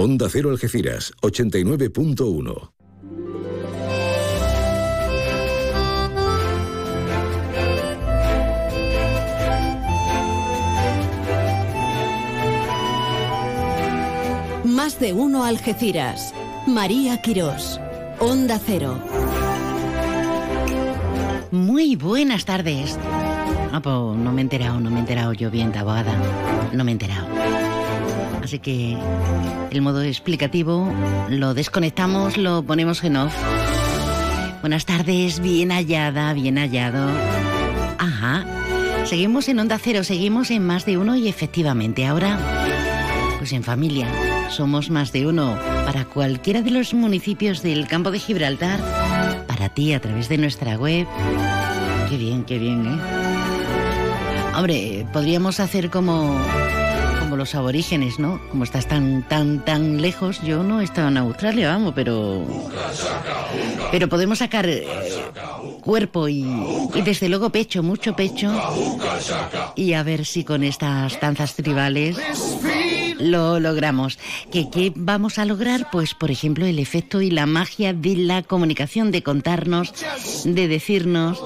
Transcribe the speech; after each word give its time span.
Onda 0.00 0.28
Cero 0.30 0.50
Algeciras, 0.50 1.12
89.1. 1.22 2.70
Más 14.62 15.00
de 15.00 15.12
uno 15.14 15.42
Algeciras. 15.42 16.32
María 16.68 17.20
Quirós. 17.20 17.80
Onda 18.20 18.60
Cero. 18.64 19.02
Muy 21.50 21.96
buenas 21.96 22.44
tardes. 22.44 22.96
Ah, 23.72 23.80
pues 23.82 23.96
no 23.96 24.30
me 24.30 24.42
he 24.42 24.44
enterado, 24.44 24.78
no 24.78 24.90
me 24.90 24.98
he 24.98 25.00
enterado 25.00 25.32
yo 25.32 25.50
bien, 25.50 25.76
abogada. 25.76 26.14
No 26.72 26.84
me 26.84 26.92
he 26.92 26.94
enterado. 26.94 27.37
Así 28.48 28.60
que 28.60 28.96
el 29.70 29.82
modo 29.82 30.00
explicativo 30.00 30.90
lo 31.28 31.52
desconectamos, 31.52 32.38
lo 32.38 32.62
ponemos 32.62 33.04
en 33.04 33.18
off. 33.18 33.34
Buenas 34.62 34.86
tardes, 34.86 35.40
bien 35.40 35.70
hallada, 35.70 36.32
bien 36.32 36.56
hallado. 36.56 37.10
Ajá. 37.98 38.46
Seguimos 39.04 39.50
en 39.50 39.58
Onda 39.58 39.78
Cero, 39.78 40.02
seguimos 40.02 40.50
en 40.50 40.66
más 40.66 40.86
de 40.86 40.96
uno 40.96 41.14
y 41.14 41.28
efectivamente 41.28 42.06
ahora, 42.06 42.38
pues 43.36 43.52
en 43.52 43.64
familia, 43.64 44.08
somos 44.48 44.88
más 44.88 45.12
de 45.12 45.26
uno 45.26 45.54
para 45.84 46.06
cualquiera 46.06 46.62
de 46.62 46.70
los 46.70 46.94
municipios 46.94 47.62
del 47.62 47.86
campo 47.86 48.10
de 48.10 48.18
Gibraltar, 48.18 48.80
para 49.46 49.68
ti 49.68 49.92
a 49.92 50.00
través 50.00 50.30
de 50.30 50.38
nuestra 50.38 50.78
web. 50.78 51.06
Qué 52.08 52.16
bien, 52.16 52.44
qué 52.44 52.58
bien, 52.58 52.86
¿eh? 52.86 52.98
Hombre, 54.56 55.06
podríamos 55.12 55.60
hacer 55.60 55.90
como 55.90 56.34
como 57.28 57.36
los 57.36 57.54
aborígenes, 57.54 58.18
¿no? 58.18 58.40
Como 58.48 58.64
estás 58.64 58.88
tan 58.88 59.22
tan 59.28 59.62
tan 59.62 60.00
lejos, 60.00 60.40
yo 60.40 60.62
no 60.62 60.80
he 60.80 60.84
estado 60.84 61.08
en 61.08 61.18
Australia, 61.18 61.68
vamos, 61.68 61.92
pero 61.94 62.42
pero 63.90 64.08
podemos 64.08 64.38
sacar 64.38 64.66
eh, 64.66 64.86
cuerpo 65.82 66.26
y, 66.28 66.46
y 66.94 67.02
desde 67.02 67.28
luego 67.28 67.50
pecho, 67.50 67.82
mucho 67.82 68.16
pecho 68.16 68.50
y 69.76 69.92
a 69.92 70.02
ver 70.04 70.24
si 70.24 70.42
con 70.42 70.64
estas 70.64 71.20
danzas 71.20 71.54
tribales 71.54 72.16
lo 73.18 73.60
logramos. 73.60 74.18
¿Qué, 74.50 74.68
¿Qué 74.70 74.92
vamos 74.94 75.38
a 75.38 75.44
lograr? 75.44 75.88
Pues, 75.90 76.14
por 76.14 76.30
ejemplo, 76.30 76.66
el 76.66 76.78
efecto 76.78 77.20
y 77.20 77.30
la 77.30 77.46
magia 77.46 77.92
de 77.92 78.16
la 78.16 78.42
comunicación, 78.42 79.10
de 79.10 79.22
contarnos, 79.22 79.92
de 80.44 80.68
decirnos 80.68 81.42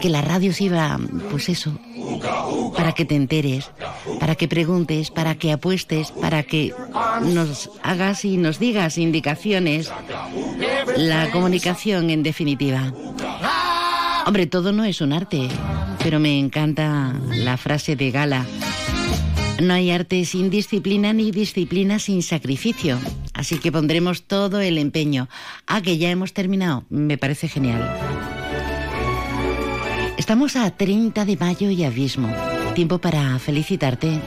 que 0.00 0.08
la 0.08 0.22
radio 0.22 0.52
sirva, 0.52 0.98
pues 1.30 1.48
eso, 1.48 1.78
para 2.76 2.92
que 2.92 3.04
te 3.04 3.16
enteres, 3.16 3.70
para 4.20 4.34
que 4.34 4.48
preguntes, 4.48 5.10
para 5.10 5.34
que 5.34 5.52
apuestes, 5.52 6.10
para 6.10 6.42
que 6.42 6.74
nos 7.22 7.70
hagas 7.82 8.24
y 8.24 8.36
nos 8.36 8.58
digas 8.58 8.98
indicaciones. 8.98 9.90
La 10.96 11.30
comunicación, 11.30 12.10
en 12.10 12.22
definitiva. 12.22 12.92
Hombre, 14.26 14.46
todo 14.46 14.72
no 14.72 14.84
es 14.84 15.00
un 15.00 15.12
arte, 15.12 15.48
pero 16.02 16.20
me 16.20 16.38
encanta 16.38 17.12
la 17.30 17.56
frase 17.56 17.96
de 17.96 18.10
Gala. 18.10 18.46
No 19.60 19.74
hay 19.74 19.90
arte 19.90 20.24
sin 20.24 20.50
disciplina 20.50 21.12
ni 21.12 21.30
disciplina 21.30 21.98
sin 21.98 22.22
sacrificio. 22.22 22.98
Así 23.34 23.58
que 23.58 23.70
pondremos 23.70 24.22
todo 24.22 24.60
el 24.60 24.78
empeño. 24.78 25.28
Ah, 25.66 25.80
que 25.82 25.98
ya 25.98 26.10
hemos 26.10 26.32
terminado. 26.32 26.84
Me 26.90 27.18
parece 27.18 27.48
genial. 27.48 27.88
Estamos 30.16 30.56
a 30.56 30.70
30 30.70 31.24
de 31.24 31.36
mayo 31.36 31.70
y 31.70 31.84
abismo. 31.84 32.34
Tiempo 32.74 32.98
para 32.98 33.38
felicitarte. 33.38 34.20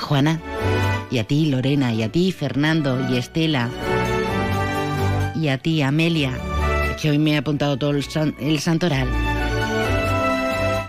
Juana. 0.00 0.40
Y 1.10 1.18
a 1.18 1.24
ti, 1.24 1.46
Lorena. 1.46 1.92
Y 1.92 2.02
a 2.02 2.10
ti, 2.10 2.32
Fernando. 2.32 2.98
Y 3.10 3.16
Estela. 3.16 3.70
Y 5.34 5.48
a 5.48 5.58
ti, 5.58 5.82
Amelia. 5.82 6.32
Que 7.00 7.10
hoy 7.10 7.18
me 7.18 7.36
ha 7.36 7.40
apuntado 7.40 7.76
todo 7.76 7.90
el 7.90 8.60
santoral. 8.60 9.31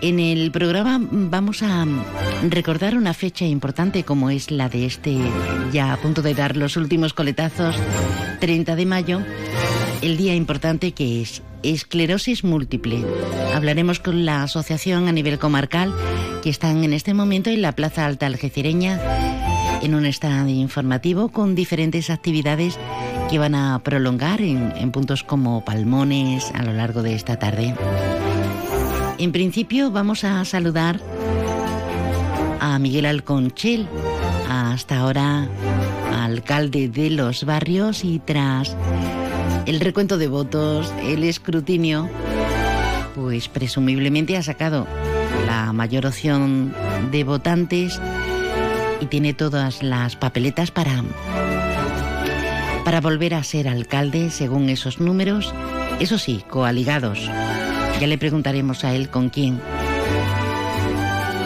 En 0.04 0.20
el 0.20 0.50
programa 0.50 1.00
vamos 1.00 1.62
a 1.62 1.86
recordar 2.50 2.94
una 2.94 3.14
fecha 3.14 3.46
importante 3.46 4.02
como 4.02 4.28
es 4.28 4.50
la 4.50 4.68
de 4.68 4.84
este, 4.84 5.16
ya 5.72 5.94
a 5.94 5.96
punto 5.96 6.20
de 6.20 6.34
dar 6.34 6.58
los 6.58 6.76
últimos 6.76 7.14
coletazos, 7.14 7.74
30 8.38 8.76
de 8.76 8.84
mayo, 8.84 9.22
el 10.02 10.18
día 10.18 10.34
importante 10.34 10.92
que 10.92 11.22
es 11.22 11.40
esclerosis 11.62 12.44
múltiple. 12.44 13.02
Hablaremos 13.54 13.98
con 13.98 14.26
la 14.26 14.42
asociación 14.42 15.08
a 15.08 15.12
nivel 15.12 15.38
comarcal 15.38 15.94
que 16.42 16.50
están 16.50 16.84
en 16.84 16.92
este 16.92 17.14
momento 17.14 17.48
en 17.48 17.62
la 17.62 17.72
Plaza 17.72 18.04
Alta 18.04 18.26
Algecireña 18.26 19.00
en 19.82 19.94
un 19.94 20.04
stand 20.04 20.50
informativo 20.50 21.30
con 21.30 21.54
diferentes 21.54 22.10
actividades 22.10 22.78
que 23.30 23.38
van 23.38 23.54
a 23.54 23.78
prolongar 23.82 24.42
en, 24.42 24.74
en 24.76 24.90
puntos 24.90 25.24
como 25.24 25.64
Palmones 25.64 26.50
a 26.52 26.62
lo 26.62 26.74
largo 26.74 27.02
de 27.02 27.14
esta 27.14 27.38
tarde. 27.38 27.74
En 29.18 29.32
principio 29.32 29.90
vamos 29.90 30.24
a 30.24 30.44
saludar 30.44 31.00
a 32.60 32.78
Miguel 32.78 33.06
Alconchel, 33.06 33.88
hasta 34.48 34.98
ahora 34.98 35.48
alcalde 36.12 36.88
de 36.88 37.10
los 37.10 37.44
barrios 37.44 38.04
y 38.04 38.18
tras 38.18 38.76
el 39.66 39.80
recuento 39.80 40.18
de 40.18 40.28
votos, 40.28 40.92
el 41.02 41.24
escrutinio, 41.24 42.08
pues 43.14 43.48
presumiblemente 43.48 44.36
ha 44.36 44.42
sacado 44.42 44.86
la 45.46 45.72
mayor 45.72 46.06
opción 46.06 46.74
de 47.10 47.24
votantes 47.24 48.00
y 49.00 49.06
tiene 49.06 49.32
todas 49.32 49.82
las 49.82 50.16
papeletas 50.16 50.70
para 50.70 51.02
para 52.84 53.00
volver 53.00 53.34
a 53.34 53.42
ser 53.42 53.66
alcalde 53.66 54.30
según 54.30 54.68
esos 54.68 55.00
números, 55.00 55.54
eso 56.00 56.18
sí, 56.18 56.44
coaligados. 56.50 57.30
Ya 58.00 58.06
le 58.06 58.18
preguntaremos 58.18 58.84
a 58.84 58.94
él 58.94 59.08
con 59.08 59.30
quién. 59.30 59.60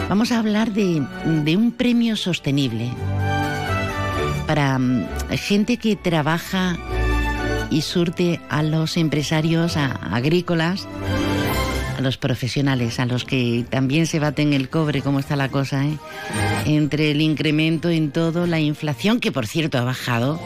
Vamos 0.09 0.33
a 0.33 0.39
hablar 0.39 0.73
de, 0.73 1.05
de 1.45 1.57
un 1.57 1.73
premio 1.73 2.17
sostenible 2.17 2.91
para 4.47 4.79
mm, 4.79 5.07
gente 5.39 5.77
que 5.77 5.95
trabaja 5.97 6.77
y 7.71 7.83
surte 7.83 8.41
a 8.49 8.63
los 8.63 8.97
empresarios 8.97 9.77
a- 9.77 9.93
agrícolas, 10.15 10.89
a 11.99 12.01
los 12.01 12.17
profesionales, 12.17 12.99
a 12.99 13.05
los 13.05 13.25
que 13.27 13.67
también 13.69 14.07
se 14.07 14.19
baten 14.19 14.55
el 14.55 14.71
cobre, 14.71 15.03
cómo 15.03 15.19
está 15.19 15.37
la 15.37 15.51
cosa, 15.51 15.85
¿eh? 15.85 15.99
entre 16.65 17.11
el 17.11 17.21
incremento 17.21 17.91
en 17.91 18.11
todo, 18.11 18.47
la 18.47 18.59
inflación, 18.61 19.21
que 19.21 19.31
por 19.31 19.47
cierto 19.47 19.77
ha 19.77 19.83
bajado, 19.85 20.41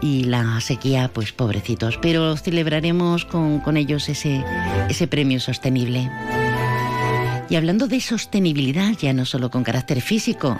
y 0.00 0.24
la 0.24 0.60
sequía, 0.60 1.10
pues 1.12 1.32
pobrecitos. 1.32 1.98
Pero 2.00 2.36
celebraremos 2.36 3.24
con, 3.24 3.60
con 3.60 3.76
ellos 3.76 4.08
ese, 4.08 4.44
ese 4.88 5.06
premio 5.06 5.40
sostenible. 5.40 6.10
Y 7.50 7.56
hablando 7.56 7.88
de 7.88 8.00
sostenibilidad, 8.00 8.92
ya 8.92 9.12
no 9.12 9.24
solo 9.24 9.50
con 9.50 9.64
carácter 9.64 10.02
físico, 10.02 10.58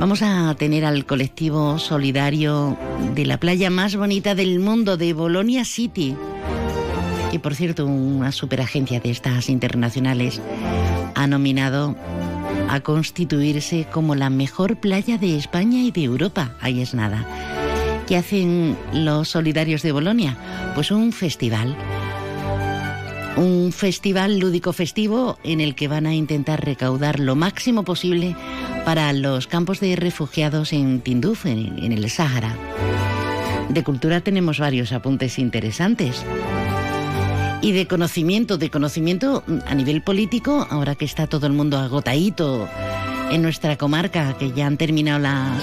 vamos 0.00 0.20
a 0.22 0.54
tener 0.58 0.84
al 0.84 1.06
colectivo 1.06 1.78
solidario 1.78 2.76
de 3.14 3.24
la 3.24 3.38
playa 3.38 3.70
más 3.70 3.94
bonita 3.94 4.34
del 4.34 4.58
mundo, 4.58 4.96
de 4.96 5.12
Bolonia 5.12 5.64
City. 5.64 6.16
Y 7.32 7.38
por 7.38 7.54
cierto, 7.54 7.86
una 7.86 8.32
superagencia 8.32 8.98
de 8.98 9.10
estas 9.10 9.48
internacionales 9.48 10.40
ha 11.14 11.26
nominado 11.26 11.94
a 12.68 12.80
constituirse 12.80 13.86
como 13.92 14.14
la 14.14 14.30
mejor 14.30 14.76
playa 14.76 15.18
de 15.18 15.36
España 15.36 15.78
y 15.82 15.92
de 15.92 16.02
Europa. 16.02 16.56
Ahí 16.60 16.80
es 16.80 16.94
nada. 16.94 17.24
¿Qué 18.06 18.16
hacen 18.16 18.76
los 18.92 19.30
solidarios 19.30 19.82
de 19.82 19.90
Bolonia? 19.90 20.36
Pues 20.76 20.92
un 20.92 21.12
festival. 21.12 21.76
Un 23.36 23.72
festival 23.72 24.38
lúdico 24.38 24.72
festivo 24.72 25.38
en 25.42 25.60
el 25.60 25.74
que 25.74 25.88
van 25.88 26.06
a 26.06 26.14
intentar 26.14 26.64
recaudar 26.64 27.18
lo 27.18 27.34
máximo 27.34 27.82
posible 27.82 28.36
para 28.84 29.12
los 29.12 29.48
campos 29.48 29.80
de 29.80 29.96
refugiados 29.96 30.72
en 30.72 31.00
Tinduf, 31.00 31.46
en, 31.46 31.92
el 31.92 32.08
Sáhara. 32.08 32.54
De 33.70 33.82
cultura 33.82 34.20
tenemos 34.20 34.60
varios 34.60 34.92
apuntes 34.92 35.40
interesantes. 35.40 36.24
Y 37.60 37.72
de 37.72 37.88
conocimiento, 37.88 38.56
de 38.56 38.70
conocimiento 38.70 39.42
a 39.66 39.74
nivel 39.74 40.02
político, 40.02 40.64
ahora 40.70 40.94
que 40.94 41.04
está 41.04 41.26
todo 41.26 41.48
el 41.48 41.54
mundo 41.54 41.76
agotadito 41.76 42.68
en 43.32 43.42
nuestra 43.42 43.76
comarca, 43.76 44.36
que 44.38 44.52
ya 44.52 44.68
han 44.68 44.76
terminado 44.76 45.18
las, 45.18 45.60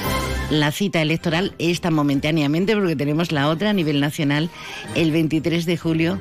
la 0.50 0.72
cita 0.72 1.02
electoral, 1.02 1.54
esta 1.58 1.92
momentáneamente, 1.92 2.76
porque 2.76 2.96
tenemos 2.96 3.32
la 3.32 3.50
otra 3.50 3.72
a 3.72 3.74
nivel 3.74 4.00
nacional 4.00 4.50
el 4.96 5.12
23 5.12 5.66
de 5.66 5.78
julio, 5.78 6.20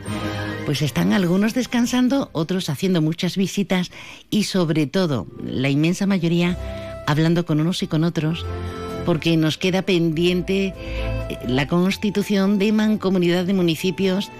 pues 0.64 0.82
están 0.82 1.12
algunos 1.12 1.54
descansando, 1.54 2.30
otros 2.32 2.69
haciendo 2.69 3.02
muchas 3.02 3.36
visitas 3.36 3.90
y 4.30 4.44
sobre 4.44 4.86
todo, 4.86 5.26
la 5.44 5.69
inmensa 5.69 6.06
mayoría, 6.06 6.56
hablando 7.06 7.44
con 7.44 7.60
unos 7.60 7.82
y 7.82 7.86
con 7.86 8.04
otros, 8.04 8.46
porque 9.04 9.36
nos 9.36 9.58
queda 9.58 9.82
pendiente 9.82 10.66
eh, 10.66 11.38
la 11.46 11.66
constitución 11.66 12.58
de 12.58 12.72
mancomunidad 12.72 13.44
de 13.44 13.54
municipios 13.54 14.30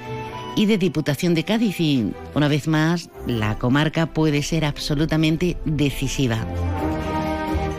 y 0.57 0.67
de 0.67 0.79
Diputación 0.79 1.35
de 1.35 1.45
Cádiz 1.45 1.81
y 1.81 2.13
una 2.35 2.49
vez 2.49 2.69
más 2.69 3.11
la 3.27 3.59
comarca 3.59 4.07
puede 4.07 4.43
ser 4.43 4.65
absolutamente 4.65 5.57
decisiva. 5.65 6.47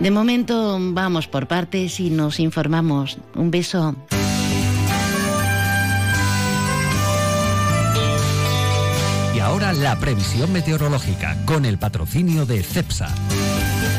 De 0.03 0.11
momento 0.11 0.77
vamos 0.81 1.29
por 1.29 1.47
partes 1.47 2.01
y 2.01 2.09
nos 2.09 2.41
informamos. 2.41 3.17
Un 3.35 3.51
beso. 3.51 3.95
Y 9.33 9.39
ahora 9.39 9.71
la 9.71 9.97
previsión 9.97 10.51
meteorológica 10.51 11.37
con 11.45 11.63
el 11.63 11.79
patrocinio 11.79 12.45
de 12.45 12.63
CEPSA. 12.63 13.15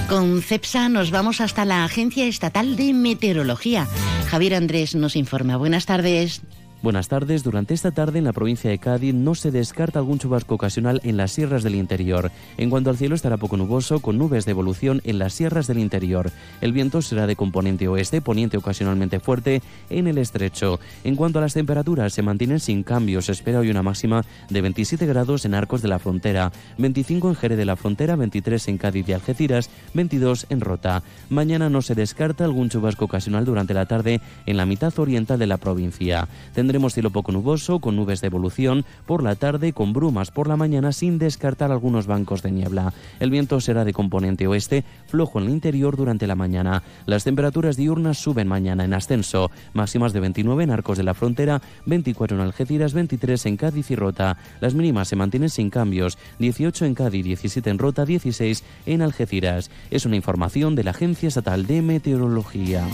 Con 0.07 0.43
CEPSA 0.43 0.91
nos 0.91 1.11
vamos 1.11 1.41
hasta 1.41 1.65
la 1.65 1.87
Agencia 1.87 2.27
Estatal 2.27 2.77
de 2.77 2.93
Meteorología. 2.93 3.89
Javier 4.29 4.57
Andrés 4.57 4.95
nos 4.95 5.17
informa. 5.17 5.57
Buenas 5.57 5.87
tardes. 5.87 6.43
Buenas 6.85 7.09
tardes. 7.09 7.43
Durante 7.43 7.73
esta 7.73 7.93
tarde 7.93 8.19
en 8.19 8.27
la 8.27 8.35
provincia 8.35 8.69
de 8.69 8.77
Cádiz 8.77 9.15
no 9.15 9.35
se 9.35 9.51
descarta 9.51 10.01
algún 10.01 10.19
chubasco 10.19 10.57
ocasional 10.57 11.01
en 11.03 11.17
las 11.17 11.33
sierras 11.33 11.63
del 11.63 11.77
interior. 11.77 12.31
En 12.59 12.69
cuanto 12.69 12.91
al 12.91 12.99
cielo 12.99 13.15
estará 13.15 13.39
poco 13.39 13.57
nuboso 13.57 14.01
con 14.01 14.19
nubes 14.19 14.45
de 14.45 14.51
evolución 14.51 15.01
en 15.05 15.19
las 15.19 15.33
sierras 15.33 15.67
del 15.67 15.79
interior. 15.79 16.31
El 16.61 16.75
viento 16.75 17.01
será 17.01 17.27
de 17.27 17.37
componente 17.37 17.89
oeste, 17.89 18.21
poniente 18.21 18.59
ocasionalmente 18.59 19.19
fuerte 19.19 19.63
en 19.89 20.09
el 20.09 20.19
estrecho. 20.19 20.79
En 21.05 21.17
cuanto 21.17 21.39
a 21.39 21.43
las 21.43 21.55
temperaturas 21.55 22.13
se 22.13 22.21
mantienen 22.21 22.61
sin 22.61 22.83
cambios. 22.83 23.31
Espera 23.31 23.61
hoy 23.61 23.71
una 23.71 23.83
máxima 23.83 24.23
de 24.51 24.61
27 24.61 25.07
grados 25.07 25.47
en 25.47 25.55
Arcos 25.55 25.81
de 25.81 25.89
la 25.89 25.99
Frontera, 25.99 26.53
25 26.77 27.31
en 27.31 27.35
Jerez 27.35 27.57
de 27.57 27.65
la 27.65 27.77
Frontera, 27.77 28.15
23 28.15 28.69
en 28.69 28.77
Cádiz 28.77 29.09
y 29.09 29.15
Algeciras, 29.15 29.71
22 29.95 30.49
en 30.51 30.61
Rota. 30.61 31.03
Mañana 31.31 31.71
no 31.71 31.81
se 31.81 31.95
descarta 31.95 32.45
algún 32.45 32.69
chubasco 32.69 33.07
ocasional 33.07 33.47
durante 33.47 33.73
la 33.73 33.87
tarde 33.87 34.21
en 34.45 34.59
la 34.59 34.67
mitad 34.67 34.93
oriental 34.99 35.39
de 35.39 35.47
la 35.47 35.57
provincia. 35.57 36.29
Tendremos 36.75 36.95
cielo 36.95 37.11
poco 37.11 37.31
nuboso, 37.31 37.79
con 37.79 37.95
nubes 37.95 38.21
de 38.21 38.27
evolución, 38.27 38.85
por 39.07 39.23
la 39.23 39.37
tarde 39.37 39.73
con 39.73 39.93
brumas 39.93 40.33
por 40.33 40.49
la 40.49 40.57
mañana 40.57 40.91
sin 40.91 41.21
descartar 41.21 41.71
algunos 41.71 42.09
bancos 42.09 42.43
de 42.43 42.51
niebla. 42.51 42.93
El 43.21 43.31
viento 43.31 43.61
será 43.61 43.85
de 43.85 43.93
componente 43.93 44.49
oeste, 44.49 44.83
flojo 45.07 45.39
en 45.39 45.45
el 45.45 45.53
interior 45.53 45.97
durante 45.97 46.27
la 46.27 46.35
mañana. 46.35 46.83
Las 47.07 47.23
temperaturas 47.23 47.77
diurnas 47.77 48.19
suben 48.19 48.49
mañana 48.49 48.85
en 48.85 48.93
ascenso, 48.93 49.53
máximas 49.73 50.13
de 50.13 50.19
29 50.19 50.65
en 50.65 50.73
Arcos 50.73 50.99
de 50.99 51.05
la 51.05 51.15
Frontera, 51.15 51.63
24 51.87 52.37
en 52.37 52.43
Algeciras, 52.43 52.93
23 52.93 53.47
en 53.47 53.57
Cádiz 53.57 53.93
y 53.93 53.95
Rota. 53.95 54.37
Las 54.61 54.75
mínimas 54.75 55.07
se 55.07 55.15
mantienen 55.15 55.51
sin 55.51 55.71
cambios, 55.71 56.19
18 56.41 56.87
en 56.87 56.95
Cádiz, 56.97 57.25
17 57.25 57.71
en 57.71 57.79
Rota, 57.79 58.05
16 58.05 58.65
en 58.87 59.01
Algeciras. 59.01 59.71
Es 59.93 60.07
una 60.07 60.17
información 60.17 60.75
de 60.75 60.83
la 60.83 60.91
Agencia 60.91 61.29
Estatal 61.29 61.69
de 61.69 61.83
Meteorología. 61.83 62.85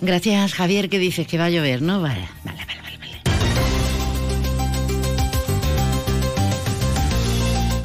Gracias, 0.00 0.54
Javier, 0.54 0.88
que 0.88 0.98
dices 0.98 1.26
que 1.26 1.36
va 1.36 1.44
a 1.44 1.50
llover, 1.50 1.82
¿no? 1.82 2.00
Vale, 2.00 2.26
vale, 2.42 2.64
vale. 2.66 2.80
vale. 2.80 2.95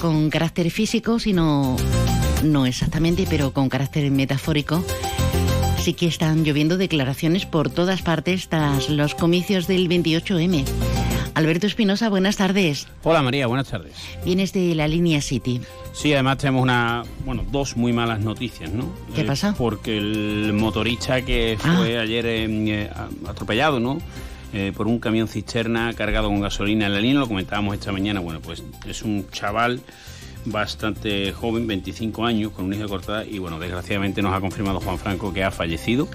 Con 0.01 0.29
carácter 0.31 0.69
físico, 0.71 1.19
sino 1.19 1.75
no 2.43 2.65
exactamente, 2.65 3.27
pero 3.29 3.53
con 3.53 3.69
carácter 3.69 4.09
metafórico. 4.11 4.83
Sí 5.79 5.93
que 5.93 6.07
están 6.07 6.43
lloviendo 6.43 6.77
declaraciones 6.77 7.45
por 7.45 7.69
todas 7.69 8.01
partes 8.01 8.49
tras 8.49 8.89
los 8.89 9.15
comicios 9.15 9.67
del 9.67 9.87
28M. 9.87 10.65
Alberto 11.33 11.65
Espinosa, 11.67 12.09
buenas 12.09 12.35
tardes. 12.37 12.87
Hola 13.03 13.21
María, 13.21 13.47
buenas 13.47 13.69
tardes. 13.69 13.93
Vienes 14.25 14.51
de 14.53 14.75
la 14.75 14.87
línea 14.87 15.21
City. 15.21 15.61
Sí, 15.93 16.13
además 16.13 16.37
tenemos 16.39 16.61
una, 16.63 17.03
bueno, 17.25 17.45
dos 17.51 17.77
muy 17.77 17.93
malas 17.93 18.19
noticias, 18.19 18.71
¿no? 18.71 18.91
¿Qué 19.15 19.21
Eh, 19.21 19.25
pasa? 19.25 19.55
Porque 19.57 19.97
el 19.97 20.53
motorista 20.53 21.21
que 21.21 21.57
Ah. 21.63 21.75
fue 21.77 21.97
ayer 21.99 22.25
eh, 22.25 22.45
eh, 22.49 22.89
atropellado, 23.27 23.79
¿no? 23.79 23.99
Eh, 24.53 24.73
por 24.75 24.87
un 24.87 24.99
camión 24.99 25.27
cisterna 25.27 25.93
cargado 25.93 26.27
con 26.27 26.41
gasolina 26.41 26.87
en 26.87 26.93
la 26.93 26.99
línea, 26.99 27.19
lo 27.19 27.27
comentábamos 27.27 27.73
esta 27.73 27.91
mañana, 27.91 28.19
bueno, 28.19 28.41
pues 28.41 28.63
es 28.85 29.01
un 29.01 29.29
chaval 29.31 29.79
bastante 30.45 31.31
joven, 31.31 31.67
25 31.67 32.25
años, 32.25 32.51
con 32.51 32.65
una 32.65 32.75
hija 32.75 32.87
cortada, 32.87 33.25
y 33.25 33.39
bueno, 33.39 33.59
desgraciadamente 33.59 34.21
nos 34.21 34.33
ha 34.33 34.41
confirmado 34.41 34.79
Juan 34.79 34.97
Franco 34.97 35.33
que 35.33 35.43
ha 35.43 35.51
fallecido. 35.51 36.07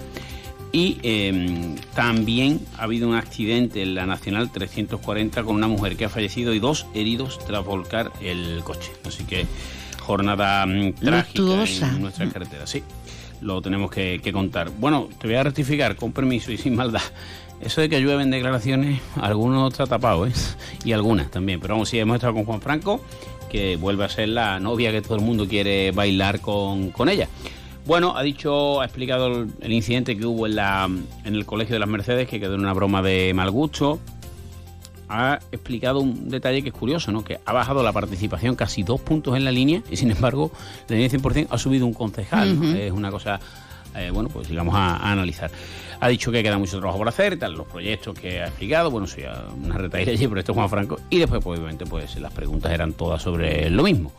Y 0.71 0.97
eh, 1.01 1.75
también 1.95 2.59
ha 2.77 2.83
habido 2.83 3.07
un 3.07 3.15
accidente 3.15 3.81
en 3.81 3.95
la 3.95 4.05
Nacional 4.05 4.51
340 4.51 5.43
con 5.43 5.55
una 5.55 5.67
mujer 5.67 5.95
que 5.95 6.05
ha 6.05 6.09
fallecido 6.09 6.53
y 6.53 6.59
dos 6.59 6.85
heridos 6.93 7.39
tras 7.47 7.63
volcar 7.63 8.11
el 8.21 8.61
coche. 8.63 8.91
Así 9.05 9.23
que 9.23 9.47
jornada 10.01 10.65
mm, 10.65 10.93
trágica 10.93 11.63
en 11.63 12.01
nuestras 12.01 12.33
carreteras. 12.33 12.69
Sí, 12.69 12.83
lo 13.39 13.61
tenemos 13.61 13.89
que, 13.89 14.19
que 14.21 14.33
contar. 14.33 14.69
Bueno, 14.77 15.07
te 15.19 15.27
voy 15.27 15.37
a 15.37 15.43
rectificar 15.43 15.95
con 15.95 16.11
permiso 16.11 16.51
y 16.51 16.57
sin 16.57 16.75
maldad. 16.75 17.01
Eso 17.61 17.81
de 17.81 17.89
que 17.89 17.99
llueven 17.99 18.29
declaraciones, 18.29 19.01
algunos 19.15 19.71
está 19.73 19.87
tapado, 19.87 20.27
¿eh? 20.27 20.31
Y 20.85 20.91
algunas 20.91 21.31
también. 21.31 21.59
Pero 21.59 21.73
vamos, 21.73 21.89
sí, 21.89 21.97
hemos 21.99 22.15
estado 22.15 22.33
con 22.33 22.45
Juan 22.45 22.61
Franco, 22.61 23.01
que 23.49 23.75
vuelve 23.77 24.05
a 24.05 24.09
ser 24.09 24.29
la 24.29 24.59
novia 24.59 24.91
que 24.91 25.01
todo 25.01 25.15
el 25.15 25.23
mundo 25.23 25.47
quiere 25.47 25.91
bailar 25.91 26.39
con, 26.39 26.91
con 26.91 27.09
ella. 27.09 27.27
Bueno, 27.85 28.15
ha 28.15 28.21
dicho, 28.21 28.81
ha 28.81 28.85
explicado 28.85 29.27
el, 29.27 29.47
el 29.61 29.71
incidente 29.71 30.17
que 30.17 30.25
hubo 30.25 30.45
en, 30.45 30.55
la, 30.55 30.89
en 31.23 31.35
el 31.35 31.45
Colegio 31.45 31.73
de 31.75 31.79
las 31.79 31.89
Mercedes, 31.89 32.27
que 32.27 32.39
quedó 32.39 32.55
en 32.55 32.61
una 32.61 32.73
broma 32.73 33.01
de 33.01 33.33
mal 33.33 33.49
gusto. 33.49 33.99
Ha 35.09 35.39
explicado 35.53 36.01
un 36.01 36.27
detalle 36.27 36.61
que 36.61 36.69
es 36.69 36.75
curioso, 36.75 37.13
¿no? 37.13 37.23
Que 37.23 37.39
ha 37.45 37.53
bajado 37.53 37.81
la 37.81 37.93
participación 37.93 38.55
casi 38.55 38.83
dos 38.83 38.99
puntos 38.99 39.37
en 39.37 39.45
la 39.45 39.51
línea 39.51 39.81
y 39.89 39.95
sin 39.95 40.11
embargo 40.11 40.51
la 40.89 40.97
línea 40.97 41.09
100% 41.09 41.47
ha 41.49 41.57
subido 41.57 41.85
un 41.85 41.93
concejal. 41.93 42.59
¿no? 42.59 42.77
Es 42.77 42.91
una 42.91 43.09
cosa, 43.09 43.39
eh, 43.95 44.11
bueno, 44.13 44.27
pues 44.27 44.49
digamos 44.49 44.75
a, 44.75 44.97
a 44.97 45.11
analizar. 45.13 45.49
Ha 45.99 46.07
dicho 46.09 46.31
que 46.31 46.43
queda 46.43 46.57
mucho 46.57 46.77
trabajo 46.77 46.99
por 46.99 47.07
hacer, 47.07 47.39
tal, 47.39 47.53
los 47.53 47.67
proyectos 47.67 48.17
que 48.19 48.41
ha 48.41 48.47
explicado, 48.47 48.91
bueno, 48.91 49.07
sí, 49.07 49.21
una 49.63 49.77
retaíla 49.77 50.11
allí, 50.11 50.27
pero 50.27 50.39
esto 50.39 50.51
es 50.51 50.55
Juan 50.55 50.69
Franco. 50.69 50.99
Y 51.09 51.19
después, 51.19 51.43
pues, 51.43 51.59
obviamente, 51.59 51.85
pues 51.85 52.15
las 52.19 52.31
preguntas 52.31 52.71
eran 52.71 52.93
todas 52.93 53.21
sobre 53.21 53.69
lo 53.69 53.83
mismo 53.83 54.11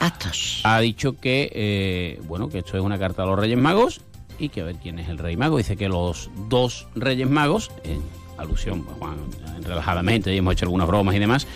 Actos. 0.00 0.60
ha 0.64 0.80
dicho 0.80 1.18
que 1.18 1.50
eh, 1.54 2.20
bueno 2.26 2.48
que 2.48 2.58
esto 2.58 2.76
es 2.76 2.82
una 2.82 2.98
carta 2.98 3.22
a 3.22 3.26
los 3.26 3.38
Reyes 3.38 3.58
Magos 3.58 4.00
y 4.38 4.48
que 4.48 4.60
a 4.60 4.64
ver 4.64 4.76
quién 4.76 4.98
es 4.98 5.08
el 5.08 5.18
Rey 5.18 5.36
Mago. 5.36 5.58
Dice 5.58 5.76
que 5.76 5.88
los 5.88 6.30
dos 6.48 6.88
Reyes 6.94 7.28
Magos, 7.28 7.70
en 7.84 8.02
alusión 8.36 8.84
pues, 8.84 8.96
Juan, 8.98 9.16
relajadamente, 9.62 10.34
y 10.34 10.38
hemos 10.38 10.54
hecho 10.54 10.66
algunas 10.66 10.88
bromas 10.88 11.14
y 11.14 11.18
demás, 11.18 11.46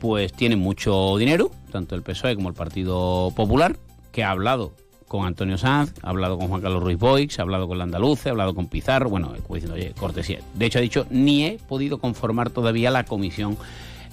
pues 0.00 0.32
tienen 0.32 0.58
mucho 0.58 1.16
dinero, 1.18 1.50
tanto 1.70 1.94
el 1.94 2.02
PSOE 2.02 2.34
como 2.34 2.48
el 2.48 2.54
Partido 2.54 3.32
Popular, 3.36 3.76
que 4.12 4.24
ha 4.24 4.30
hablado 4.30 4.74
con 5.14 5.26
Antonio 5.26 5.56
Sanz, 5.56 5.94
ha 6.02 6.10
hablado 6.10 6.36
con 6.36 6.48
Juan 6.48 6.60
Carlos 6.60 6.82
Ruiz 6.82 6.98
Boix, 6.98 7.38
ha 7.38 7.42
hablado 7.42 7.68
con 7.68 7.78
la 7.78 7.84
Andaluce, 7.84 8.28
ha 8.28 8.32
hablado 8.32 8.52
con 8.52 8.66
Pizarro, 8.66 9.08
bueno, 9.08 9.28
como 9.44 9.54
diciendo, 9.54 9.74
oye, 9.74 9.92
cortesía. 9.96 10.40
De 10.54 10.66
hecho, 10.66 10.80
ha 10.80 10.82
dicho, 10.82 11.06
ni 11.08 11.44
he 11.44 11.58
podido 11.68 11.98
conformar 11.98 12.50
todavía 12.50 12.90
la 12.90 13.04
comisión 13.04 13.56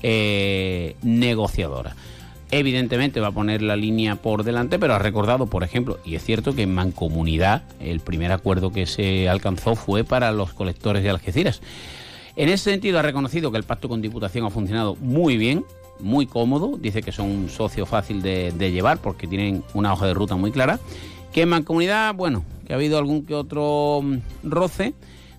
eh, 0.04 0.96
negociadora. 1.02 1.96
Evidentemente 2.52 3.20
va 3.20 3.30
a 3.30 3.32
poner 3.32 3.64
la 3.64 3.76
línea 3.76 4.18
por 4.18 4.44
delante, 4.44 4.78
pero 4.78 4.94
ha 4.94 5.00
recordado, 5.00 5.48
por 5.48 5.64
ejemplo, 5.64 5.98
y 6.06 6.14
es 6.14 6.24
cierto 6.24 6.54
que 6.54 6.64
en 6.64 6.76
Mancomunidad 6.76 7.64
el 7.80 8.00
primer 8.02 8.32
acuerdo 8.32 8.72
que 8.72 8.86
se 8.86 9.28
alcanzó 9.28 9.76
fue 9.76 10.04
para 10.04 10.32
los 10.32 10.54
colectores 10.54 11.02
de 11.02 11.10
Algeciras. 11.10 11.62
En 12.36 12.48
ese 12.48 12.70
sentido 12.70 13.00
ha 13.00 13.02
reconocido 13.02 13.52
que 13.52 13.58
el 13.58 13.64
pacto 13.64 13.90
con 13.90 14.04
Diputación 14.04 14.46
ha 14.46 14.52
funcionado 14.52 14.96
muy 14.98 15.38
bien, 15.38 15.66
muy 16.02 16.26
cómodo, 16.26 16.78
dice 16.78 17.02
que 17.02 17.12
son 17.12 17.30
un 17.30 17.50
socio 17.50 17.86
fácil 17.86 18.22
de, 18.22 18.52
llevar 18.72 19.00
porque 19.00 19.28
tienen 19.28 19.64
una 19.74 19.94
hoja 19.94 20.08
de 20.08 20.14
ruta 20.14 20.36
muy 20.36 20.52
clara, 20.52 20.80
que 21.32 21.44
en 21.44 21.50
Mancomunidad, 21.50 22.14
bueno, 22.16 22.44
que 22.66 22.74
ha 22.74 22.76
habido 22.76 22.98
algún 22.98 23.26
que 23.26 23.36
otro 23.36 24.02
mm, 24.04 24.18
roce, 24.44 24.94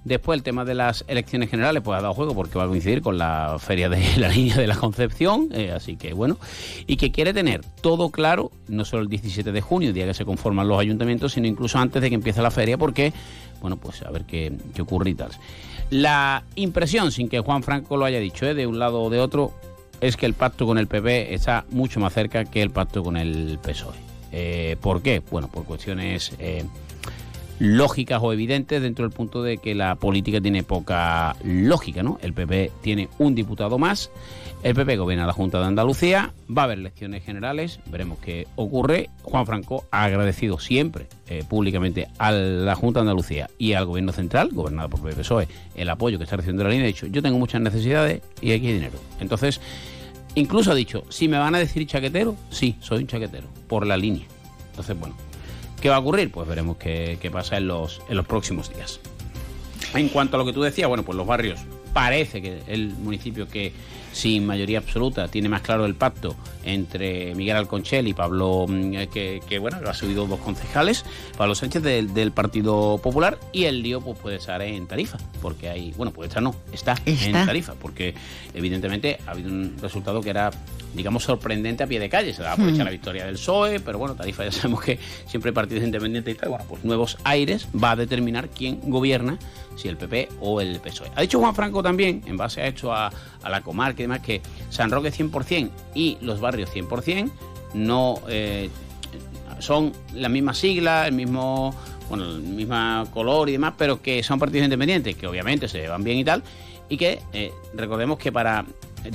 Después 0.04 0.36
el 0.36 0.42
tema 0.42 0.64
de 0.64 0.74
las 0.74 1.04
elecciones 1.06 1.48
generales 1.48 1.80
pues 1.84 1.96
ha 1.96 2.02
dado 2.02 2.14
juego 2.14 2.34
porque 2.34 2.58
va 2.58 2.64
a 2.64 2.68
coincidir 2.68 3.02
con 3.02 3.18
la 3.18 3.56
feria 3.60 3.88
de 3.88 4.04
la 4.18 4.28
línea 4.28 4.56
de 4.56 4.66
la 4.66 4.76
Concepción, 4.76 5.48
eh, 5.52 5.70
así 5.70 5.96
que 5.96 6.12
bueno, 6.12 6.38
y 6.86 6.96
que 6.96 7.12
quiere 7.12 7.32
tener 7.32 7.60
todo 7.80 8.10
claro, 8.10 8.50
no 8.66 8.84
solo 8.84 9.02
el 9.02 9.08
17 9.08 9.52
de 9.52 9.60
junio, 9.60 9.92
día 9.92 10.06
que 10.06 10.14
se 10.14 10.24
conforman 10.24 10.66
los 10.66 10.80
ayuntamientos, 10.80 11.32
sino 11.32 11.46
incluso 11.46 11.78
antes 11.78 12.02
de 12.02 12.08
que 12.08 12.16
empiece 12.16 12.42
la 12.42 12.50
feria, 12.50 12.76
porque, 12.76 13.12
bueno, 13.60 13.76
pues 13.76 14.02
a 14.02 14.10
ver 14.10 14.24
qué, 14.24 14.52
qué 14.74 14.82
ocurre 14.82 15.10
y 15.10 15.14
tal. 15.14 15.30
La 15.90 16.42
impresión, 16.56 17.12
sin 17.12 17.28
que 17.28 17.38
Juan 17.38 17.62
Franco 17.62 17.96
lo 17.96 18.04
haya 18.04 18.18
dicho, 18.18 18.44
eh, 18.46 18.54
de 18.54 18.66
un 18.66 18.80
lado 18.80 19.02
o 19.02 19.10
de 19.10 19.20
otro, 19.20 19.52
es 20.02 20.16
que 20.16 20.26
el 20.26 20.34
pacto 20.34 20.66
con 20.66 20.76
el 20.78 20.88
PP 20.88 21.32
está 21.32 21.64
mucho 21.70 22.00
más 22.00 22.12
cerca 22.12 22.44
que 22.44 22.60
el 22.60 22.70
pacto 22.70 23.02
con 23.04 23.16
el 23.16 23.58
PSOE. 23.62 23.94
Eh, 24.32 24.76
¿Por 24.80 25.00
qué? 25.00 25.22
Bueno, 25.30 25.46
por 25.46 25.64
cuestiones 25.64 26.32
eh, 26.40 26.64
lógicas 27.60 28.20
o 28.20 28.32
evidentes 28.32 28.82
dentro 28.82 29.04
del 29.04 29.14
punto 29.14 29.44
de 29.44 29.58
que 29.58 29.76
la 29.76 29.94
política 29.94 30.40
tiene 30.40 30.64
poca 30.64 31.36
lógica, 31.44 32.02
¿no? 32.02 32.18
El 32.20 32.32
PP 32.32 32.72
tiene 32.80 33.08
un 33.18 33.36
diputado 33.36 33.78
más, 33.78 34.10
el 34.62 34.74
PP 34.74 34.96
gobierna 34.96 35.26
la 35.26 35.32
Junta 35.32 35.58
de 35.58 35.66
Andalucía, 35.66 36.32
va 36.48 36.62
a 36.62 36.64
haber 36.66 36.78
elecciones 36.78 37.24
generales, 37.24 37.80
veremos 37.86 38.18
qué 38.20 38.46
ocurre. 38.54 39.10
Juan 39.22 39.44
Franco 39.44 39.86
ha 39.90 40.04
agradecido 40.04 40.60
siempre 40.60 41.08
eh, 41.26 41.42
públicamente 41.48 42.08
a 42.18 42.30
la 42.30 42.76
Junta 42.76 43.00
de 43.00 43.02
Andalucía 43.02 43.50
y 43.58 43.72
al 43.72 43.86
gobierno 43.86 44.12
central, 44.12 44.50
gobernado 44.52 44.88
por 44.88 45.10
el 45.10 45.16
PSOE, 45.16 45.48
el 45.74 45.90
apoyo 45.90 46.16
que 46.18 46.24
está 46.24 46.36
recibiendo 46.36 46.62
la 46.62 46.70
línea. 46.70 46.84
Ha 46.84 46.88
dicho, 46.88 47.06
yo 47.06 47.22
tengo 47.22 47.38
muchas 47.38 47.60
necesidades 47.60 48.22
y 48.40 48.52
aquí 48.52 48.68
hay 48.68 48.74
dinero. 48.74 48.98
Entonces, 49.18 49.60
incluso 50.36 50.70
ha 50.70 50.74
dicho, 50.76 51.04
si 51.08 51.26
me 51.26 51.38
van 51.38 51.56
a 51.56 51.58
decir 51.58 51.84
chaquetero, 51.86 52.36
sí, 52.50 52.76
soy 52.80 52.98
un 52.98 53.08
chaquetero, 53.08 53.48
por 53.66 53.84
la 53.84 53.96
línea. 53.96 54.26
Entonces, 54.70 54.96
bueno, 54.98 55.16
¿qué 55.80 55.88
va 55.88 55.96
a 55.96 56.00
ocurrir? 56.00 56.30
Pues 56.30 56.46
veremos 56.46 56.76
qué, 56.76 57.30
pasa 57.32 57.56
en 57.56 57.66
los, 57.66 58.00
en 58.08 58.16
los 58.16 58.26
próximos 58.26 58.72
días. 58.72 59.00
En 59.94 60.08
cuanto 60.08 60.36
a 60.36 60.38
lo 60.38 60.46
que 60.46 60.52
tú 60.52 60.62
decías, 60.62 60.88
bueno, 60.88 61.02
pues 61.02 61.18
los 61.18 61.26
barrios 61.26 61.58
parece 61.92 62.40
que 62.40 62.62
el 62.68 62.90
municipio 62.90 63.48
que 63.48 63.72
sin 64.12 64.46
mayoría 64.46 64.78
absoluta, 64.78 65.28
tiene 65.28 65.48
más 65.48 65.62
claro 65.62 65.84
el 65.86 65.94
pacto 65.94 66.36
entre 66.64 67.34
Miguel 67.34 67.56
Alconchel 67.56 68.08
y 68.08 68.14
Pablo, 68.14 68.66
mm, 68.68 69.08
que, 69.12 69.40
que, 69.48 69.58
bueno, 69.58 69.78
ha 69.86 69.94
subido 69.94 70.26
dos 70.26 70.40
concejales, 70.40 71.04
Pablo 71.36 71.54
Sánchez 71.54 71.82
del, 71.82 72.32
Partido 72.32 72.98
Popular, 73.02 73.38
y 73.52 73.64
el 73.64 73.82
lío 73.82 74.00
pues, 74.00 74.18
puede 74.18 74.36
estar 74.36 74.62
en 74.62 74.86
Tarifa, 74.86 75.18
porque 75.40 75.68
hay, 75.68 75.92
bueno, 75.96 76.12
puede 76.12 76.28
estar 76.28 76.42
no, 76.42 76.54
está, 76.72 76.94
en 77.04 77.32
Tarifa, 77.32 77.74
porque 77.74 78.14
evidentemente 78.54 79.18
ha 79.26 79.32
habido 79.32 79.50
un 79.50 79.76
resultado 79.80 80.20
que 80.20 80.30
era, 80.30 80.50
digamos, 80.94 81.24
sorprendente 81.24 81.82
a 81.82 81.86
pie 81.86 82.00
de 82.00 82.08
calle, 82.08 82.32
se 82.32 82.42
da 82.42 82.52
aprovechar 82.52 82.82
mm. 82.82 82.86
la 82.86 82.90
victoria 82.90 83.26
del 83.26 83.34
PSOE, 83.34 83.80
pero 83.80 83.98
bueno, 83.98 84.14
Tarifa 84.14 84.44
ya 84.46 84.52
sabemos 84.52 84.82
que 84.82 84.98
siempre 85.26 85.50
hay 85.50 85.54
partidos 85.54 85.84
independientes 85.84 86.34
y 86.34 86.38
tal, 86.38 86.50
bueno, 86.50 86.64
pues 86.68 86.84
nuevos 86.84 87.18
aires 87.24 87.68
va 87.82 87.92
a 87.92 87.96
determinar 87.96 88.48
quién 88.48 88.80
gobierna 88.82 89.38
si 89.76 89.88
el 89.88 89.96
PP 89.96 90.28
o 90.40 90.60
el 90.60 90.80
PSOE. 90.80 91.10
Ha 91.14 91.22
dicho 91.22 91.38
Juan 91.38 91.54
Franco 91.54 91.82
también, 91.82 92.22
en 92.26 92.36
base 92.36 92.60
a 92.60 92.66
esto, 92.66 92.92
a, 92.92 93.10
la 93.48 93.60
comarca 93.60 94.00
y 94.00 94.04
demás, 94.04 94.20
que 94.20 94.40
San 94.70 94.90
Roque 94.90 95.12
100% 95.12 95.70
y 95.94 96.18
los 96.20 96.40
barrios 96.40 96.51
100% 96.60 97.30
no 97.74 98.20
eh, 98.28 98.70
son 99.58 99.92
la 100.14 100.28
misma 100.28 100.54
sigla, 100.54 101.06
el 101.06 101.14
mismo, 101.14 101.74
bueno, 102.08 102.24
el 102.24 102.42
mismo 102.42 103.06
color 103.12 103.48
y 103.48 103.52
demás, 103.52 103.74
pero 103.78 104.02
que 104.02 104.22
son 104.22 104.38
partidos 104.38 104.64
independientes, 104.64 105.16
que 105.16 105.26
obviamente 105.26 105.68
se 105.68 105.78
llevan 105.78 106.04
bien 106.04 106.18
y 106.18 106.24
tal, 106.24 106.42
y 106.88 106.96
que 106.96 107.20
eh, 107.32 107.52
recordemos 107.74 108.18
que 108.18 108.32
para 108.32 108.64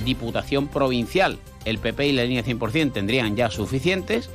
Diputación 0.04 0.68
Provincial 0.68 1.38
el 1.64 1.78
PP 1.78 2.08
y 2.08 2.12
la 2.12 2.24
línea 2.24 2.44
100% 2.44 2.92
tendrían 2.92 3.36
ya 3.36 3.50
suficientes. 3.50 4.30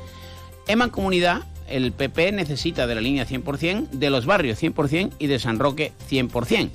En 0.67 0.79
Mancomunidad 0.79 1.43
el 1.67 1.91
PP 1.91 2.31
necesita 2.31 2.87
de 2.87 2.95
la 2.95 3.01
línea 3.01 3.25
100%, 3.25 3.89
de 3.89 4.09
los 4.09 4.25
barrios 4.25 4.61
100% 4.61 5.13
y 5.17 5.27
de 5.27 5.39
San 5.39 5.59
Roque 5.59 5.91
100%. 6.09 6.69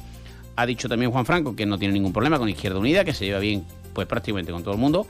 Ha 0.57 0.67
dicho 0.67 0.89
también 0.89 1.13
Juan 1.13 1.27
Franco 1.27 1.55
que 1.55 1.67
no 1.67 1.79
tiene 1.79 1.95
ningún 1.95 2.13
problema 2.13 2.39
con 2.39 2.49
Izquierda 2.49 2.79
Unida, 2.79 3.05
que 3.05 3.15
se 3.15 3.27
lleva 3.27 3.39
bien 3.39 3.65
pues 3.93 4.07
prácticamente 4.09 4.53
con 4.53 4.63
todo 4.63 4.75
el 4.75 4.81
mundo 4.81 5.07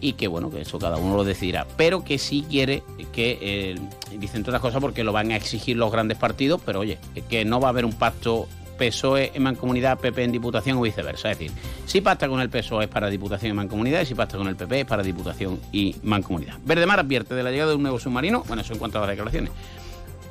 y 0.00 0.14
que 0.14 0.28
bueno, 0.28 0.50
que 0.50 0.60
eso 0.60 0.78
cada 0.78 0.96
uno 0.96 1.16
lo 1.16 1.24
decidirá, 1.24 1.66
pero 1.76 2.04
que 2.04 2.18
sí 2.18 2.44
quiere 2.48 2.82
que, 3.12 3.38
eh, 3.40 3.80
dicen 4.18 4.42
todas 4.42 4.54
las 4.54 4.62
cosas 4.62 4.80
porque 4.80 5.04
lo 5.04 5.12
van 5.12 5.32
a 5.32 5.36
exigir 5.36 5.76
los 5.76 5.90
grandes 5.90 6.18
partidos, 6.18 6.60
pero 6.64 6.80
oye, 6.80 6.98
que 7.28 7.44
no 7.44 7.60
va 7.60 7.68
a 7.68 7.70
haber 7.70 7.84
un 7.84 7.92
pacto 7.92 8.48
PSOE 8.78 9.32
en 9.34 9.42
mancomunidad, 9.42 9.98
PP 9.98 10.24
en 10.24 10.32
diputación 10.32 10.78
o 10.78 10.82
viceversa. 10.82 11.32
Es 11.32 11.38
decir, 11.38 11.56
si 11.84 12.00
pacta 12.00 12.28
con 12.28 12.40
el 12.40 12.48
PSOE 12.48 12.84
es 12.84 12.90
para 12.90 13.10
diputación 13.10 13.50
y 13.50 13.54
mancomunidad 13.54 14.02
y 14.02 14.06
si 14.06 14.14
pacta 14.14 14.38
con 14.38 14.46
el 14.46 14.56
PP 14.56 14.80
es 14.80 14.86
para 14.86 15.02
diputación 15.02 15.60
y 15.72 15.96
mancomunidad. 16.04 16.58
Verdemar 16.64 17.00
advierte 17.00 17.34
de 17.34 17.42
la 17.42 17.50
llegada 17.50 17.70
de 17.70 17.76
un 17.76 17.82
nuevo 17.82 17.98
submarino, 17.98 18.44
bueno, 18.46 18.62
eso 18.62 18.72
en 18.72 18.78
cuanto 18.78 18.98
a 18.98 19.00
las 19.02 19.10
declaraciones. 19.10 19.50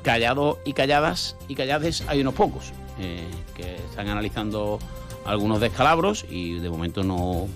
Callado 0.02 0.58
y 0.64 0.72
calladas 0.72 1.36
y 1.48 1.54
callades 1.54 2.02
hay 2.08 2.22
unos 2.22 2.34
pocos 2.34 2.72
eh, 2.98 3.28
que 3.54 3.74
están 3.74 4.08
analizando 4.08 4.78
algunos 5.26 5.60
descalabros 5.60 6.24
y 6.30 6.54
de 6.54 6.70
momento 6.70 7.04
no 7.04 7.48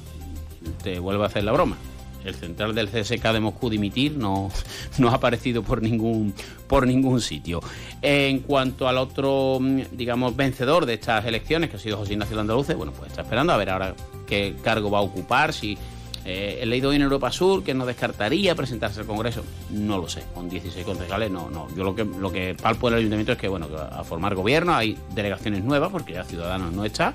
te 0.83 0.99
vuelve 0.99 1.23
a 1.25 1.27
hacer 1.29 1.45
la 1.45 1.53
broma 1.53 1.77
el 2.25 2.35
central 2.35 2.75
del 2.75 2.89
CSK 2.89 3.33
de 3.33 3.41
Moscú 3.41 3.71
dimitir 3.71 4.17
no, 4.17 4.51
no 4.99 5.09
ha 5.09 5.15
aparecido 5.15 5.63
por 5.63 5.83
ningún, 5.83 6.35
por 6.67 6.87
ningún 6.87 7.21
sitio. 7.21 7.61
En 8.01 8.41
cuanto 8.41 8.89
al 8.89 8.99
otro, 8.99 9.59
mm, 9.61 9.81
digamos, 9.93 10.37
vencedor 10.37 10.87
de 10.87 10.95
estas 10.95 11.25
elecciones, 11.25 11.71
que 11.71 11.77
ha 11.77 11.81
sido 11.81 11.97
José 11.97 12.15
Ignacio 12.15 12.37
Landaluce, 12.37 12.75
bueno, 12.75 12.93
pues 12.93 13.11
está 13.11 13.23
esperando 13.23 13.53
a 13.53 13.57
ver 13.57 13.71
ahora 13.71 13.95
qué 14.27 14.55
cargo 14.63 14.91
va 14.91 14.99
a 14.99 15.03
ocupar, 15.03 15.53
si 15.53 15.77
eh, 16.25 16.61
he 16.63 16.67
leído 16.67 16.93
en 16.93 17.03
Europa 17.03 17.33
Sur 17.33 17.65
que 17.65 17.75
no 17.75 17.85
descartaría 17.85 18.55
presentarse 18.55 19.01
al 19.01 19.07
Congreso. 19.07 19.45
No 19.71 19.99
lo 19.99 20.09
sé, 20.09 20.23
con 20.35 20.49
16 20.49 20.85
concejales 20.85 21.31
no, 21.31 21.51
no. 21.51 21.69
Yo 21.77 21.85
lo 21.85 21.95
que, 21.95 22.05
lo 22.05 22.31
que 22.31 22.55
palpo 22.55 22.89
del 22.89 23.01
ayuntamiento 23.01 23.33
es 23.33 23.39
que, 23.39 23.49
bueno, 23.49 23.69
que 23.69 23.77
a 23.77 24.05
formar 24.05 24.35
gobierno, 24.35 24.75
hay 24.75 24.97
delegaciones 25.15 25.65
nuevas, 25.65 25.91
porque 25.91 26.13
ya 26.13 26.25
Ciudadanos 26.25 26.73
no 26.73 26.85
está, 26.85 27.15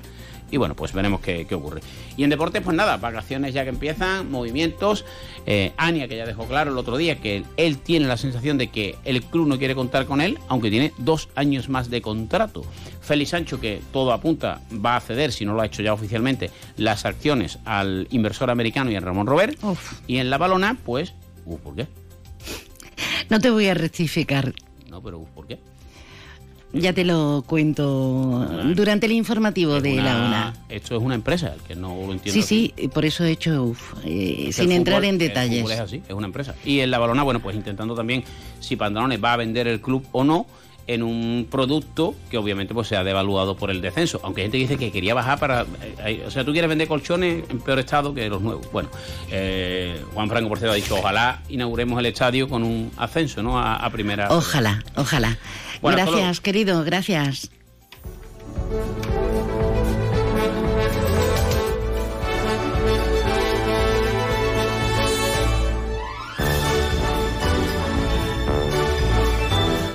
y 0.50 0.56
bueno, 0.56 0.74
pues 0.74 0.92
veremos 0.92 1.20
qué, 1.20 1.46
ocurre. 1.52 1.80
Y 2.16 2.24
en 2.24 2.30
deportes, 2.30 2.62
pues 2.62 2.76
nada, 2.76 2.96
vacaciones 2.96 3.54
ya 3.54 3.64
que 3.64 3.70
empiezan, 3.70 4.30
movimientos. 4.30 5.04
Eh, 5.46 5.72
Ania, 5.76 6.08
que 6.08 6.16
ya 6.16 6.26
dejó 6.26 6.46
claro 6.46 6.72
el 6.72 6.78
otro 6.78 6.96
día 6.96 7.20
que 7.20 7.44
él 7.56 7.78
tiene 7.78 8.06
la 8.06 8.16
sensación 8.16 8.58
de 8.58 8.68
que 8.68 8.96
el 9.04 9.22
club 9.22 9.46
no 9.46 9.58
quiere 9.58 9.74
contar 9.74 10.06
con 10.06 10.20
él, 10.20 10.38
aunque 10.48 10.70
tiene 10.70 10.92
dos 10.98 11.28
años 11.34 11.68
más 11.68 11.90
de 11.90 12.02
contrato. 12.02 12.64
Félix 13.00 13.30
Sancho, 13.30 13.60
que 13.60 13.80
todo 13.92 14.12
apunta, 14.12 14.60
va 14.84 14.96
a 14.96 15.00
ceder, 15.00 15.32
si 15.32 15.44
no 15.44 15.54
lo 15.54 15.62
ha 15.62 15.66
hecho 15.66 15.82
ya 15.82 15.92
oficialmente, 15.92 16.50
las 16.76 17.04
acciones 17.04 17.58
al 17.64 18.06
inversor 18.10 18.50
americano 18.50 18.90
y 18.90 18.96
a 18.96 19.00
Ramón 19.00 19.26
Robert. 19.26 19.58
Y 20.06 20.18
en 20.18 20.30
la 20.30 20.38
balona, 20.38 20.76
pues, 20.84 21.14
uh, 21.46 21.58
¿por 21.58 21.74
qué? 21.74 21.86
No 23.30 23.40
te 23.40 23.50
voy 23.50 23.66
a 23.68 23.74
rectificar. 23.74 24.54
No, 24.90 25.02
pero 25.02 25.18
uh, 25.18 25.26
¿por 25.26 25.46
qué? 25.46 25.58
Ya 26.72 26.92
te 26.92 27.04
lo 27.04 27.42
cuento 27.46 28.46
durante 28.74 29.06
el 29.06 29.12
informativo 29.12 29.80
de 29.80 29.96
la 29.96 30.16
UNA. 30.16 30.54
Esto 30.68 30.96
es 30.96 31.02
una 31.02 31.14
empresa, 31.14 31.54
el 31.54 31.60
que 31.62 31.74
no 31.74 31.94
lo 32.06 32.12
entiende. 32.12 32.42
Sí, 32.42 32.72
sí, 32.76 32.88
por 32.88 33.04
eso 33.04 33.24
he 33.24 33.30
hecho 33.30 33.74
eh, 34.04 34.50
sin 34.52 34.72
entrar 34.72 35.04
en 35.04 35.18
detalles. 35.18 35.68
es 35.70 35.80
así, 35.80 36.02
es 36.06 36.14
una 36.14 36.26
empresa. 36.26 36.54
Y 36.64 36.80
en 36.80 36.90
la 36.90 36.98
balona, 36.98 37.22
bueno, 37.22 37.40
pues 37.40 37.56
intentando 37.56 37.94
también 37.94 38.22
si 38.60 38.76
Pantalones 38.76 39.22
va 39.22 39.32
a 39.32 39.36
vender 39.36 39.66
el 39.66 39.80
club 39.80 40.06
o 40.12 40.24
no 40.24 40.46
en 40.88 41.02
un 41.02 41.46
producto 41.48 42.14
que 42.30 42.38
obviamente 42.38 42.72
pues 42.74 42.88
se 42.88 42.96
ha 42.96 43.04
devaluado 43.04 43.56
por 43.56 43.70
el 43.70 43.80
descenso. 43.80 44.20
Aunque 44.24 44.40
hay 44.40 44.44
gente 44.46 44.56
que 44.56 44.62
dice 44.62 44.78
que 44.78 44.90
quería 44.90 45.14
bajar 45.14 45.38
para... 45.38 45.66
Eh, 46.04 46.24
o 46.26 46.30
sea, 46.30 46.44
tú 46.44 46.52
quieres 46.52 46.68
vender 46.68 46.88
colchones 46.88 47.44
en 47.48 47.60
peor 47.60 47.78
estado 47.78 48.14
que 48.14 48.28
los 48.28 48.40
nuevos. 48.40 48.72
Bueno, 48.72 48.88
eh, 49.30 50.02
Juan 50.14 50.28
Franco, 50.30 50.48
por 50.48 50.58
cierto, 50.58 50.72
ha 50.72 50.76
dicho, 50.76 50.96
ojalá 50.96 51.42
inauguremos 51.50 51.98
el 51.98 52.06
estadio 52.06 52.48
con 52.48 52.64
un 52.64 52.90
ascenso, 52.96 53.42
¿no? 53.42 53.60
A, 53.60 53.88
primera... 53.90 54.28
Ojalá, 54.30 54.82
ojalá. 54.96 55.38
Gracias, 55.82 56.40
querido, 56.40 56.84
gracias. 56.84 57.50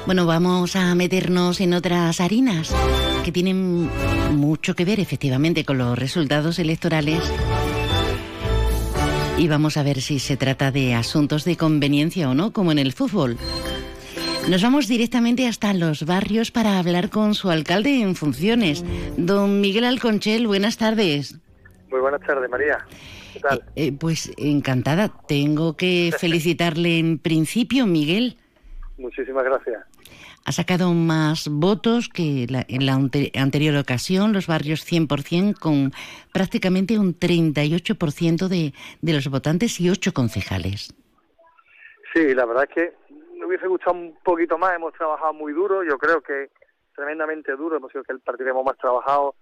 Bueno, 0.05 0.25
vamos 0.27 0.75
a 0.75 0.93
meternos 0.95 1.59
en 1.61 1.73
otras 1.73 2.21
harinas 2.21 2.71
que 3.23 3.31
tienen 3.31 3.89
mucho 4.35 4.75
que 4.75 4.85
ver 4.85 4.99
efectivamente 4.99 5.65
con 5.65 5.77
los 5.77 5.97
resultados 5.97 6.59
electorales. 6.59 7.19
Y 9.37 9.47
vamos 9.47 9.77
a 9.77 9.83
ver 9.83 10.01
si 10.01 10.19
se 10.19 10.37
trata 10.37 10.71
de 10.71 10.93
asuntos 10.93 11.45
de 11.45 11.57
conveniencia 11.57 12.29
o 12.29 12.35
no, 12.35 12.51
como 12.53 12.71
en 12.71 12.79
el 12.79 12.93
fútbol. 12.93 13.37
Nos 14.49 14.61
vamos 14.61 14.87
directamente 14.87 15.47
hasta 15.47 15.73
los 15.73 16.05
barrios 16.05 16.51
para 16.51 16.77
hablar 16.77 17.09
con 17.09 17.33
su 17.33 17.49
alcalde 17.49 18.01
en 18.01 18.15
funciones, 18.15 18.83
don 19.17 19.61
Miguel 19.61 19.85
Alconchel. 19.85 20.47
Buenas 20.47 20.77
tardes. 20.77 21.39
Muy 21.89 22.01
buenas 22.01 22.21
tardes, 22.21 22.49
María. 22.49 22.85
¿Qué 23.33 23.39
tal? 23.39 23.59
Eh, 23.75 23.87
eh, 23.87 23.91
pues 23.93 24.31
encantada. 24.37 25.11
Tengo 25.27 25.77
que 25.77 26.13
felicitarle 26.19 26.99
en 26.99 27.19
principio, 27.19 27.85
Miguel. 27.85 28.37
Muchísimas 28.97 29.43
gracias 29.45 29.83
ha 30.45 30.51
sacado 30.51 30.93
más 30.93 31.47
votos 31.49 32.09
que 32.09 32.47
en 32.49 32.85
la 32.85 32.93
anterior 32.95 33.77
ocasión, 33.77 34.33
los 34.33 34.47
barrios 34.47 34.85
100%, 34.85 35.57
con 35.57 35.93
prácticamente 36.33 36.99
un 36.99 37.17
38% 37.17 38.47
de, 38.47 38.73
de 39.01 39.13
los 39.13 39.27
votantes 39.29 39.79
y 39.79 39.89
ocho 39.89 40.13
concejales. 40.13 40.93
Sí, 42.13 42.33
la 42.33 42.45
verdad 42.45 42.67
es 42.69 42.75
que 42.75 42.93
me 43.43 43.47
hubiese 43.47 43.67
gustado 43.67 43.97
un 43.97 44.17
poquito 44.23 44.57
más, 44.57 44.73
hemos 44.73 44.93
trabajado 44.93 45.33
muy 45.33 45.51
duro, 45.51 45.83
yo 45.83 45.97
creo 45.97 46.21
que 46.21 46.49
tremendamente 46.95 47.51
duro, 47.57 47.75
hemos 47.75 47.91
sido 47.91 48.03
que 48.05 48.13
el 48.13 48.21
partido 48.21 48.51
hemos 48.51 48.63
más 48.63 48.77
trabajado 48.77 49.35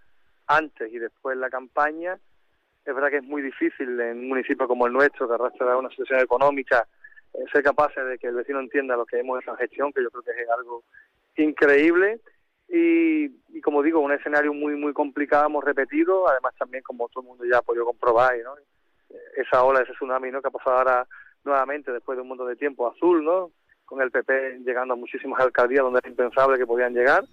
antes 0.47 0.91
y 0.91 0.97
después 0.97 1.35
en 1.35 1.41
la 1.41 1.51
campaña. 1.51 2.17
Es 2.83 2.95
verdad 2.95 3.09
que 3.09 3.17
es 3.17 3.23
muy 3.23 3.43
difícil 3.43 3.99
en 3.99 4.19
un 4.19 4.29
municipio 4.29 4.67
como 4.67 4.87
el 4.87 4.93
nuestro, 4.93 5.27
que 5.27 5.35
arrastra 5.35 5.77
una 5.77 5.89
situación 5.89 6.19
económica, 6.19 6.87
eh, 7.35 7.45
ser 7.53 7.61
capaces 7.61 8.03
de 8.03 8.17
que 8.17 8.27
el 8.27 8.35
vecino 8.35 8.59
entienda 8.59 8.95
lo 8.95 9.05
que 9.05 9.19
hemos 9.19 9.39
hecho 9.39 9.51
en 9.51 9.57
gestión, 9.57 9.93
que 9.93 10.01
yo 10.01 10.09
creo 10.09 10.23
que 10.23 10.41
es 10.41 10.49
algo 10.49 10.83
increíble. 11.35 12.21
Y, 12.67 13.61
como 13.61 13.83
digo, 13.83 13.99
un 13.99 14.13
escenario 14.13 14.51
muy, 14.51 14.75
muy 14.75 14.93
complicado 14.93 15.45
hemos 15.45 15.63
repetido, 15.63 16.27
además 16.27 16.55
también 16.57 16.81
como 16.83 17.07
todo 17.09 17.21
el 17.21 17.27
mundo 17.27 17.43
ya 17.45 17.59
ha 17.59 17.61
podido 17.61 17.85
comprobar, 17.85 18.33
¿no? 18.43 18.55
esa 19.35 19.63
ola, 19.63 19.81
ese 19.81 19.91
tsunami 19.91 20.31
¿no? 20.31 20.41
que 20.41 20.47
ha 20.47 20.51
pasado 20.51 20.77
ahora 20.77 21.07
nuevamente 21.43 21.91
después 21.91 22.17
de 22.17 22.21
un 22.21 22.29
montón 22.29 22.47
de 22.47 22.55
tiempo 22.55 22.89
azul, 22.89 23.23
¿no? 23.23 23.51
Con 23.91 24.01
el 24.01 24.09
PP 24.09 24.59
llegando 24.65 24.93
a 24.93 24.97
muchísimas 24.97 25.41
alcaldías 25.41 25.83
donde 25.83 25.99
era 25.99 26.09
impensable 26.09 26.57
que 26.57 26.65
podían 26.65 26.93
llegar, 26.93 27.25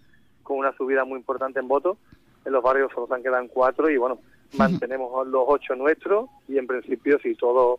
con 0.43 0.59
una 0.59 0.73
subida 0.73 1.05
muy 1.05 1.21
importante 1.21 1.61
en 1.61 1.69
votos. 1.69 1.99
En 2.45 2.53
los 2.53 2.65
barrios 2.65 2.91
solo 2.93 3.15
han 3.15 3.23
quedan 3.23 3.47
cuatro 3.47 3.89
y 3.89 3.97
bueno, 3.97 4.19
mantenemos 4.59 5.25
los 5.29 5.45
ocho 5.47 5.77
nuestros 5.77 6.29
y 6.49 6.59
en 6.59 6.67
principio 6.67 7.21
si 7.21 7.37
todo 7.37 7.79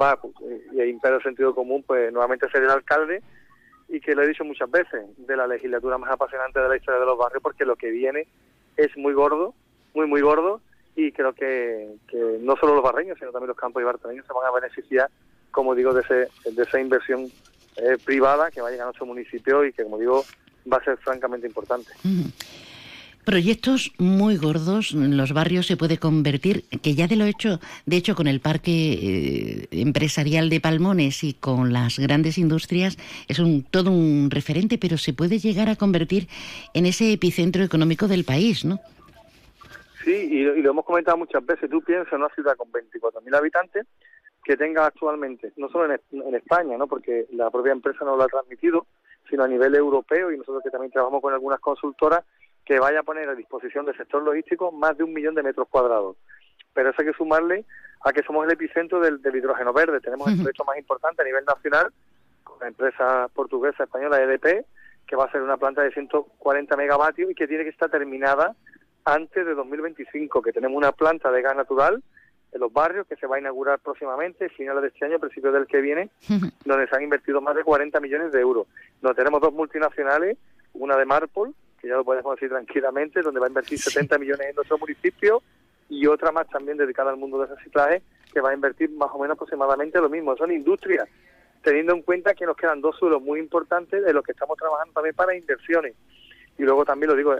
va 0.00 0.14
pues, 0.14 0.32
y 0.72 0.80
impera 0.82 1.16
el 1.16 1.24
sentido 1.24 1.56
común, 1.56 1.82
pues 1.84 2.12
nuevamente 2.12 2.48
ser 2.50 2.62
el 2.62 2.70
alcalde 2.70 3.20
y 3.88 3.98
que 3.98 4.14
lo 4.14 4.22
he 4.22 4.28
dicho 4.28 4.44
muchas 4.44 4.70
veces, 4.70 5.06
de 5.18 5.36
la 5.36 5.48
legislatura 5.48 5.98
más 5.98 6.12
apasionante 6.12 6.60
de 6.60 6.68
la 6.68 6.76
historia 6.76 7.00
de 7.00 7.06
los 7.06 7.18
barrios, 7.18 7.42
porque 7.42 7.64
lo 7.64 7.74
que 7.74 7.90
viene 7.90 8.28
es 8.76 8.96
muy 8.96 9.12
gordo, 9.12 9.54
muy, 9.92 10.06
muy 10.06 10.20
gordo, 10.20 10.60
y 10.94 11.10
creo 11.10 11.32
que, 11.32 11.96
que 12.06 12.38
no 12.40 12.54
solo 12.56 12.76
los 12.76 12.84
barreños, 12.84 13.18
sino 13.18 13.32
también 13.32 13.48
los 13.48 13.56
campos 13.56 13.82
y 13.82 13.84
barreños 13.84 14.24
se 14.24 14.32
van 14.32 14.46
a 14.46 14.52
beneficiar, 14.52 15.10
como 15.50 15.74
digo, 15.74 15.92
de, 15.92 16.02
ese, 16.02 16.28
de 16.50 16.62
esa 16.62 16.80
inversión 16.80 17.28
eh, 17.76 17.98
privada 18.04 18.50
que 18.50 18.60
va 18.60 18.68
a 18.68 18.70
llegar 18.70 18.84
a 18.84 18.88
nuestro 18.88 19.06
municipio 19.06 19.64
y 19.64 19.72
que, 19.72 19.82
como 19.82 19.98
digo, 19.98 20.24
va 20.70 20.78
a 20.78 20.84
ser 20.84 20.96
francamente 20.98 21.46
importante. 21.46 21.90
Proyectos 23.24 23.92
muy 23.98 24.36
gordos, 24.36 24.92
los 24.92 25.32
barrios 25.32 25.66
se 25.66 25.78
puede 25.78 25.96
convertir, 25.96 26.64
que 26.82 26.94
ya 26.94 27.06
de 27.06 27.16
lo 27.16 27.24
hecho, 27.24 27.58
de 27.86 27.96
hecho 27.96 28.14
con 28.14 28.26
el 28.26 28.40
parque 28.40 28.70
eh, 28.70 29.68
empresarial 29.70 30.50
de 30.50 30.60
Palmones 30.60 31.24
y 31.24 31.32
con 31.32 31.72
las 31.72 31.98
grandes 31.98 32.36
industrias, 32.36 32.98
es 33.26 33.38
un 33.38 33.62
todo 33.62 33.90
un 33.90 34.30
referente, 34.30 34.76
pero 34.76 34.98
se 34.98 35.14
puede 35.14 35.38
llegar 35.38 35.70
a 35.70 35.76
convertir 35.76 36.28
en 36.74 36.84
ese 36.84 37.12
epicentro 37.12 37.64
económico 37.64 38.08
del 38.08 38.24
país, 38.24 38.64
¿no? 38.66 38.78
Sí, 40.04 40.12
y, 40.12 40.42
lo 40.60 40.70
hemos 40.70 40.84
comentado 40.84 41.16
muchas 41.16 41.44
veces. 41.46 41.70
Tú 41.70 41.80
piensas 41.80 42.12
en 42.12 42.18
una 42.18 42.28
ciudad 42.34 42.56
con 42.56 42.70
24.000 42.70 43.34
habitantes 43.34 43.86
que 44.44 44.56
tenga 44.56 44.86
actualmente, 44.86 45.52
no 45.56 45.68
solo 45.70 45.92
en, 45.92 46.00
en, 46.20 46.34
España, 46.34 46.76
¿no? 46.76 46.86
porque 46.86 47.26
la 47.32 47.50
propia 47.50 47.72
empresa 47.72 48.04
nos 48.04 48.18
lo 48.18 48.24
ha 48.24 48.28
transmitido, 48.28 48.86
sino 49.28 49.42
a 49.42 49.48
nivel 49.48 49.74
europeo 49.74 50.30
y 50.30 50.36
nosotros 50.36 50.62
que 50.62 50.70
también 50.70 50.92
trabajamos 50.92 51.22
con 51.22 51.32
algunas 51.32 51.60
consultoras, 51.60 52.24
que 52.64 52.78
vaya 52.78 53.00
a 53.00 53.02
poner 53.02 53.28
a 53.28 53.34
disposición 53.34 53.84
del 53.86 53.96
sector 53.96 54.22
logístico 54.22 54.72
más 54.72 54.96
de 54.96 55.04
un 55.04 55.12
millón 55.12 55.34
de 55.34 55.42
metros 55.42 55.68
cuadrados. 55.68 56.16
Pero 56.72 56.90
eso 56.90 57.02
hay 57.02 57.08
que 57.08 57.16
sumarle 57.16 57.64
a 58.02 58.12
que 58.12 58.22
somos 58.22 58.44
el 58.44 58.52
epicentro 58.52 59.00
del, 59.00 59.20
hidrógeno 59.34 59.72
verde. 59.72 60.00
Tenemos 60.00 60.28
el 60.28 60.36
proyecto 60.36 60.64
más 60.64 60.78
importante 60.78 61.22
a 61.22 61.24
nivel 61.24 61.44
nacional 61.44 61.92
con 62.42 62.58
la 62.60 62.68
empresa 62.68 63.28
portuguesa 63.34 63.84
española 63.84 64.20
EDP, 64.20 64.66
que 65.06 65.16
va 65.16 65.24
a 65.24 65.30
ser 65.30 65.42
una 65.42 65.56
planta 65.56 65.82
de 65.82 65.92
140 65.92 66.76
megavatios 66.76 67.30
y 67.30 67.34
que 67.34 67.46
tiene 67.46 67.64
que 67.64 67.70
estar 67.70 67.90
terminada 67.90 68.54
antes 69.04 69.44
de 69.44 69.54
2025, 69.54 70.42
que 70.42 70.52
tenemos 70.52 70.76
una 70.76 70.92
planta 70.92 71.30
de 71.30 71.42
gas 71.42 71.56
natural 71.56 72.02
en 72.54 72.60
los 72.60 72.72
barrios 72.72 73.06
que 73.06 73.16
se 73.16 73.26
va 73.26 73.36
a 73.36 73.40
inaugurar 73.40 73.80
próximamente, 73.80 74.48
finales 74.48 74.82
de 74.82 74.88
este 74.88 75.04
año, 75.04 75.18
principios 75.18 75.52
del 75.52 75.66
que 75.66 75.80
viene, 75.80 76.08
donde 76.64 76.86
se 76.86 76.96
han 76.96 77.02
invertido 77.02 77.40
más 77.40 77.56
de 77.56 77.64
40 77.64 77.98
millones 78.00 78.32
de 78.32 78.40
euros. 78.40 78.68
Donde 79.02 79.16
tenemos 79.16 79.40
dos 79.40 79.52
multinacionales, 79.52 80.38
una 80.72 80.96
de 80.96 81.04
Marpol, 81.04 81.52
que 81.80 81.88
ya 81.88 81.96
lo 81.96 82.04
podemos 82.04 82.36
decir 82.36 82.48
tranquilamente, 82.48 83.22
donde 83.22 83.40
va 83.40 83.46
a 83.46 83.48
invertir 83.48 83.78
70 83.78 84.18
millones 84.18 84.48
en 84.48 84.54
nuestro 84.54 84.78
municipio, 84.78 85.42
y 85.88 86.06
otra 86.06 86.30
más 86.30 86.48
también 86.48 86.78
dedicada 86.78 87.10
al 87.10 87.16
mundo 87.16 87.40
del 87.40 87.56
reciclaje, 87.56 88.02
que 88.32 88.40
va 88.40 88.50
a 88.50 88.54
invertir 88.54 88.88
más 88.90 89.10
o 89.12 89.18
menos 89.18 89.34
aproximadamente 89.34 90.00
lo 90.00 90.08
mismo. 90.08 90.36
Son 90.36 90.52
industrias, 90.52 91.08
teniendo 91.62 91.92
en 91.92 92.02
cuenta 92.02 92.34
que 92.34 92.46
nos 92.46 92.56
quedan 92.56 92.80
dos 92.80 92.96
suelos 92.96 93.20
muy 93.20 93.40
importantes 93.40 94.04
de 94.04 94.12
los 94.12 94.24
que 94.24 94.32
estamos 94.32 94.56
trabajando 94.56 94.94
también 94.94 95.14
para 95.16 95.36
inversiones. 95.36 95.94
Y 96.56 96.62
luego 96.62 96.84
también 96.84 97.10
lo 97.10 97.16
digo, 97.16 97.34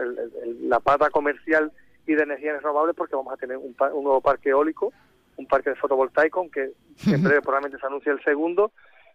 la 0.61 0.81
pata 0.81 1.09
comercial 1.09 1.71
y 2.07 2.13
de 2.13 2.23
energías 2.23 2.61
renovables 2.61 2.95
porque 2.95 3.15
vamos 3.15 3.33
a 3.33 3.37
tener 3.37 3.57
un, 3.57 3.75
nuevo 3.77 4.21
parque 4.21 4.49
eólico, 4.49 4.93
un 5.37 5.47
parque 5.47 5.71
de 5.71 5.75
fotovoltaico, 5.75 6.39
aunque 6.39 6.71
en 7.07 7.23
breve 7.23 7.41
probablemente 7.41 7.79
se 7.79 7.87
anuncie 7.87 8.11
el 8.11 8.23
segundo, 8.23 8.71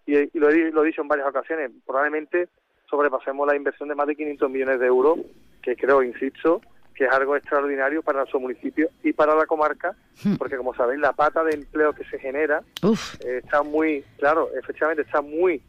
y, 0.06 0.38
lo, 0.38 0.48
he, 0.48 0.70
lo 0.72 0.82
he 0.82 0.86
dicho 0.86 1.02
en 1.02 1.08
varias 1.08 1.28
ocasiones, 1.28 1.70
probablemente 1.86 2.48
sobrepasemos 2.88 3.46
la 3.46 3.54
inversión 3.54 3.88
de 3.88 3.94
más 3.94 4.06
de 4.06 4.16
500 4.16 4.50
millones 4.50 4.80
de 4.80 4.86
euros, 4.86 5.18
que 5.62 5.76
creo, 5.76 6.02
insisto, 6.02 6.60
que 6.94 7.04
es 7.04 7.12
algo 7.12 7.36
extraordinario 7.36 8.02
para 8.02 8.18
nuestro 8.18 8.40
municipio 8.40 8.90
y 9.02 9.12
para 9.12 9.34
la 9.34 9.46
comarca, 9.46 9.94
hmm. 10.24 10.34
porque 10.34 10.56
como 10.56 10.74
sabéis, 10.74 11.00
la 11.00 11.12
pata 11.12 11.44
de 11.44 11.54
empleo 11.54 11.92
que 11.92 12.04
se 12.04 12.18
genera 12.18 12.62
eh, 12.82 13.40
está 13.42 13.62
muy, 13.62 14.04
claro, 14.18 14.50
efectivamente 14.54 15.02
está 15.02 15.22
muy, 15.22 15.62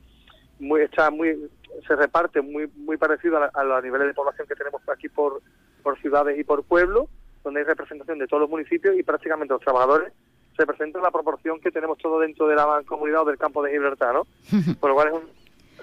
muy, 0.60 0.82
está 0.82 1.10
muy, 1.10 1.50
se 1.88 1.96
reparte 1.96 2.42
muy, 2.42 2.70
muy 2.75 2.98
parecido 2.98 3.40
a, 3.54 3.63
los 3.63 3.84
niveles 3.84 4.08
de 4.08 4.13
población 4.13 4.48
que 4.48 4.56
tenemos 4.56 4.82
aquí 4.90 5.08
por, 5.08 5.42
por 5.81 6.00
ciudades 6.00 6.39
y 6.39 6.43
por 6.43 6.63
pueblos, 6.63 7.05
donde 7.43 7.61
hay 7.61 7.65
representación 7.65 8.19
de 8.19 8.27
todos 8.27 8.41
los 8.41 8.50
municipios 8.50 8.95
y 8.97 9.03
prácticamente 9.03 9.53
los 9.53 9.61
trabajadores 9.61 10.13
se 10.55 10.65
presentan 10.65 11.01
la 11.01 11.11
proporción 11.11 11.59
que 11.59 11.71
tenemos 11.71 11.97
todo 11.97 12.19
dentro 12.19 12.47
de 12.47 12.55
la 12.55 12.81
comunidad 12.85 13.21
o 13.21 13.25
del 13.25 13.38
campo 13.38 13.63
de 13.63 13.71
Gibraltar, 13.71 14.13
¿no? 14.13 14.27
Por 14.79 14.89
lo 14.89 14.95
cual 14.95 15.07
es 15.07 15.13
un, 15.13 15.29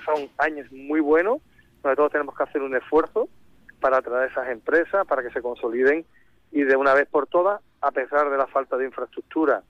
son 0.04 0.28
años 0.38 0.70
muy 0.72 1.00
buenos, 1.00 1.40
donde 1.82 1.96
todos 1.96 2.12
tenemos 2.12 2.36
que 2.36 2.42
hacer 2.42 2.62
un 2.62 2.76
esfuerzo 2.76 3.28
para 3.80 3.98
atraer 3.98 4.30
esas 4.30 4.48
empresas, 4.48 5.06
para 5.06 5.22
que 5.22 5.30
se 5.30 5.42
consoliden 5.42 6.04
y 6.50 6.62
de 6.62 6.76
una 6.76 6.94
vez 6.94 7.08
por 7.08 7.26
todas, 7.26 7.60
a 7.80 7.90
pesar 7.90 8.30
de 8.30 8.36
la 8.36 8.46
falta 8.46 8.76
de 8.76 8.86
infraestructura 8.86 9.62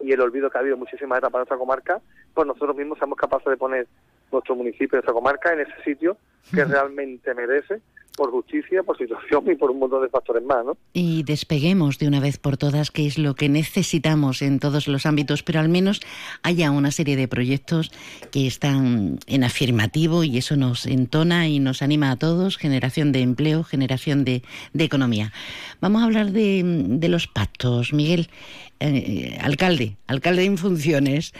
y 0.00 0.12
el 0.12 0.20
olvido 0.20 0.50
que 0.50 0.58
ha 0.58 0.60
habido 0.60 0.76
muchísimas 0.76 1.18
etapas 1.18 1.34
en 1.34 1.40
nuestra 1.40 1.58
comarca, 1.58 2.00
pues 2.34 2.46
nosotros 2.46 2.76
mismos 2.76 2.98
somos 2.98 3.16
capaces 3.16 3.48
de 3.48 3.56
poner 3.56 3.86
nuestro 4.30 4.56
municipio, 4.56 4.96
nuestra 4.96 5.14
comarca 5.14 5.52
en 5.52 5.60
ese 5.60 5.82
sitio 5.84 6.16
que 6.52 6.64
realmente 6.64 7.34
merece 7.34 7.80
por 8.16 8.30
justicia, 8.30 8.82
por 8.82 8.98
situación 8.98 9.44
y 9.50 9.54
por 9.54 9.70
un 9.70 9.78
montón 9.78 10.02
de 10.02 10.08
factores 10.08 10.44
más, 10.44 10.64
¿no? 10.64 10.76
Y 10.92 11.22
despeguemos 11.22 11.98
de 11.98 12.08
una 12.08 12.20
vez 12.20 12.38
por 12.38 12.56
todas, 12.56 12.90
que 12.90 13.06
es 13.06 13.18
lo 13.18 13.34
que 13.34 13.48
necesitamos 13.48 14.42
en 14.42 14.58
todos 14.58 14.88
los 14.88 15.06
ámbitos, 15.06 15.42
pero 15.42 15.60
al 15.60 15.68
menos 15.68 16.00
haya 16.42 16.70
una 16.70 16.90
serie 16.90 17.16
de 17.16 17.28
proyectos 17.28 17.90
que 18.30 18.46
están 18.46 19.18
en 19.26 19.44
afirmativo 19.44 20.24
y 20.24 20.38
eso 20.38 20.56
nos 20.56 20.86
entona 20.86 21.48
y 21.48 21.58
nos 21.58 21.82
anima 21.82 22.10
a 22.10 22.16
todos, 22.16 22.56
generación 22.56 23.12
de 23.12 23.20
empleo, 23.20 23.64
generación 23.64 24.24
de, 24.24 24.42
de 24.72 24.84
economía. 24.84 25.32
Vamos 25.80 26.02
a 26.02 26.06
hablar 26.06 26.32
de, 26.32 26.62
de 26.64 27.08
los 27.08 27.26
pactos, 27.26 27.92
Miguel. 27.92 28.28
Eh, 28.84 29.38
alcalde, 29.40 29.96
alcalde 30.08 30.44
en 30.44 30.58
funciones, 30.58 31.34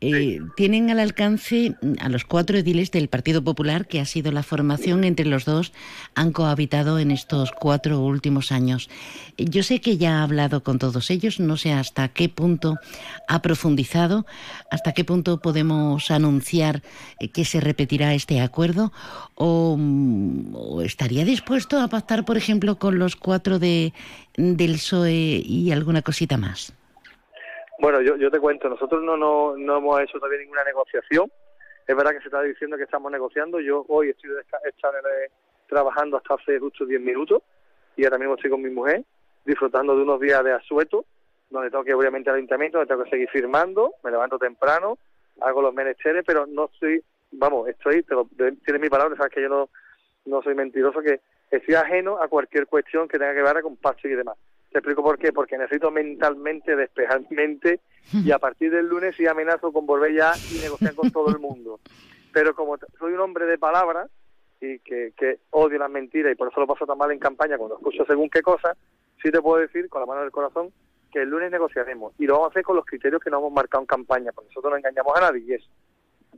eh, 0.00 0.40
tienen 0.56 0.90
al 0.90 0.98
alcance 0.98 1.76
a 2.00 2.08
los 2.08 2.24
cuatro 2.24 2.58
ediles 2.58 2.90
del 2.90 3.06
Partido 3.06 3.44
Popular, 3.44 3.86
que 3.86 4.00
ha 4.00 4.04
sido 4.04 4.32
la 4.32 4.42
formación 4.42 5.04
entre 5.04 5.24
los 5.24 5.44
dos, 5.44 5.72
han 6.16 6.32
cohabitado 6.32 6.98
en 6.98 7.12
estos 7.12 7.52
cuatro 7.52 8.00
últimos 8.00 8.50
años. 8.50 8.90
Yo 9.36 9.62
sé 9.62 9.80
que 9.80 9.96
ya 9.96 10.18
ha 10.18 10.22
hablado 10.24 10.64
con 10.64 10.80
todos 10.80 11.12
ellos, 11.12 11.38
no 11.38 11.56
sé 11.56 11.72
hasta 11.72 12.08
qué 12.08 12.28
punto 12.28 12.74
ha 13.28 13.42
profundizado, 13.42 14.26
hasta 14.68 14.90
qué 14.90 15.04
punto 15.04 15.40
podemos 15.40 16.10
anunciar 16.10 16.82
eh, 17.20 17.28
que 17.28 17.44
se 17.44 17.60
repetirá 17.60 18.12
este 18.12 18.40
acuerdo 18.40 18.92
o, 19.36 19.78
o 20.52 20.82
estaría 20.82 21.24
dispuesto 21.24 21.80
a 21.80 21.86
pactar, 21.86 22.24
por 22.24 22.36
ejemplo, 22.36 22.76
con 22.80 22.98
los 22.98 23.14
cuatro 23.14 23.60
de, 23.60 23.92
del 24.36 24.72
PSOE 24.72 25.44
y 25.46 25.70
alguna 25.70 26.02
cosita 26.02 26.36
más. 26.36 26.72
Bueno, 27.78 28.00
yo, 28.00 28.16
yo 28.16 28.30
te 28.30 28.40
cuento, 28.40 28.68
nosotros 28.68 29.02
no, 29.02 29.16
no, 29.16 29.56
no 29.56 29.76
hemos 29.78 30.00
hecho 30.00 30.18
todavía 30.18 30.40
ninguna 30.40 30.64
negociación. 30.64 31.30
Es 31.86 31.96
verdad 31.96 32.10
que 32.10 32.20
se 32.20 32.26
está 32.26 32.42
diciendo 32.42 32.76
que 32.76 32.82
estamos 32.82 33.10
negociando. 33.10 33.60
Yo 33.60 33.84
hoy 33.88 34.10
estoy 34.10 34.30
trabajando 35.68 36.16
hasta 36.16 36.34
hace 36.34 36.58
justo 36.58 36.84
10 36.84 37.00
minutos 37.00 37.42
y 37.96 38.04
ahora 38.04 38.18
mismo 38.18 38.34
estoy 38.34 38.50
con 38.50 38.62
mi 38.62 38.70
mujer 38.70 39.04
disfrutando 39.44 39.96
de 39.96 40.02
unos 40.02 40.20
días 40.20 40.44
de 40.44 40.52
asueto, 40.52 41.06
donde 41.48 41.70
tengo 41.70 41.84
que 41.84 41.94
obviamente 41.94 42.28
al 42.28 42.36
ayuntamiento, 42.36 42.78
donde 42.78 42.92
tengo 42.92 43.04
que 43.04 43.10
seguir 43.10 43.28
firmando, 43.30 43.94
me 44.02 44.10
levanto 44.10 44.38
temprano, 44.38 44.98
hago 45.40 45.62
los 45.62 45.72
menesteres, 45.72 46.22
pero 46.26 46.46
no 46.46 46.66
estoy, 46.66 47.02
vamos, 47.32 47.66
estoy, 47.68 48.04
tienes 48.64 48.82
mi 48.82 48.90
palabra, 48.90 49.16
sabes 49.16 49.32
que 49.32 49.42
yo 49.42 49.48
no, 49.48 49.70
no 50.26 50.42
soy 50.42 50.54
mentiroso, 50.54 51.00
que 51.00 51.20
estoy 51.50 51.74
ajeno 51.76 52.20
a 52.20 52.28
cualquier 52.28 52.66
cuestión 52.66 53.08
que 53.08 53.18
tenga 53.18 53.32
que 53.32 53.42
ver 53.42 53.62
con 53.62 53.76
paso 53.76 54.06
y 54.06 54.14
demás. 54.14 54.36
Te 54.70 54.78
explico 54.78 55.02
por 55.02 55.18
qué, 55.18 55.32
porque 55.32 55.56
necesito 55.56 55.90
mentalmente 55.90 56.76
despejar 56.76 57.22
mente 57.30 57.80
y 58.12 58.30
a 58.30 58.38
partir 58.38 58.70
del 58.70 58.86
lunes 58.86 59.16
sí 59.16 59.26
amenazo 59.26 59.72
con 59.72 59.86
volver 59.86 60.14
ya 60.14 60.32
y 60.52 60.58
negociar 60.58 60.94
con 60.94 61.10
todo 61.10 61.30
el 61.30 61.38
mundo. 61.38 61.80
Pero 62.32 62.54
como 62.54 62.76
soy 62.98 63.14
un 63.14 63.20
hombre 63.20 63.46
de 63.46 63.58
palabras 63.58 64.10
y 64.60 64.78
que, 64.80 65.12
que 65.16 65.38
odio 65.50 65.78
las 65.78 65.90
mentiras 65.90 66.32
y 66.32 66.36
por 66.36 66.48
eso 66.48 66.60
lo 66.60 66.66
paso 66.66 66.86
tan 66.86 66.98
mal 66.98 67.10
en 67.12 67.18
campaña 67.18 67.56
cuando 67.56 67.76
escucho 67.76 68.04
según 68.04 68.28
qué 68.28 68.42
cosa, 68.42 68.76
sí 69.22 69.30
te 69.30 69.40
puedo 69.40 69.60
decir 69.60 69.88
con 69.88 70.00
la 70.00 70.06
mano 70.06 70.20
del 70.22 70.30
corazón 70.30 70.72
que 71.10 71.22
el 71.22 71.30
lunes 71.30 71.50
negociaremos 71.50 72.12
y 72.18 72.26
lo 72.26 72.34
vamos 72.34 72.48
a 72.48 72.50
hacer 72.50 72.62
con 72.64 72.76
los 72.76 72.84
criterios 72.84 73.22
que 73.22 73.30
nos 73.30 73.40
hemos 73.40 73.52
marcado 73.52 73.82
en 73.82 73.86
campaña, 73.86 74.32
porque 74.32 74.48
nosotros 74.48 74.72
no 74.72 74.76
engañamos 74.76 75.16
a 75.16 75.20
nadie 75.20 75.44
y 75.46 75.52
es, 75.54 75.64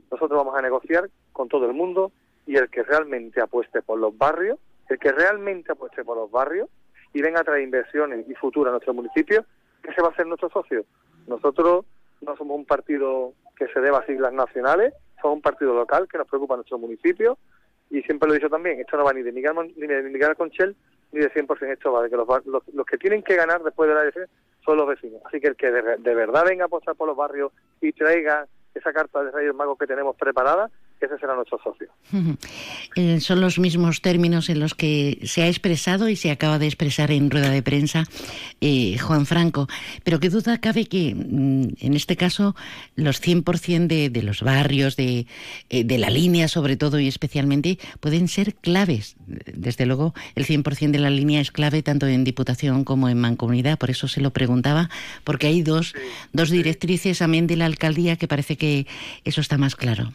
nosotros 0.09 0.37
vamos 0.37 0.55
a 0.55 0.61
negociar 0.61 1.09
con 1.33 1.49
todo 1.49 1.65
el 1.65 1.73
mundo 1.73 2.11
y 2.45 2.55
el 2.55 2.69
que 2.69 2.83
realmente 2.83 3.41
apueste 3.41 3.81
por 3.81 3.99
los 3.99 4.17
barrios, 4.17 4.59
el 4.89 4.99
que 4.99 5.11
realmente 5.11 5.71
apueste 5.71 6.03
por 6.03 6.17
los 6.17 6.31
barrios, 6.31 6.69
y 7.13 7.21
venga 7.21 7.41
a 7.41 7.43
traer 7.43 7.63
inversiones 7.63 8.27
y 8.29 8.33
futuro 8.35 8.69
a 8.69 8.71
nuestro 8.71 8.93
municipio, 8.93 9.45
¿qué 9.83 9.93
se 9.93 10.01
va 10.01 10.09
a 10.09 10.11
hacer 10.11 10.27
nuestro 10.27 10.49
socio? 10.49 10.85
Nosotros 11.27 11.85
no 12.21 12.35
somos 12.37 12.57
un 12.57 12.65
partido 12.65 13.33
que 13.55 13.67
se 13.67 13.79
deba 13.81 13.99
a 13.99 14.05
siglas 14.05 14.33
nacionales, 14.33 14.93
somos 15.21 15.37
un 15.37 15.41
partido 15.41 15.73
local 15.73 16.07
que 16.09 16.17
nos 16.17 16.27
preocupa 16.27 16.55
a 16.55 16.57
nuestro 16.57 16.77
municipio 16.77 17.37
y 17.89 18.01
siempre 18.03 18.27
lo 18.27 18.33
he 18.33 18.37
dicho 18.37 18.49
también, 18.49 18.79
esto 18.79 18.97
no 18.97 19.03
va 19.03 19.13
ni 19.13 19.21
de 19.21 19.31
Miguel, 19.31 19.53
ni 19.75 19.87
de 19.87 20.01
Miguel 20.03 20.35
Conchel 20.35 20.75
ni 21.11 21.19
de 21.19 21.31
100% 21.31 21.73
esto 21.73 21.91
va 21.91 22.03
de 22.03 22.09
que 22.09 22.15
los, 22.15 22.27
los, 22.45 22.85
que 22.85 22.97
tienen 22.97 23.21
que 23.21 23.35
ganar 23.35 23.61
después 23.63 23.89
de 23.89 23.95
la 23.95 24.01
elección 24.03 24.27
son 24.63 24.77
los 24.77 24.87
vecinos. 24.87 25.21
Así 25.25 25.41
que 25.41 25.47
el 25.47 25.55
que 25.55 25.69
de, 25.69 25.97
de 25.97 26.15
verdad 26.15 26.45
venga 26.45 26.63
a 26.63 26.67
apostar 26.67 26.95
por 26.95 27.07
los 27.07 27.17
barrios 27.17 27.51
y 27.81 27.91
traiga 27.91 28.47
esa 28.73 28.93
carta 28.93 29.23
de 29.23 29.31
Reyes 29.31 29.53
Magos 29.53 29.77
que 29.77 29.87
tenemos 29.87 30.15
preparada, 30.15 30.69
ese 31.05 31.17
será 31.17 31.35
nuestro 31.35 31.59
socio. 31.63 31.87
Eh, 32.95 33.19
son 33.19 33.41
los 33.41 33.59
mismos 33.59 34.01
términos 34.01 34.49
en 34.49 34.59
los 34.59 34.75
que 34.75 35.19
se 35.23 35.43
ha 35.43 35.47
expresado 35.47 36.09
y 36.09 36.15
se 36.15 36.31
acaba 36.31 36.59
de 36.59 36.67
expresar 36.67 37.11
en 37.11 37.29
rueda 37.29 37.49
de 37.49 37.63
prensa 37.63 38.05
eh, 38.59 38.97
Juan 38.97 39.25
Franco. 39.25 39.67
Pero 40.03 40.19
qué 40.19 40.29
duda 40.29 40.59
cabe 40.59 40.85
que 40.85 41.15
mm, 41.15 41.67
en 41.79 41.93
este 41.93 42.17
caso 42.17 42.55
los 42.95 43.21
100% 43.21 43.87
de, 43.87 44.09
de 44.09 44.23
los 44.23 44.41
barrios, 44.41 44.95
de, 44.95 45.27
eh, 45.69 45.83
de 45.83 45.97
la 45.97 46.09
línea 46.09 46.47
sobre 46.47 46.77
todo 46.77 46.99
y 46.99 47.07
especialmente, 47.07 47.79
pueden 47.99 48.27
ser 48.27 48.55
claves. 48.55 49.15
Desde 49.27 49.85
luego 49.85 50.13
el 50.35 50.45
100% 50.45 50.91
de 50.91 50.99
la 50.99 51.09
línea 51.09 51.41
es 51.41 51.51
clave 51.51 51.83
tanto 51.83 52.07
en 52.07 52.23
Diputación 52.23 52.83
como 52.83 53.09
en 53.09 53.19
Mancomunidad. 53.19 53.77
Por 53.77 53.89
eso 53.89 54.07
se 54.07 54.21
lo 54.21 54.31
preguntaba, 54.31 54.89
porque 55.23 55.47
hay 55.47 55.61
dos, 55.61 55.93
dos 56.33 56.49
directrices, 56.49 57.21
amén 57.21 57.47
de 57.47 57.55
la 57.55 57.65
alcaldía, 57.65 58.15
que 58.15 58.27
parece 58.27 58.57
que 58.57 58.87
eso 59.23 59.41
está 59.41 59.57
más 59.57 59.75
claro. 59.75 60.11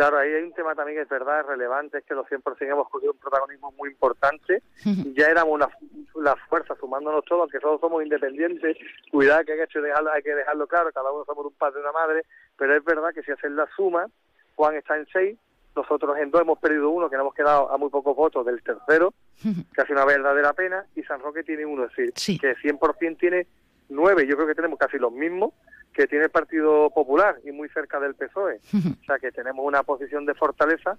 Claro, 0.00 0.16
ahí 0.16 0.32
hay 0.32 0.44
un 0.44 0.54
tema 0.54 0.74
también 0.74 0.96
que 0.96 1.02
es 1.02 1.08
verdad, 1.10 1.44
relevante, 1.46 1.98
es 1.98 2.04
que 2.06 2.14
los 2.14 2.26
100% 2.26 2.56
hemos 2.62 2.88
cogido 2.88 3.12
un 3.12 3.18
protagonismo 3.18 3.70
muy 3.72 3.90
importante. 3.90 4.62
ya 5.14 5.26
éramos 5.26 5.52
una, 5.52 5.68
la 6.14 6.34
fuerza 6.48 6.74
sumándonos 6.80 7.22
todos, 7.26 7.42
aunque 7.42 7.60
todos 7.60 7.78
somos 7.82 8.02
independientes. 8.02 8.78
Cuidado 9.10 9.44
que 9.44 9.52
hay 9.52 9.68
que, 9.68 9.78
dejarlo, 9.78 10.10
hay 10.10 10.22
que 10.22 10.34
dejarlo 10.34 10.66
claro, 10.66 10.90
cada 10.90 11.12
uno 11.12 11.26
somos 11.26 11.44
un 11.44 11.52
padre 11.52 11.80
y 11.80 11.82
una 11.82 11.92
madre, 11.92 12.22
pero 12.56 12.74
es 12.74 12.82
verdad 12.82 13.10
que 13.12 13.22
si 13.22 13.30
hacen 13.30 13.54
la 13.56 13.68
suma, 13.76 14.06
Juan 14.54 14.74
está 14.74 14.96
en 14.96 15.06
seis, 15.12 15.38
nosotros 15.76 16.16
en 16.16 16.30
dos 16.30 16.40
hemos 16.40 16.58
perdido 16.58 16.88
uno, 16.88 17.10
que 17.10 17.16
nos 17.16 17.24
hemos 17.24 17.34
quedado 17.34 17.70
a 17.70 17.76
muy 17.76 17.90
pocos 17.90 18.16
votos 18.16 18.46
del 18.46 18.62
tercero, 18.62 19.12
que 19.74 19.82
hace 19.82 19.92
una 19.92 20.06
verdadera 20.06 20.54
pena, 20.54 20.86
y 20.96 21.02
San 21.02 21.20
Roque 21.20 21.42
tiene 21.42 21.66
uno, 21.66 21.84
es 21.84 21.94
decir, 21.94 22.40
que 22.40 22.56
100% 22.56 23.18
tiene 23.18 23.46
nueve, 23.90 24.26
yo 24.26 24.36
creo 24.36 24.48
que 24.48 24.54
tenemos 24.54 24.78
casi 24.78 24.96
los 24.96 25.12
mismos, 25.12 25.52
que 25.92 26.06
tiene 26.06 26.24
el 26.26 26.30
Partido 26.30 26.90
Popular 26.90 27.38
y 27.44 27.52
muy 27.52 27.68
cerca 27.68 27.98
del 28.00 28.14
PSOE. 28.14 28.60
o 28.74 29.04
sea 29.04 29.18
que 29.18 29.32
tenemos 29.32 29.64
una 29.64 29.82
posición 29.82 30.24
de 30.26 30.34
fortaleza 30.34 30.96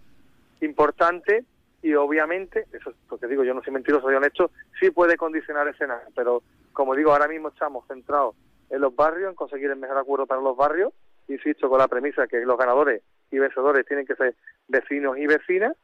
importante 0.62 1.46
y 1.82 1.94
obviamente, 1.96 2.66
eso 2.72 2.94
porque 3.10 3.28
digo, 3.28 3.44
yo 3.44 3.54
no 3.54 3.64
soy 3.64 3.74
mentiroso, 3.74 4.06
soy 4.06 4.16
honesto, 4.16 4.52
sí 4.80 4.92
puede 4.92 5.18
condicionar 5.18 5.68
el 5.68 5.78
Senado, 5.78 6.02
pero 6.16 6.44
como 6.74 6.96
digo, 6.96 7.12
ahora 7.12 7.28
mismo 7.28 7.50
estamos 7.50 7.88
centrados 7.88 8.36
en 8.70 8.82
los 8.82 8.96
barrios, 8.96 9.30
en 9.30 9.36
conseguir 9.36 9.70
el 9.72 9.78
mejor 9.78 9.98
acuerdo 9.98 10.28
para 10.28 10.42
los 10.42 10.56
barrios, 10.56 10.94
insisto 11.28 11.70
con 11.70 11.80
la 11.80 11.88
premisa 11.88 12.28
que 12.28 12.42
los 12.42 12.58
ganadores 12.58 13.02
y 13.32 13.40
vencedores 13.40 13.86
tienen 13.86 14.06
que 14.06 14.16
ser 14.16 14.36
vecinos 14.68 15.18
y 15.18 15.26
vecinas, 15.26 15.76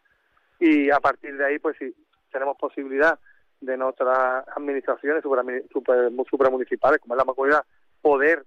y 0.60 0.90
a 0.90 1.00
partir 1.00 1.36
de 1.38 1.46
ahí, 1.46 1.60
pues 1.60 1.76
sí, 1.80 1.94
tenemos 2.32 2.58
posibilidad 2.58 3.20
de 3.60 3.78
nuestras 3.78 4.48
administraciones 4.56 5.24
supramunicipales, 5.24 7.00
como 7.02 7.16
es 7.16 7.18
la 7.18 7.26
comunidad, 7.26 7.66
poder 8.02 8.46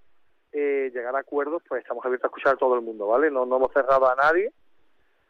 eh, 0.52 0.90
llegar 0.92 1.14
a 1.14 1.20
acuerdos, 1.20 1.62
pues 1.68 1.82
estamos 1.82 2.04
abiertos 2.04 2.24
a 2.24 2.28
escuchar 2.28 2.54
a 2.54 2.58
todo 2.58 2.74
el 2.74 2.82
mundo, 2.82 3.06
¿vale? 3.06 3.30
No, 3.30 3.46
no 3.46 3.56
hemos 3.56 3.72
cerrado 3.72 4.10
a 4.10 4.14
nadie. 4.16 4.52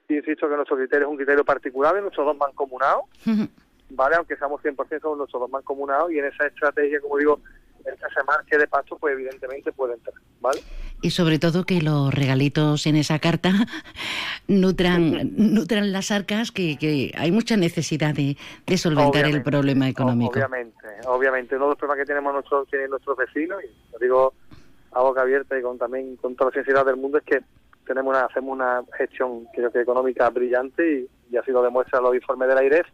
insisto 0.09 0.49
que 0.49 0.57
nuestro 0.57 0.77
criterio 0.77 1.07
es 1.07 1.11
un 1.11 1.17
criterio 1.17 1.45
particular 1.45 1.95
de 1.95 2.03
nuestros 2.03 2.27
dos 2.27 2.37
mancomunados, 2.37 3.05
¿vale? 3.91 4.17
Aunque 4.17 4.37
seamos 4.37 4.63
100% 4.63 5.01
somos 5.01 5.19
nuestros 5.19 5.41
dos 5.41 5.51
mancomunados 5.51 6.11
y 6.13 6.19
en 6.19 6.27
esa 6.27 6.47
estrategia, 6.47 7.01
como 7.01 7.19
digo, 7.19 7.41
el 7.85 7.95
que 7.95 8.15
se 8.15 8.25
marque 8.25 8.59
de 8.59 8.67
paso, 8.67 8.97
pues 8.99 9.15
evidentemente 9.15 9.73
puede 9.73 9.95
entrar, 9.95 10.15
¿vale? 10.41 10.61
Y 11.03 11.11
sobre 11.11 11.39
todo 11.39 11.65
que 11.65 11.81
los 11.81 12.13
regalitos 12.13 12.87
en 12.87 12.97
esa 12.97 13.19
carta 13.19 13.53
nutran, 14.49 15.33
nutran 15.37 15.93
las 15.93 16.11
arcas, 16.11 16.53
que, 16.53 16.77
que 16.77 17.13
hay 17.17 17.33
mucha 17.33 17.57
necesidad 17.57 18.15
de, 18.15 18.37
de 18.67 18.79
solventar 18.79 19.25
el 19.25 19.43
problema 19.43 19.89
económico. 19.89 20.33
Obviamente, 20.33 20.87
obviamente. 21.07 21.57
Uno 21.57 21.67
de 21.67 21.71
los 21.71 21.79
problemas 21.79 22.05
que 22.05 22.07
tenemos 22.07 22.33
nuestros, 22.35 22.69
tienen 22.69 22.91
nuestros 22.91 23.17
vecinos, 23.17 23.63
y 23.65 23.93
lo 23.93 23.99
digo 23.99 24.35
a 24.93 25.01
boca 25.03 25.23
abierta 25.23 25.59
y 25.59 25.63
con 25.63 25.79
también 25.79 26.17
con 26.17 26.35
toda 26.37 26.51
la 26.51 26.55
sinceridad 26.55 26.87
del 26.87 26.97
mundo 26.97 27.19
es 27.19 27.25
que 27.25 27.41
tenemos 27.87 28.11
una, 28.11 28.27
hacemos 28.27 28.53
una 28.53 28.83
gestión 28.97 29.47
creo 29.55 29.71
que 29.71 29.81
económica 29.81 30.29
brillante 30.31 31.09
y, 31.31 31.37
así 31.37 31.53
lo 31.53 31.63
demuestra 31.63 32.01
los 32.01 32.15
informes 32.15 32.49
de 32.49 32.55
la 32.55 32.85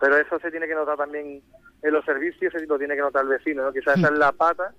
pero 0.00 0.16
eso 0.16 0.38
se 0.38 0.50
tiene 0.50 0.66
que 0.66 0.74
notar 0.74 0.96
también 0.96 1.42
en 1.82 1.92
los 1.92 2.04
servicios, 2.04 2.54
eso 2.54 2.64
lo 2.66 2.78
tiene 2.78 2.94
que 2.94 3.02
notar 3.02 3.22
el 3.22 3.28
vecino, 3.28 3.64
¿no? 3.64 3.72
quizás 3.72 3.98
esa 3.98 4.08
es 4.08 4.18
la 4.18 4.32
pata 4.32 4.72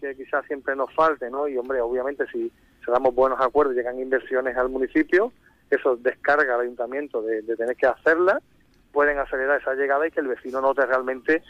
que 0.00 0.16
quizás 0.16 0.44
siempre 0.46 0.74
nos 0.74 0.92
falte, 0.94 1.30
¿no? 1.30 1.46
Y 1.46 1.56
hombre, 1.56 1.80
obviamente 1.80 2.26
si, 2.26 2.50
se 2.84 2.90
damos 2.90 3.14
buenos 3.14 3.40
acuerdos, 3.40 3.76
llegan 3.76 4.00
inversiones 4.00 4.56
al 4.56 4.68
municipio, 4.68 5.32
eso 5.70 5.96
descarga 5.96 6.56
al 6.56 6.62
ayuntamiento 6.62 7.22
de, 7.22 7.42
de 7.42 7.56
tener 7.56 7.76
que 7.76 7.86
hacerla, 7.86 8.40
pueden 8.92 9.18
acelerar 9.18 9.60
esa 9.60 9.74
llegada 9.74 10.06
y 10.06 10.10
que 10.10 10.20
el 10.20 10.26
vecino 10.26 10.60
note 10.60 10.84
realmente 10.84 11.42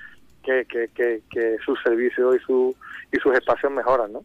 que, 0.42 0.64
que, 0.66 0.88
que, 0.94 1.22
que 1.30 1.56
sus 1.64 1.80
servicios 1.82 2.36
y, 2.36 2.44
su, 2.44 2.74
y 3.12 3.18
sus 3.18 3.34
espacios 3.34 3.72
mejoran, 3.72 4.12
¿no? 4.12 4.24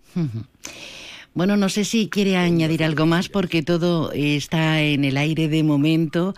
Bueno, 1.34 1.56
no 1.56 1.70
sé 1.70 1.84
si 1.84 2.10
quiere 2.10 2.36
añadir 2.36 2.84
algo 2.84 3.06
más 3.06 3.30
porque 3.30 3.62
todo 3.62 4.12
está 4.12 4.82
en 4.82 5.06
el 5.06 5.18
aire 5.18 5.48
de 5.48 5.62
momento, 5.62 6.34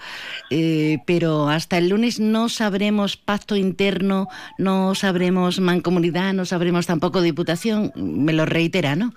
eh, 0.50 0.98
pero 1.08 1.48
hasta 1.48 1.78
el 1.78 1.88
lunes 1.88 2.20
no 2.20 2.50
sabremos 2.50 3.16
pacto 3.16 3.56
interno, 3.56 4.28
no 4.58 4.96
sabremos 4.96 5.62
mancomunidad, 5.62 6.34
no 6.34 6.44
sabremos 6.44 6.86
tampoco 6.86 7.22
diputación. 7.22 7.94
Me 7.96 8.34
lo 8.34 8.46
reitera, 8.46 8.98
¿no? 8.98 9.14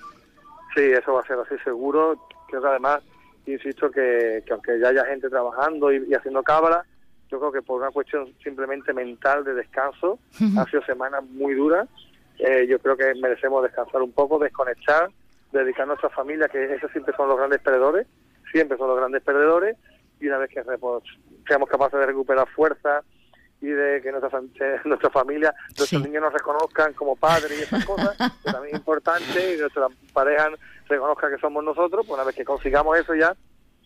Sí, 0.77 0.83
eso 0.83 1.15
va 1.15 1.21
a 1.21 1.27
ser 1.27 1.39
así 1.41 1.57
seguro. 1.65 2.29
Creo 2.49 2.63
que 2.63 2.69
además, 2.69 3.01
insisto, 3.47 3.91
que, 3.91 4.45
aunque 4.53 4.79
ya 4.81 4.91
haya 4.91 5.05
gente 5.07 5.29
trabajando 5.29 5.93
y, 5.93 6.05
y 6.09 6.15
haciendo 6.15 6.45
cábala, 6.45 6.85
yo 7.33 7.41
creo 7.41 7.53
que 7.53 7.63
por 7.63 7.81
una 7.81 7.91
cuestión 7.91 8.35
simplemente 8.45 8.93
mental 8.93 9.43
de 9.43 9.55
descanso, 9.55 10.19
ha 10.59 10.65
sido 10.67 10.85
semanas 10.85 11.25
muy 11.25 11.55
duras. 11.55 11.89
Eh, 12.39 12.67
yo 12.69 12.79
creo 12.79 12.95
que 12.95 13.15
merecemos 13.15 13.63
descansar 13.63 14.03
un 14.03 14.13
poco, 14.13 14.39
desconectar, 14.39 15.11
dedicar 15.51 15.85
a 15.85 15.87
nuestra 15.87 16.11
familia, 16.11 16.49
que 16.49 16.75
esos 16.75 16.93
siempre 16.93 17.15
son 17.17 17.29
los 17.29 17.39
grandes 17.39 17.63
perdedores, 17.63 18.07
siempre 18.53 18.77
son 18.77 18.89
los 18.89 18.99
grandes 18.99 19.23
perdedores, 19.23 19.79
y 20.21 20.27
una 20.27 20.39
vez 20.39 20.51
que 20.51 20.63
pues, 20.63 21.05
seamos 21.49 21.71
capaces 21.71 21.99
de 21.99 22.07
recuperar 22.07 22.47
fuerza 22.49 23.03
y 23.63 23.69
de 23.69 24.03
que 24.03 24.13
nuestra, 24.13 24.41
nuestra 24.85 25.09
familia, 25.09 25.55
nuestros 25.79 26.03
niños 26.03 26.23
nos 26.23 26.35
reconozcan 26.35 26.93
como 26.93 27.17
padres 27.17 27.59
y 27.59 27.63
esas 27.63 27.85
cosas, 27.87 28.15
que 28.45 28.53
también 28.53 28.75
es 28.75 28.81
importante, 28.81 29.55
y 29.55 29.59
nuestra 29.59 29.89
pareja 30.13 30.51
reconozca 30.87 31.31
que 31.31 31.39
somos 31.39 31.65
nosotros, 31.65 32.05
pues 32.07 32.15
una 32.15 32.25
vez 32.25 32.37
que 32.37 32.45
consigamos 32.45 32.99
eso 32.99 33.15
ya, 33.15 33.35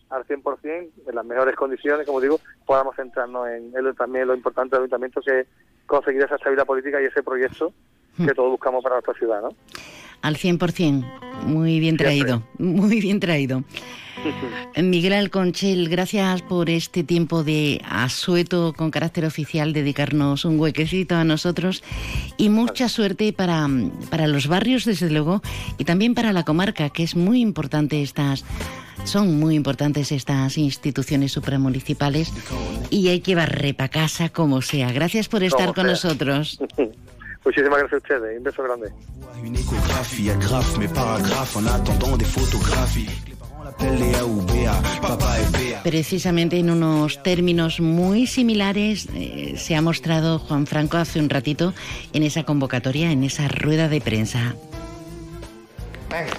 al 0.09 0.25
100%, 0.25 0.89
en 1.07 1.15
las 1.15 1.25
mejores 1.25 1.55
condiciones, 1.55 2.05
como 2.05 2.21
digo, 2.21 2.39
podamos 2.65 2.95
centrarnos 2.95 3.47
en, 3.49 3.71
él 3.75 3.93
también 3.95 4.27
lo 4.27 4.35
importante 4.35 4.75
del 4.75 4.83
ayuntamiento 4.83 5.21
que 5.21 5.41
es 5.41 5.47
conseguir 5.85 6.21
esa 6.21 6.35
estabilidad 6.35 6.65
política 6.65 7.01
y 7.01 7.05
ese 7.05 7.23
proyecto 7.23 7.73
que 8.17 8.33
todos 8.33 8.49
buscamos 8.49 8.83
para 8.83 8.95
nuestra 8.95 9.13
ciudad, 9.13 9.41
¿no? 9.41 9.49
Al 10.23 10.37
100%, 10.37 11.43
muy 11.43 11.79
bien 11.79 11.97
traído, 11.97 12.41
muy 12.57 12.99
bien 12.99 13.19
traído. 13.19 13.63
Miguel 14.75 15.13
Alconchel, 15.13 15.89
gracias 15.89 16.41
por 16.41 16.69
este 16.69 17.03
tiempo 17.03 17.43
de 17.43 17.81
asueto 17.89 18.73
con 18.75 18.91
carácter 18.91 19.25
oficial, 19.25 19.73
dedicarnos 19.73 20.45
un 20.45 20.59
huequecito 20.59 21.15
a 21.15 21.23
nosotros 21.23 21.83
y 22.37 22.49
mucha 22.49 22.89
suerte 22.89 23.33
para, 23.33 23.67
para 24.09 24.27
los 24.27 24.47
barrios, 24.47 24.85
desde 24.85 25.09
luego, 25.09 25.41
y 25.77 25.85
también 25.85 26.15
para 26.15 26.33
la 26.33 26.43
comarca, 26.43 26.89
que 26.89 27.03
es 27.03 27.15
muy 27.15 27.41
importante 27.41 28.01
estas 28.01 28.43
son 29.03 29.39
muy 29.39 29.55
importantes 29.55 30.11
estas 30.11 30.57
instituciones 30.57 31.31
supramunicipales 31.31 32.33
y 32.89 33.07
hay 33.07 33.21
que 33.21 33.35
barrer 33.35 33.75
para 33.75 33.89
casa 33.89 34.29
como 34.29 34.61
sea. 34.61 34.91
Gracias 34.91 35.29
por 35.29 35.43
estar 35.43 35.73
con 35.73 35.87
nosotros. 35.87 36.59
Muchísimas 37.45 37.79
gracias 37.79 37.93
a 37.93 37.97
ustedes. 37.97 38.37
Un 38.37 38.43
beso 38.43 38.63
grande. 38.63 38.91
Precisamente 45.83 46.59
en 46.59 46.69
unos 46.69 47.23
términos 47.23 47.79
muy 47.79 48.27
similares 48.27 49.07
eh, 49.15 49.53
se 49.57 49.75
ha 49.75 49.81
mostrado 49.81 50.37
Juan 50.39 50.67
Franco 50.67 50.97
hace 50.97 51.19
un 51.19 51.29
ratito 51.29 51.73
en 52.11 52.23
esa 52.23 52.43
convocatoria, 52.43 53.11
en 53.11 53.23
esa 53.23 53.47
rueda 53.47 53.87
de 53.87 54.01
prensa. 54.01 54.55
Venga, 56.09 56.33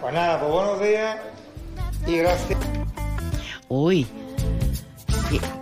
pues 0.00 0.14
nada, 0.14 0.40
pues 0.40 0.52
buenos 0.52 0.80
días 0.82 1.16
y 2.08 2.16
gracias. 2.16 2.58
Uy, 3.68 4.06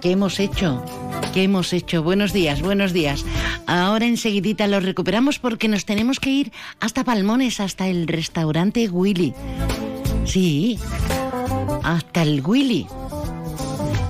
¿qué, 0.01 0.13
hemos 0.13 0.41
hecho? 0.41 0.83
¿Qué 1.35 1.43
hemos 1.43 1.73
hecho? 1.73 2.03
Buenos 2.03 2.33
días, 2.33 2.63
buenos 2.63 2.93
días. 2.93 3.25
Ahora 3.67 4.07
enseguidita 4.07 4.67
lo 4.67 4.81
recuperamos 4.81 5.39
porque 5.39 5.69
nos 5.69 5.85
tenemos 5.85 6.21
que 6.21 6.31
ir 6.31 6.53
hasta 6.81 7.05
Palmones, 7.05 7.61
hasta 7.61 7.87
el 7.89 8.09
restaurante 8.09 8.89
Willy. 8.89 9.35
Sí, 10.31 10.79
hasta 11.83 12.23
el 12.23 12.41
Willy 12.47 12.87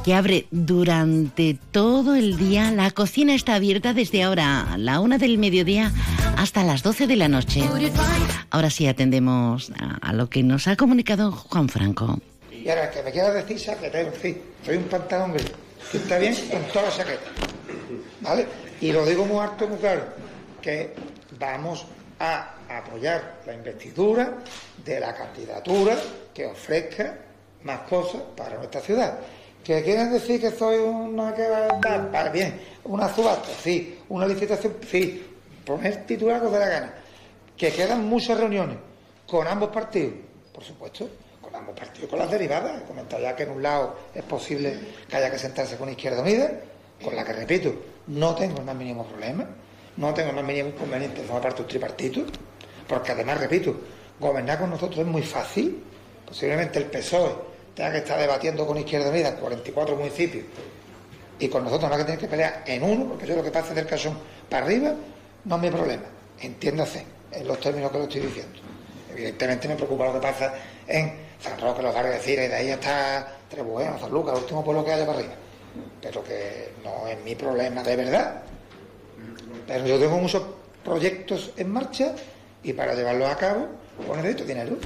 que 0.04 0.12
abre 0.12 0.46
durante 0.50 1.56
todo 1.70 2.14
el 2.14 2.37
día. 2.37 2.70
La 2.70 2.90
cocina 2.90 3.35
está 3.35 3.54
abierta 3.54 3.94
desde 3.94 4.22
ahora, 4.22 4.76
la 4.76 5.00
una 5.00 5.16
del 5.16 5.38
mediodía, 5.38 5.92
hasta 6.37 6.62
las 6.62 6.83
12 6.83 7.06
de 7.06 7.16
la 7.16 7.28
noche. 7.28 7.62
Ahora 8.50 8.68
sí 8.68 8.87
atendemos 8.87 9.72
a, 10.02 10.12
lo 10.12 10.28
que 10.28 10.42
nos 10.42 10.68
ha 10.68 10.76
comunicado 10.76 11.33
Juan 11.33 11.70
Franco. 11.70 12.18
Y 12.52 12.68
ahora 12.68 12.90
que 12.90 13.02
me 13.02 13.12
quiera 13.12 13.33
decir 13.33 13.59
saqueta, 13.59 14.00
en 14.00 14.12
fin, 14.12 14.42
soy 14.66 14.76
un 14.76 14.85
pantalón 14.85 15.33
que 15.90 15.96
está 15.96 16.18
bien 16.18 16.35
con 16.50 16.62
toda 16.64 16.83
la 16.83 16.90
saqueta. 16.90 17.30
¿Vale? 18.20 18.46
Y 18.83 18.92
lo 18.92 19.06
digo 19.06 19.24
muy 19.24 19.38
alto, 19.38 19.66
muy 19.66 19.78
claro, 19.78 20.04
que 20.61 20.94
vamos 21.38 21.87
a 22.18 22.56
apoyar 22.68 23.40
la 23.46 23.54
investidura 23.54 24.37
de 24.85 25.01
la 25.01 25.14
candidatura 25.14 25.97
que 26.33 26.47
ofrezca 26.47 27.16
más 27.62 27.81
cosas 27.81 28.23
para 28.37 28.57
nuestra 28.57 28.81
ciudad. 28.81 29.19
¿Que 29.64 29.83
quieren 29.83 30.12
decir 30.12 30.40
que 30.40 30.51
soy 30.51 30.79
una 30.79 31.35
que 31.35 31.47
va 31.49 31.59
a 31.59 31.79
dar? 31.79 32.11
Para 32.11 32.31
bien, 32.31 32.61
una 32.85 33.14
subasta, 33.14 33.51
sí, 33.62 33.99
una 34.09 34.27
licitación, 34.27 34.77
sí, 34.90 35.27
poner 35.64 36.07
titular 36.07 36.43
de 36.43 36.59
la 36.59 36.69
gana. 36.69 36.95
Que 37.57 37.71
quedan 37.71 38.09
muchas 38.09 38.38
reuniones 38.38 38.79
con 39.27 39.47
ambos 39.47 39.69
partidos, 39.69 40.14
por 40.53 40.64
supuesto, 40.64 41.09
con 41.43 41.55
ambos 41.55 41.79
partidos, 41.79 42.09
con 42.09 42.19
las 42.19 42.31
derivadas. 42.31 42.83
He 42.83 42.85
comentado 42.87 43.23
ya 43.23 43.37
que 43.37 43.43
en 43.43 43.51
un 43.51 43.62
lado 43.62 43.97
es 44.14 44.23
posible 44.23 44.79
que 45.09 45.16
haya 45.16 45.31
que 45.31 45.38
sentarse 45.38 45.77
con 45.77 45.90
Izquierda 45.90 46.23
Unida, 46.23 46.51
con 47.03 47.14
la 47.14 47.25
que, 47.25 47.35
repito, 47.35 47.75
no 48.07 48.35
tengo 48.35 48.59
el 48.59 48.64
más 48.64 48.75
mínimo 48.75 49.05
problema, 49.05 49.47
no 49.99 50.14
tengo 50.14 50.31
el 50.31 50.37
más 50.37 50.45
mínimo 50.45 50.71
inconveniente 50.71 51.21
de 51.21 51.27
formar 51.27 51.43
parte 51.43 51.59
de 51.59 51.62
un 51.62 51.69
tripartito, 51.69 52.23
porque 52.88 53.12
además, 53.12 53.38
repito, 53.38 53.77
gobernar 54.20 54.59
con 54.59 54.70
nosotros 54.70 55.00
es 55.00 55.06
muy 55.06 55.22
fácil. 55.22 55.83
Posiblemente 56.26 56.78
el 56.78 56.85
PSOE 56.85 57.35
tenga 57.74 57.92
que 57.92 57.98
estar 57.98 58.20
debatiendo 58.20 58.66
con 58.66 58.76
Izquierda 58.76 59.09
Unida 59.09 59.30
en 59.30 59.37
44 59.37 59.96
municipios 59.96 60.44
y 61.40 61.48
con 61.48 61.64
nosotros 61.64 61.90
no 61.90 61.96
que 61.96 62.04
tener 62.04 62.20
que 62.20 62.28
pelear 62.28 62.62
en 62.66 62.83
uno, 62.83 63.06
porque 63.06 63.26
yo 63.26 63.35
lo 63.35 63.42
que 63.42 63.50
pasa 63.50 63.72
del 63.72 63.87
casón 63.87 64.16
para 64.48 64.66
arriba 64.66 64.94
no 65.44 65.56
es 65.56 65.62
mi 65.62 65.70
problema, 65.70 66.04
entiéndase, 66.38 67.04
en 67.33 67.48
los 67.48 67.59
términos 67.59 67.90
que 67.90 67.98
lo 67.98 68.04
estoy 68.04 68.20
diciendo. 68.20 68.59
Evidentemente 69.11 69.66
me 69.66 69.74
preocupa 69.74 70.04
lo 70.04 70.12
que 70.14 70.20
pasa 70.20 70.54
en 70.87 71.14
San 71.40 71.59
Roque, 71.59 71.83
los 71.83 71.94
barrios 71.94 72.16
de 72.16 72.20
Cira 72.20 72.44
y 72.44 72.48
de 72.48 72.54
ahí 72.54 72.70
hasta 72.70 73.38
Trebueno, 73.48 73.98
San 73.98 74.11
Lucas, 74.11 74.35
el 74.35 74.42
último 74.42 74.62
pueblo 74.62 74.85
que 74.85 74.92
haya 74.92 75.06
para 75.06 75.18
arriba. 75.18 75.35
Pero 76.02 76.22
que 76.22 76.72
no 76.85 77.09
es 77.09 77.18
mi 77.24 77.35
problema 77.35 77.83
de 77.83 77.96
verdad. 77.96 78.42
Pero 79.66 79.87
yo 79.87 79.98
tengo 79.98 80.18
muchos 80.18 80.42
proyectos 80.85 81.52
en 81.56 81.70
marcha 81.70 82.14
y 82.62 82.72
para 82.74 82.94
llevarlos 82.94 83.30
a 83.30 83.37
cabo, 83.37 83.66
pues 84.07 84.23
necesito 84.23 84.45
dinero. 84.45 84.79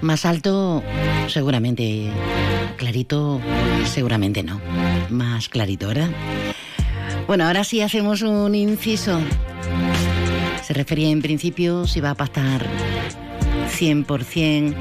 Más 0.00 0.26
alto, 0.26 0.82
seguramente. 1.28 2.10
Clarito, 2.76 3.40
seguramente 3.86 4.42
no. 4.42 4.60
Más 5.10 5.48
clarito, 5.48 5.88
¿verdad? 5.88 6.10
Bueno, 7.26 7.46
ahora 7.46 7.62
sí 7.62 7.80
hacemos 7.80 8.22
un 8.22 8.54
inciso. 8.54 9.20
Se 10.64 10.74
refería 10.74 11.08
en 11.08 11.22
principio 11.22 11.86
si 11.86 12.00
va 12.00 12.10
a 12.10 12.14
pactar 12.14 12.66
100% 13.78 14.74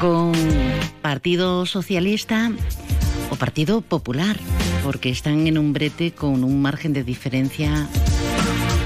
con 0.00 0.32
Partido 1.02 1.64
Socialista 1.66 2.50
o 3.30 3.36
Partido 3.36 3.80
Popular, 3.80 4.36
porque 4.82 5.10
están 5.10 5.46
en 5.46 5.58
un 5.58 5.72
brete 5.72 6.12
con 6.12 6.42
un 6.42 6.60
margen 6.60 6.92
de 6.92 7.04
diferencia 7.04 7.88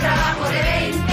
Trabajo 0.00 0.44
de 0.48 0.62
20. 0.62 1.12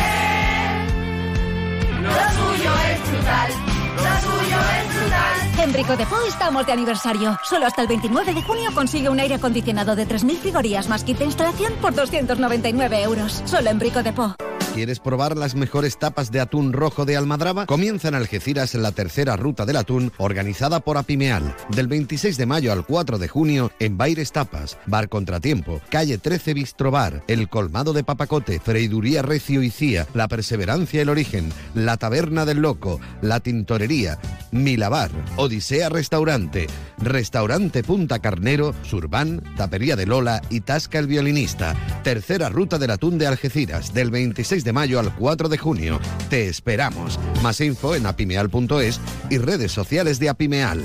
Lo 2.01 2.09
suyo 2.09 2.71
es 2.89 3.11
brutal, 3.11 3.51
lo 3.97 4.13
suyo 4.21 4.57
es 4.57 4.85
brutal. 4.95 5.63
En 5.63 5.73
Brico 5.73 5.97
de 5.97 6.05
Po 6.05 6.15
estamos 6.27 6.65
de 6.65 6.71
aniversario. 6.71 7.37
Solo 7.43 7.65
hasta 7.65 7.81
el 7.81 7.87
29 7.89 8.33
de 8.33 8.41
junio 8.43 8.69
consigue 8.73 9.09
un 9.09 9.19
aire 9.19 9.35
acondicionado 9.35 9.95
de 9.95 10.07
3.000 10.07 10.37
frigorías 10.37 10.87
más 10.87 11.03
kit 11.03 11.17
de 11.17 11.25
instalación 11.25 11.73
por 11.81 11.93
299 11.93 13.03
euros. 13.03 13.41
Solo 13.45 13.69
en 13.69 13.79
Brico 13.79 14.03
de 14.03 14.13
Po. 14.13 14.35
¿Quieres 14.77 14.99
probar 14.99 15.35
las 15.35 15.55
mejores 15.55 15.97
tapas 15.97 16.29
de 16.29 16.39
atún 16.39 16.71
rojo 16.71 17.03
de 17.03 17.17
Almadraba? 17.17 17.65
Comienza 17.65 18.09
en 18.09 18.13
Algeciras 18.13 18.75
la 18.75 18.91
tercera 18.91 19.35
ruta 19.35 19.65
del 19.65 19.77
atún 19.77 20.11
organizada 20.17 20.81
por 20.81 20.99
Apimeal. 20.99 21.55
Del 21.69 21.87
26 21.87 22.37
de 22.37 22.45
mayo 22.45 22.71
al 22.71 22.85
4 22.85 23.17
de 23.17 23.27
junio 23.27 23.71
en 23.79 23.97
Baires 23.97 24.31
Tapas, 24.31 24.77
Bar 24.85 25.09
Contratiempo, 25.09 25.81
Calle 25.89 26.19
13 26.19 26.53
Bistrobar, 26.53 27.23
El 27.27 27.49
Colmado 27.49 27.91
de 27.91 28.03
Papacote, 28.03 28.59
Freiduría 28.59 29.23
Recio 29.23 29.63
y 29.63 29.71
Cía, 29.71 30.05
La 30.13 30.27
Perseverancia 30.27 31.01
El 31.01 31.09
Origen, 31.09 31.51
La 31.73 31.97
Taberna 31.97 32.45
del 32.45 32.59
Loco, 32.59 32.99
La 33.23 33.39
Tintorería, 33.39 34.19
Milabar, 34.51 35.09
Odisea 35.37 35.89
Restaurante, 35.89 36.67
Restaurante 36.99 37.81
Punta 37.81 38.19
Carnero, 38.19 38.75
Surban, 38.83 39.41
Tapería 39.55 39.95
de 39.95 40.05
Lola 40.05 40.39
y 40.51 40.61
Tasca 40.61 40.99
el 40.99 41.07
Violinista. 41.07 41.75
Tercera 42.03 42.49
ruta 42.49 42.77
del 42.77 42.91
atún 42.91 43.17
de 43.17 43.25
Algeciras, 43.25 43.91
del 43.91 44.11
26 44.11 44.63
de 44.63 44.66
mayo 44.73 44.99
al 44.99 45.13
4 45.15 45.49
de 45.49 45.57
junio. 45.57 45.99
Te 46.29 46.47
esperamos. 46.47 47.19
Más 47.41 47.61
info 47.61 47.95
en 47.95 48.05
apimeal.es 48.05 48.99
y 49.29 49.37
redes 49.37 49.71
sociales 49.71 50.19
de 50.19 50.29
Apimeal. 50.29 50.83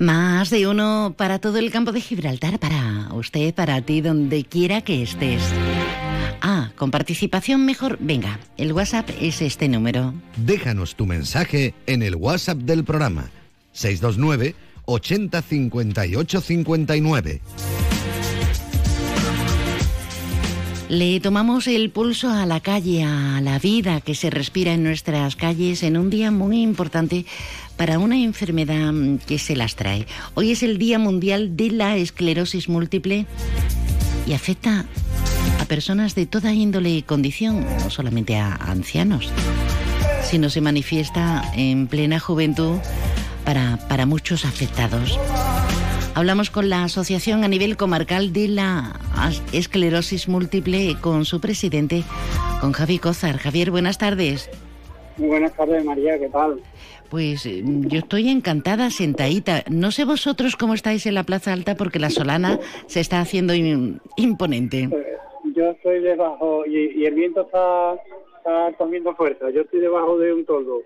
Más 0.00 0.48
de 0.48 0.66
uno 0.66 1.14
para 1.14 1.40
todo 1.40 1.58
el 1.58 1.70
campo 1.70 1.92
de 1.92 2.00
Gibraltar, 2.00 2.58
para 2.58 3.12
usted, 3.12 3.52
para 3.54 3.82
ti, 3.82 4.00
donde 4.00 4.44
quiera 4.44 4.80
que 4.80 5.02
estés. 5.02 5.42
Ah, 6.40 6.70
con 6.74 6.90
participación 6.90 7.66
mejor. 7.66 7.98
Venga, 8.00 8.40
el 8.56 8.72
WhatsApp 8.72 9.10
es 9.20 9.42
este 9.42 9.68
número. 9.68 10.14
Déjanos 10.38 10.94
tu 10.94 11.04
mensaje 11.04 11.74
en 11.86 12.02
el 12.02 12.16
WhatsApp 12.16 12.56
del 12.58 12.82
programa 12.82 13.30
629 13.72 14.54
80 14.86 15.42
58 15.42 16.40
59. 16.40 17.40
Le 20.90 21.20
tomamos 21.20 21.68
el 21.68 21.90
pulso 21.90 22.30
a 22.30 22.46
la 22.46 22.58
calle, 22.58 23.04
a 23.04 23.40
la 23.40 23.60
vida 23.60 24.00
que 24.00 24.16
se 24.16 24.28
respira 24.28 24.72
en 24.72 24.82
nuestras 24.82 25.36
calles 25.36 25.84
en 25.84 25.96
un 25.96 26.10
día 26.10 26.32
muy 26.32 26.62
importante 26.62 27.26
para 27.76 28.00
una 28.00 28.18
enfermedad 28.18 28.92
mm, 28.92 29.18
que 29.18 29.38
se 29.38 29.54
las 29.54 29.76
trae. 29.76 30.08
Hoy 30.34 30.50
es 30.50 30.64
el 30.64 30.78
Día 30.78 30.98
Mundial 30.98 31.56
de 31.56 31.70
la 31.70 31.96
Esclerosis 31.96 32.68
Múltiple 32.68 33.26
y 34.26 34.32
afecta 34.32 34.84
a 35.60 35.64
personas 35.66 36.16
de 36.16 36.26
toda 36.26 36.52
índole 36.52 36.90
y 36.90 37.02
condición, 37.02 37.64
no 37.84 37.88
solamente 37.88 38.36
a 38.36 38.52
ancianos, 38.56 39.30
sino 40.28 40.50
se 40.50 40.60
manifiesta 40.60 41.52
en 41.54 41.86
plena 41.86 42.18
juventud 42.18 42.78
para, 43.44 43.76
para 43.86 44.06
muchos 44.06 44.44
afectados. 44.44 45.16
Hablamos 46.14 46.50
con 46.50 46.68
la 46.68 46.84
Asociación 46.84 47.44
a 47.44 47.48
nivel 47.48 47.76
comarcal 47.76 48.32
de 48.32 48.48
la 48.48 48.98
esclerosis 49.52 50.28
múltiple 50.28 50.96
con 51.00 51.24
su 51.24 51.40
presidente, 51.40 52.02
con 52.60 52.72
Javi 52.72 52.98
Cozar. 52.98 53.38
Javier, 53.38 53.70
buenas 53.70 53.96
tardes. 53.96 54.50
Buenas 55.16 55.54
tardes, 55.56 55.84
María, 55.84 56.18
¿qué 56.18 56.28
tal? 56.28 56.60
Pues 57.08 57.46
eh, 57.46 57.62
yo 57.64 57.98
estoy 58.00 58.28
encantada, 58.28 58.90
sentadita. 58.90 59.64
No 59.70 59.90
sé 59.90 60.04
vosotros 60.04 60.56
cómo 60.56 60.74
estáis 60.74 61.06
en 61.06 61.14
la 61.14 61.22
Plaza 61.24 61.52
Alta 61.52 61.74
porque 61.74 61.98
la 61.98 62.10
Solana 62.10 62.58
se 62.86 63.00
está 63.00 63.20
haciendo 63.20 63.54
im- 63.54 64.00
imponente. 64.16 64.82
Eh, 64.92 65.16
Yo 65.56 65.70
estoy 65.70 66.00
debajo 66.00 66.64
y, 66.66 67.00
y 67.02 67.06
el 67.06 67.14
viento 67.14 67.42
está, 67.42 67.94
está 68.38 68.76
cogiendo 68.78 69.14
fuerza. 69.14 69.50
Yo 69.50 69.62
estoy 69.62 69.80
debajo 69.80 70.18
de 70.18 70.32
un 70.34 70.44
toldo 70.44 70.82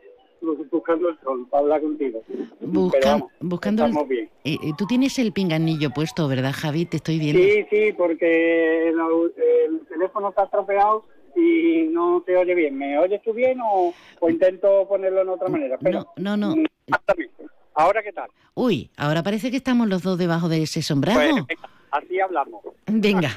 buscando 0.70 1.08
el 1.08 1.18
sol 1.20 1.46
para 1.50 1.62
hablar 1.62 1.80
contigo. 1.82 2.22
Busca- 2.60 2.98
Pero 3.00 3.10
vamos, 3.12 3.32
buscando 3.40 3.84
el, 3.84 3.90
estamos 3.90 4.08
bien. 4.08 4.30
Eh, 4.44 4.58
eh, 4.62 4.70
tú 4.76 4.86
tienes 4.86 5.18
el 5.18 5.32
pinganillo 5.32 5.90
puesto, 5.90 6.28
¿verdad, 6.28 6.52
Javi? 6.54 6.84
Te 6.86 6.96
estoy 6.98 7.18
viendo. 7.18 7.42
Sí, 7.42 7.66
sí, 7.70 7.92
porque 7.96 8.88
el, 8.88 8.96
el 8.98 9.80
teléfono 9.88 10.28
está 10.30 10.44
estropeado 10.44 11.04
y 11.36 11.88
no 11.90 12.22
se 12.26 12.36
oye 12.36 12.54
bien. 12.54 12.76
¿Me 12.78 12.98
oyes 12.98 13.22
tú 13.22 13.32
bien 13.32 13.58
o, 13.60 13.92
o 14.20 14.30
intento 14.30 14.86
ponerlo 14.88 15.22
en 15.22 15.28
otra 15.30 15.48
manera? 15.48 15.76
Pero, 15.82 16.06
No, 16.16 16.36
no. 16.36 16.54
Exactamente. 16.86 17.44
¿Ahora 17.74 18.02
qué 18.02 18.12
tal? 18.12 18.28
Uy, 18.54 18.90
ahora 18.96 19.22
parece 19.24 19.50
que 19.50 19.56
estamos 19.56 19.88
los 19.88 20.02
dos 20.02 20.16
debajo 20.16 20.48
de 20.48 20.62
ese 20.62 20.80
sombrado. 20.82 21.18
Pues, 21.46 21.58
así 21.94 22.20
hablamos. 22.20 22.62
Venga, 22.86 23.30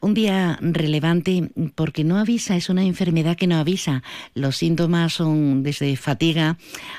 un 0.00 0.14
día 0.14 0.58
relevante 0.60 1.50
porque 1.74 2.04
no 2.04 2.16
avisa, 2.16 2.56
es 2.56 2.70
una 2.70 2.84
enfermedad 2.84 3.36
que 3.36 3.46
no 3.46 3.56
avisa. 3.56 4.02
Los 4.34 4.56
síntomas 4.56 5.12
son 5.12 5.62
desde 5.62 5.94
fatiga 5.96 6.56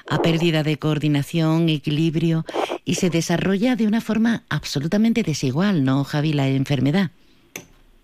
a 0.10 0.22
pérdida 0.22 0.64
de 0.64 0.78
coordinación, 0.78 1.68
equilibrio 1.70 2.46
y 2.86 2.96
se 2.96 3.10
desarrolla 3.10 3.76
de 3.76 3.88
una 3.88 4.02
forma 4.02 4.44
absolutamente 4.50 5.24
desigual, 5.24 5.84
¿no, 5.84 6.04
Javi, 6.04 6.34
la 6.34 6.48
enfermedad? 6.48 7.10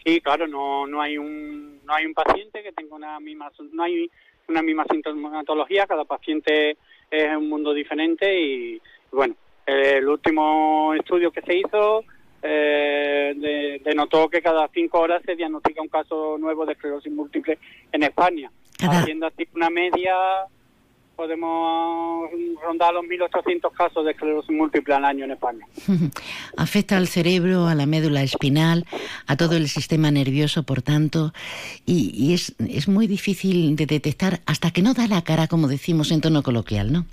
Sí, 0.03 0.19
claro, 0.21 0.47
no, 0.47 0.87
no 0.87 1.01
hay 1.01 1.17
un 1.17 1.77
no 1.85 1.93
hay 1.93 2.05
un 2.05 2.13
paciente 2.13 2.63
que 2.63 2.71
tenga 2.73 2.95
una 2.95 3.19
misma 3.19 3.51
no 3.71 3.83
hay 3.83 4.09
una 4.47 4.61
misma 4.61 4.85
sintomatología, 4.89 5.85
cada 5.85 6.05
paciente 6.05 6.77
es 7.11 7.37
un 7.37 7.49
mundo 7.49 7.73
diferente 7.73 8.41
y 8.41 8.81
bueno, 9.11 9.35
el 9.65 10.07
último 10.07 10.93
estudio 10.93 11.31
que 11.31 11.41
se 11.41 11.57
hizo 11.57 12.03
eh, 12.41 13.33
de- 13.35 13.81
denotó 13.83 14.29
que 14.29 14.41
cada 14.41 14.67
cinco 14.73 14.99
horas 14.99 15.21
se 15.25 15.35
diagnostica 15.35 15.81
un 15.81 15.87
caso 15.89 16.37
nuevo 16.37 16.65
de 16.65 16.73
esclerosis 16.73 17.11
múltiple 17.11 17.57
en 17.91 18.03
España. 18.03 18.51
Haciendo 18.79 19.25
así 19.27 19.47
una 19.55 19.69
media, 19.71 20.13
podemos 21.15 22.29
rondar 22.63 22.93
los 22.93 23.03
1.800 23.05 23.71
casos 23.73 24.05
de 24.05 24.11
esclerosis 24.11 24.51
múltiple 24.55 24.93
al 24.93 25.03
año 25.05 25.25
en 25.25 25.31
España. 25.31 25.65
Afecta 26.57 26.95
al 26.97 27.07
cerebro, 27.07 27.65
a 27.67 27.73
la 27.75 27.85
médula 27.87 28.21
espinal, 28.21 28.85
a 29.25 29.35
todo 29.35 29.55
el 29.57 29.67
sistema 29.67 30.11
nervioso, 30.11 30.61
por 30.63 30.83
tanto, 30.83 31.33
y, 31.85 32.11
y 32.15 32.33
es, 32.35 32.53
es 32.59 32.87
muy 32.87 33.07
difícil 33.07 33.75
de 33.75 33.87
detectar 33.87 34.41
hasta 34.45 34.69
que 34.71 34.83
no 34.83 34.93
da 34.93 35.07
la 35.07 35.23
cara, 35.23 35.47
como 35.47 35.67
decimos 35.67 36.11
en 36.11 36.21
tono 36.21 36.43
coloquial, 36.43 36.91
¿no? 36.93 37.05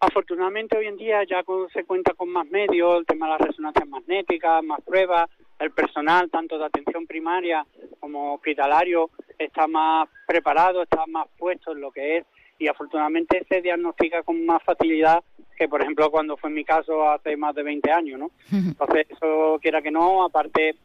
Afortunadamente 0.00 0.78
hoy 0.78 0.86
en 0.86 0.96
día 0.96 1.22
ya 1.24 1.44
se 1.74 1.84
cuenta 1.84 2.14
con 2.14 2.30
más 2.30 2.46
medios, 2.50 2.98
el 2.98 3.06
tema 3.06 3.26
de 3.26 3.32
las 3.32 3.40
resonancias 3.42 3.86
magnéticas, 3.86 4.64
más 4.64 4.80
pruebas, 4.80 5.28
el 5.58 5.70
personal, 5.72 6.30
tanto 6.30 6.58
de 6.58 6.64
atención 6.64 7.06
primaria 7.06 7.66
como 8.00 8.34
hospitalario, 8.34 9.10
está 9.38 9.66
más 9.66 10.08
preparado, 10.26 10.82
está 10.82 11.04
más 11.06 11.28
puesto 11.36 11.72
en 11.72 11.82
lo 11.82 11.90
que 11.90 12.16
es 12.16 12.24
y 12.58 12.66
afortunadamente 12.66 13.44
se 13.46 13.60
diagnostica 13.60 14.22
con 14.22 14.44
más 14.46 14.62
facilidad 14.62 15.22
que, 15.54 15.68
por 15.68 15.82
ejemplo, 15.82 16.10
cuando 16.10 16.38
fue 16.38 16.48
en 16.48 16.56
mi 16.56 16.64
caso 16.64 17.06
hace 17.10 17.36
más 17.36 17.54
de 17.54 17.62
20 17.62 17.92
años, 17.92 18.18
¿no? 18.18 18.30
Entonces, 18.52 19.06
eso 19.10 19.58
quiera 19.60 19.82
que 19.82 19.90
no, 19.90 20.24
aparte 20.24 20.76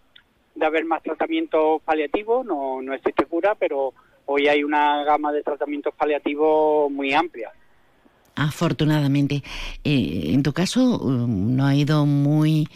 de 0.56 0.66
haber 0.66 0.84
más 0.84 1.02
tratamientos 1.02 1.82
paliativos, 1.84 2.46
no, 2.46 2.82
no 2.82 2.94
existe 2.94 3.26
cura, 3.26 3.56
pero 3.56 3.94
hoy 4.26 4.50
hay 4.50 4.62
una 4.62 5.06
gama 5.06 5.32
de 5.32 5.42
tratamientos 5.42 5.94
paliativos 5.96 6.92
muy 6.92 7.14
amplia. 7.14 7.54
Afortunadamente. 8.36 9.44
Eh, 9.84 10.32
en 10.34 10.44
tu 10.44 10.52
caso, 10.54 11.00
um, 11.00 11.56
no 11.56 11.66
ha 11.66 11.76
ido 11.76 12.06
muy, 12.06 12.68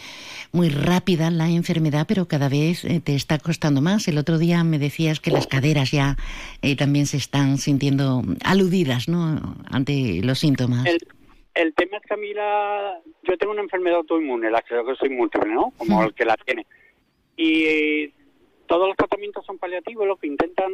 muy 0.52 0.70
rápida 0.70 1.30
la 1.32 1.50
enfermedad, 1.50 2.06
pero 2.08 2.28
cada 2.28 2.48
vez 2.50 2.86
eh, 2.86 3.02
te 3.04 3.16
está 3.16 3.40
costando 3.40 3.82
más. 3.82 4.08
El 4.08 4.18
otro 4.18 4.38
día 4.38 4.64
me 4.64 4.80
decías 4.80 5.20
que 5.20 5.32
las 5.32 5.48
caderas 5.48 5.92
ya 5.92 6.16
eh, 6.62 6.76
también 6.76 7.06
se 7.06 7.18
están 7.18 7.58
sintiendo 7.58 8.24
aludidas 8.44 9.10
¿no? 9.10 9.58
ante 9.70 10.22
los 10.24 10.40
síntomas. 10.40 10.86
El, 10.86 11.00
el 11.56 11.74
tema 11.74 11.98
es, 11.98 12.04
Camila, 12.08 13.00
yo 13.24 13.38
tengo 13.38 13.52
una 13.52 13.62
enfermedad 13.62 13.98
autoinmune, 13.98 14.50
la 14.50 14.62
creo 14.62 14.86
que 14.86 14.96
soy 14.96 15.10
múltiple, 15.10 15.54
¿no? 15.54 15.74
Como 15.78 16.04
el 16.04 16.14
que 16.14 16.24
la 16.24 16.38
tiene. 16.38 16.66
Y 17.36 18.14
todos 18.70 18.88
los 18.88 18.98
tratamientos 18.98 19.44
son 19.48 19.58
paliativos, 19.58 20.06
lo 20.06 20.18
que 20.18 20.28
intentan, 20.28 20.72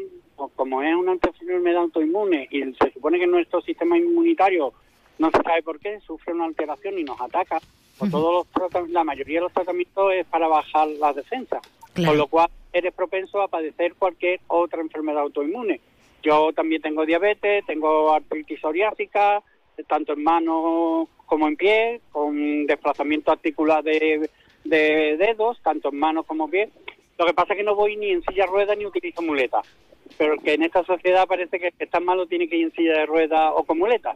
como 0.58 0.84
es 0.84 0.94
una 0.94 1.14
enfermedad 1.14 1.84
autoinmune 1.84 2.46
y 2.52 2.62
se 2.74 2.92
supone 2.92 3.18
que 3.18 3.26
nuestro 3.26 3.62
sistema 3.62 3.98
inmunitario 3.98 4.74
no 5.18 5.32
se 5.32 5.42
sabe 5.42 5.64
por 5.64 5.80
qué, 5.80 6.02
sufre 6.02 6.34
una 6.34 6.44
alteración 6.44 7.00
y 7.00 7.06
nos 7.06 7.20
ataca, 7.22 7.62
pues 7.98 8.12
todos 8.12 8.46
los 8.60 8.90
la 8.90 9.06
mayoría 9.06 9.38
de 9.38 9.44
los 9.44 9.54
tratamientos 9.54 10.12
es 10.14 10.26
para 10.26 10.50
bajar 10.50 10.90
las 10.90 11.16
defensas, 11.16 11.62
con 11.96 12.18
lo 12.18 12.28
cual 12.28 12.50
eres 12.74 12.94
propenso 12.94 13.42
a 13.42 13.48
padecer 13.48 13.96
cualquier 13.96 14.42
otra 14.48 14.82
enfermedad 14.82 15.22
autoinmune. 15.22 15.80
Yo 16.22 16.52
también 16.52 16.82
tengo 16.82 17.06
diabetes, 17.06 17.66
tengo 17.66 18.14
artritis 18.14 18.60
psoriásica, 18.60 19.42
tanto 19.88 20.12
en 20.12 20.24
manos 20.24 21.08
como 21.28 21.48
en 21.48 21.56
pies, 21.56 22.02
con 22.12 22.66
desplazamiento 22.66 23.32
articular 23.32 23.82
de, 23.86 24.30
de 24.66 25.16
dedos, 25.16 25.62
tanto 25.64 25.90
en 25.94 25.98
manos 25.98 26.26
como 26.26 26.44
en 26.46 26.52
pies. 26.52 26.70
Lo 27.18 27.26
que 27.26 27.34
pasa 27.34 27.54
es 27.54 27.58
que 27.58 27.64
no 27.64 27.76
voy 27.76 27.96
ni 27.98 28.12
en 28.12 28.24
silla 28.24 28.46
de 28.46 28.52
ruedas 28.52 28.78
ni 28.78 28.86
utilizo 28.86 29.22
muleta. 29.22 29.62
Pero 30.18 30.38
que 30.38 30.54
en 30.54 30.64
esta 30.64 30.84
sociedad 30.86 31.28
parece 31.28 31.60
que 31.60 31.68
el 31.68 31.74
que 31.74 31.86
está 31.86 32.00
malo 32.00 32.28
tiene 32.28 32.48
que 32.48 32.58
ir 32.58 32.66
en 32.66 32.72
silla 32.74 32.94
de 33.00 33.06
ruedas 33.06 33.52
o 33.56 33.64
con 33.64 33.78
muleta. 33.80 34.14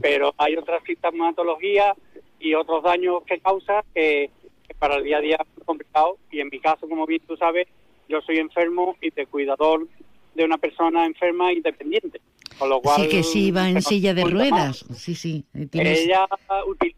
Pero 0.00 0.32
hay 0.38 0.56
otras 0.56 0.82
sintomatologías 0.84 1.96
y 2.40 2.54
otros 2.54 2.82
daños 2.82 3.22
que 3.24 3.38
causa 3.40 3.84
que, 3.94 4.30
que 4.66 4.74
para 4.74 4.96
el 4.96 5.04
día 5.04 5.18
a 5.18 5.20
día 5.20 5.38
es 5.58 5.64
complicado. 5.64 6.16
Y 6.30 6.40
en 6.40 6.48
mi 6.50 6.58
caso, 6.60 6.88
como 6.88 7.06
bien 7.06 7.20
tú 7.26 7.36
sabes, 7.36 7.66
yo 8.08 8.20
soy 8.22 8.38
enfermo 8.38 8.96
y 9.00 9.10
de 9.10 9.26
cuidador 9.26 9.86
de 10.34 10.44
una 10.44 10.58
persona 10.58 11.04
enferma 11.06 11.52
y 11.52 11.60
dependiente. 11.60 12.20
Con 12.58 12.70
lo 12.70 12.80
cual, 12.80 13.02
Sí, 13.02 13.08
que 13.08 13.22
sí 13.22 13.50
va 13.50 13.68
en 13.68 13.82
silla 13.82 14.14
de 14.14 14.22
más. 14.24 14.32
ruedas. 14.32 14.84
Sí, 14.94 15.14
sí. 15.14 15.44
tienes- 15.70 16.00
Ella 16.04 16.26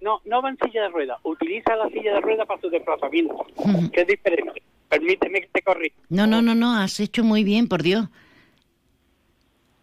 no, 0.00 0.20
no 0.24 0.42
va 0.42 0.50
en 0.50 0.58
silla 0.58 0.82
de 0.82 0.88
ruedas, 0.90 1.18
utiliza 1.24 1.74
la 1.74 1.88
silla 1.88 2.14
de 2.14 2.20
ruedas 2.20 2.46
para 2.46 2.60
su 2.60 2.70
desplazamiento, 2.70 3.44
que 3.92 4.02
es 4.02 4.06
diferente. 4.06 4.62
Permíteme 4.88 5.42
que 5.42 5.48
te 5.48 5.62
corrija. 5.62 5.96
No, 6.08 6.26
no, 6.26 6.40
no, 6.42 6.54
no, 6.54 6.74
has 6.74 6.98
hecho 7.00 7.24
muy 7.24 7.44
bien, 7.44 7.68
por 7.68 7.82
Dios. 7.82 8.08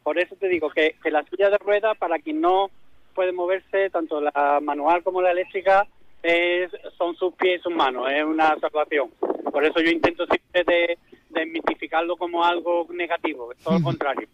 Por 0.04 0.20
eso 0.20 0.36
te 0.36 0.48
digo 0.48 0.70
que, 0.70 0.96
que 1.02 1.12
la 1.12 1.24
silla 1.24 1.50
de 1.50 1.58
ruedas, 1.58 1.98
para 1.98 2.20
quien 2.20 2.42
no 2.42 2.70
puede 3.14 3.32
moverse, 3.32 3.90
tanto 3.90 4.22
la 4.22 4.60
manual 4.62 5.02
como 5.04 5.22
la 5.22 5.32
eléctrica, 5.32 5.88
es, 6.22 6.72
son 6.98 7.16
sus 7.16 7.34
pies 7.36 7.60
y 7.60 7.64
sus 7.64 7.74
manos, 7.74 8.08
es 8.12 8.24
una 8.24 8.56
salvación. 8.60 9.10
Por 9.52 9.64
eso 9.64 9.80
yo 9.80 9.90
intento 9.90 10.26
siempre 10.26 10.64
de, 10.64 10.98
de 11.30 11.46
mitificarlo 11.46 12.18
como 12.18 12.44
algo 12.44 12.88
negativo, 12.92 13.52
es 13.52 13.60
todo 13.60 13.78
lo 13.78 13.84
contrario, 13.84 14.28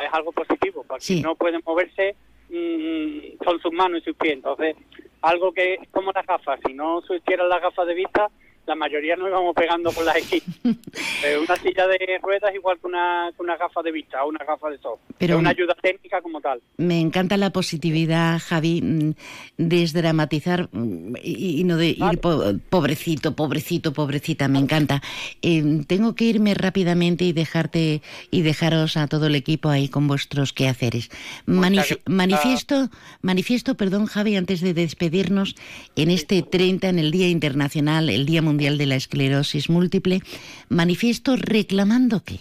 es 0.00 0.12
algo 0.12 0.32
positivo. 0.32 0.84
Para 0.84 1.00
quien 1.00 1.22
no 1.22 1.34
puede 1.34 1.58
moverse, 1.64 2.14
mm, 2.50 3.44
son 3.44 3.60
sus 3.60 3.72
manos 3.72 4.02
y 4.02 4.04
sus 4.04 4.16
pies. 4.16 4.34
Entonces, 4.34 4.76
algo 5.22 5.52
que 5.52 5.74
es 5.74 5.88
como 5.90 6.12
las 6.12 6.26
gafas, 6.26 6.60
si 6.66 6.74
no 6.74 7.00
surgieran 7.02 7.48
las 7.48 7.62
gafas 7.62 7.86
de 7.86 7.94
vista, 7.94 8.28
la 8.68 8.74
mayoría 8.74 9.16
nos 9.16 9.28
íbamos 9.28 9.54
pegando 9.54 9.90
con 9.92 10.04
las 10.04 10.16
esquís. 10.22 10.42
Eh, 10.64 11.38
una 11.42 11.56
silla 11.56 11.86
de 11.88 11.98
ruedas 12.22 12.54
igual 12.54 12.78
que 12.80 12.86
una, 12.86 13.30
que 13.36 13.42
una 13.42 13.56
gafa 13.56 13.82
de 13.82 13.90
vista 13.90 14.22
o 14.24 14.28
una 14.28 14.44
gafa 14.44 14.68
de 14.70 14.78
sol. 14.78 14.96
Pero- 15.18 15.34
es 15.34 15.40
una 15.40 15.50
ayuda 15.50 15.74
técnica 15.82 16.20
como 16.22 16.40
tal. 16.40 16.60
Me 16.76 17.00
encanta 17.00 17.36
la 17.36 17.50
positividad, 17.50 18.38
Javi, 18.38 18.82
mm, 18.82 19.12
desdramatizar 19.56 20.68
mm, 20.72 21.16
y, 21.22 21.60
y 21.60 21.64
no 21.64 21.76
de 21.76 21.88
ir 21.90 22.18
po- 22.20 22.42
pobrecito, 22.70 23.34
pobrecito, 23.34 23.92
pobrecita, 23.92 24.48
me 24.48 24.58
encanta. 24.58 25.02
Eh, 25.42 25.82
tengo 25.86 26.14
que 26.14 26.24
irme 26.26 26.54
rápidamente 26.54 27.24
y 27.24 27.32
dejarte 27.32 28.02
y 28.30 28.42
dejaros 28.42 28.96
a 28.96 29.06
todo 29.06 29.26
el 29.26 29.34
equipo 29.34 29.68
ahí 29.70 29.88
con 29.88 30.06
vuestros 30.08 30.52
quehaceres. 30.52 31.10
Manif- 31.46 32.00
manifiesto, 32.06 32.90
manifiesto, 33.22 33.76
perdón, 33.76 34.06
Javi, 34.06 34.36
antes 34.36 34.60
de 34.60 34.74
despedirnos, 34.74 35.56
en 35.96 36.10
este 36.10 36.42
30, 36.42 36.88
en 36.88 36.98
el 36.98 37.10
Día 37.10 37.28
Internacional, 37.28 38.10
el 38.10 38.26
Día 38.26 38.42
Mundial 38.42 38.57
de 38.58 38.86
la 38.86 38.96
Esclerosis 38.96 39.70
Múltiple, 39.70 40.20
manifiesto 40.68 41.36
reclamando 41.36 42.24
que 42.24 42.40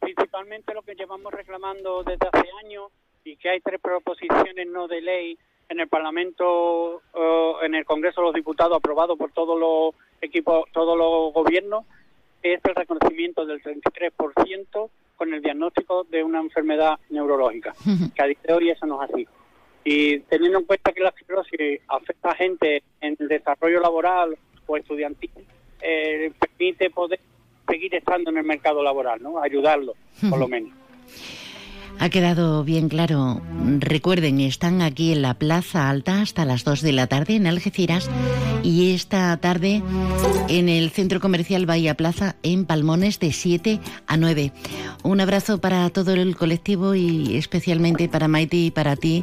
Principalmente 0.00 0.74
lo 0.74 0.82
que 0.82 0.96
llevamos 0.96 1.32
reclamando 1.32 2.02
desde 2.02 2.26
hace 2.26 2.48
años 2.64 2.90
y 3.24 3.36
que 3.36 3.50
hay 3.50 3.60
tres 3.60 3.80
proposiciones 3.80 4.66
no 4.66 4.88
de 4.88 5.00
ley 5.00 5.38
en 5.68 5.78
el 5.78 5.86
Parlamento, 5.86 7.02
eh, 7.14 7.52
en 7.62 7.76
el 7.76 7.84
Congreso 7.84 8.20
de 8.20 8.26
los 8.26 8.34
Diputados, 8.34 8.76
aprobado 8.76 9.16
por 9.16 9.30
todos 9.30 9.58
los 9.58 9.94
equipos, 10.20 10.64
todos 10.72 10.98
los 10.98 11.32
gobiernos, 11.32 11.84
es 12.42 12.60
el 12.64 12.74
reconocimiento 12.74 13.46
del 13.46 13.62
33% 13.62 14.90
con 15.14 15.32
el 15.32 15.40
diagnóstico 15.40 16.04
de 16.10 16.24
una 16.24 16.40
enfermedad 16.40 16.98
neurológica. 17.10 17.74
que 18.16 18.22
a 18.22 18.26
día 18.26 18.38
de 18.42 18.52
hoy 18.54 18.70
eso 18.70 18.86
no 18.86 19.02
es 19.04 19.10
así. 19.10 19.28
Y 19.84 20.18
teniendo 20.20 20.58
en 20.58 20.64
cuenta 20.64 20.92
que 20.92 21.00
la 21.00 21.10
esclerosis 21.10 21.80
afecta 21.86 22.30
a 22.30 22.34
gente 22.34 22.82
en 23.00 23.16
el 23.20 23.28
desarrollo 23.28 23.80
laboral 23.80 24.36
o 24.72 24.76
estudiantil, 24.76 25.30
eh, 25.80 26.32
permite 26.38 26.90
poder 26.90 27.20
seguir 27.68 27.94
estando 27.94 28.30
en 28.30 28.38
el 28.38 28.44
mercado 28.44 28.82
laboral, 28.82 29.22
¿no? 29.22 29.42
Ayudarlo, 29.42 29.94
por 30.28 30.38
lo 30.38 30.48
menos. 30.54 30.72
Ha 31.98 32.08
quedado 32.08 32.64
bien 32.64 32.88
claro. 32.88 33.40
Recuerden, 33.78 34.40
están 34.40 34.82
aquí 34.82 35.12
en 35.12 35.22
la 35.22 35.34
Plaza 35.34 35.88
Alta 35.88 36.20
hasta 36.20 36.44
las 36.44 36.64
2 36.64 36.82
de 36.82 36.92
la 36.92 37.06
tarde 37.06 37.36
en 37.36 37.46
Algeciras 37.46 38.10
y 38.62 38.92
esta 38.92 39.36
tarde 39.36 39.82
en 40.48 40.68
el 40.68 40.90
Centro 40.90 41.20
Comercial 41.20 41.66
Bahía 41.66 41.94
Plaza 41.94 42.36
en 42.42 42.64
Palmones 42.64 43.20
de 43.20 43.32
7 43.32 43.80
a 44.06 44.16
9. 44.16 44.52
Un 45.04 45.20
abrazo 45.20 45.60
para 45.60 45.88
todo 45.90 46.12
el 46.12 46.36
colectivo 46.36 46.94
y 46.94 47.36
especialmente 47.36 48.08
para 48.08 48.26
Maite 48.26 48.56
y 48.56 48.70
para 48.70 48.96
ti, 48.96 49.22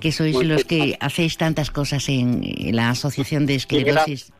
que 0.00 0.12
sois 0.12 0.36
los 0.44 0.64
que 0.64 0.96
hacéis 1.00 1.36
tantas 1.38 1.70
cosas 1.70 2.08
en 2.08 2.42
la 2.72 2.90
Asociación 2.90 3.46
de 3.46 3.54
Esclerosis. 3.54 4.32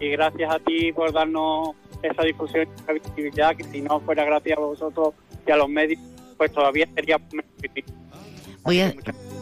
Y 0.00 0.10
gracias 0.10 0.54
a 0.54 0.58
ti 0.58 0.92
por 0.92 1.12
darnos 1.12 1.70
esa 2.02 2.22
difusión 2.22 2.68
y 2.68 2.80
esa 2.82 2.92
visibilidad, 2.92 3.56
que 3.56 3.64
si 3.64 3.80
no 3.80 4.00
fuera 4.00 4.24
gracias 4.24 4.58
a 4.58 4.60
vosotros 4.60 5.14
y 5.46 5.50
a 5.50 5.56
los 5.56 5.68
medios, 5.68 6.00
pues 6.36 6.52
todavía 6.52 6.86
sería. 6.94 7.18
Voy 8.62 8.80
a, 8.80 8.94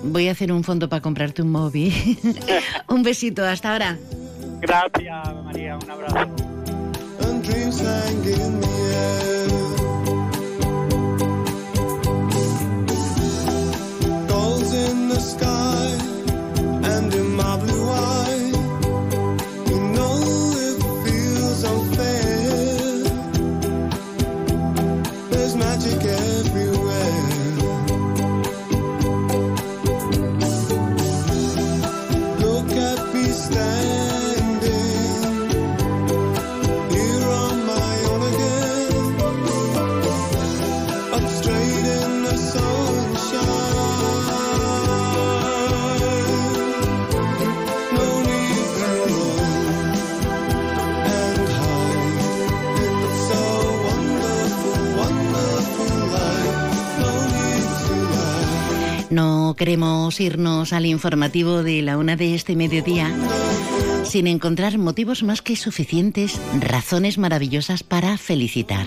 voy 0.03 0.29
a 0.29 0.33
hacer 0.33 0.53
un 0.53 0.63
fondo 0.65 0.89
para 0.89 1.03
comprarte 1.03 1.43
un 1.43 1.51
móvil. 1.51 1.93
un 2.89 3.03
besito, 3.03 3.45
hasta 3.45 3.73
ahora. 3.73 3.99
Gracias, 4.61 5.45
María, 5.45 5.79
un 5.79 5.91
abrazo. 5.91 6.55
Queremos 59.65 60.21
irnos 60.21 60.75
al 60.75 60.85
informativo 60.85 61.63
de 61.63 61.81
la 61.81 61.97
una 61.97 62.17
de 62.17 62.35
este 62.35 62.55
mediodía 62.55 63.11
sin 64.05 64.27
encontrar 64.27 64.77
motivos 64.77 65.23
más 65.23 65.41
que 65.41 65.57
suficientes, 65.57 66.39
razones 66.61 67.17
maravillosas 67.17 67.83
para 67.83 68.19
felicitar. 68.19 68.87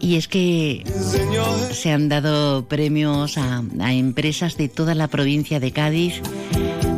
Y 0.00 0.16
es 0.16 0.28
que 0.28 0.82
se 1.72 1.92
han 1.92 2.08
dado 2.08 2.68
premios 2.68 3.36
a, 3.36 3.62
empresas 3.92 4.56
de 4.56 4.70
toda 4.70 4.94
la 4.94 5.08
provincia 5.08 5.60
de 5.60 5.72
Cádiz, 5.72 6.22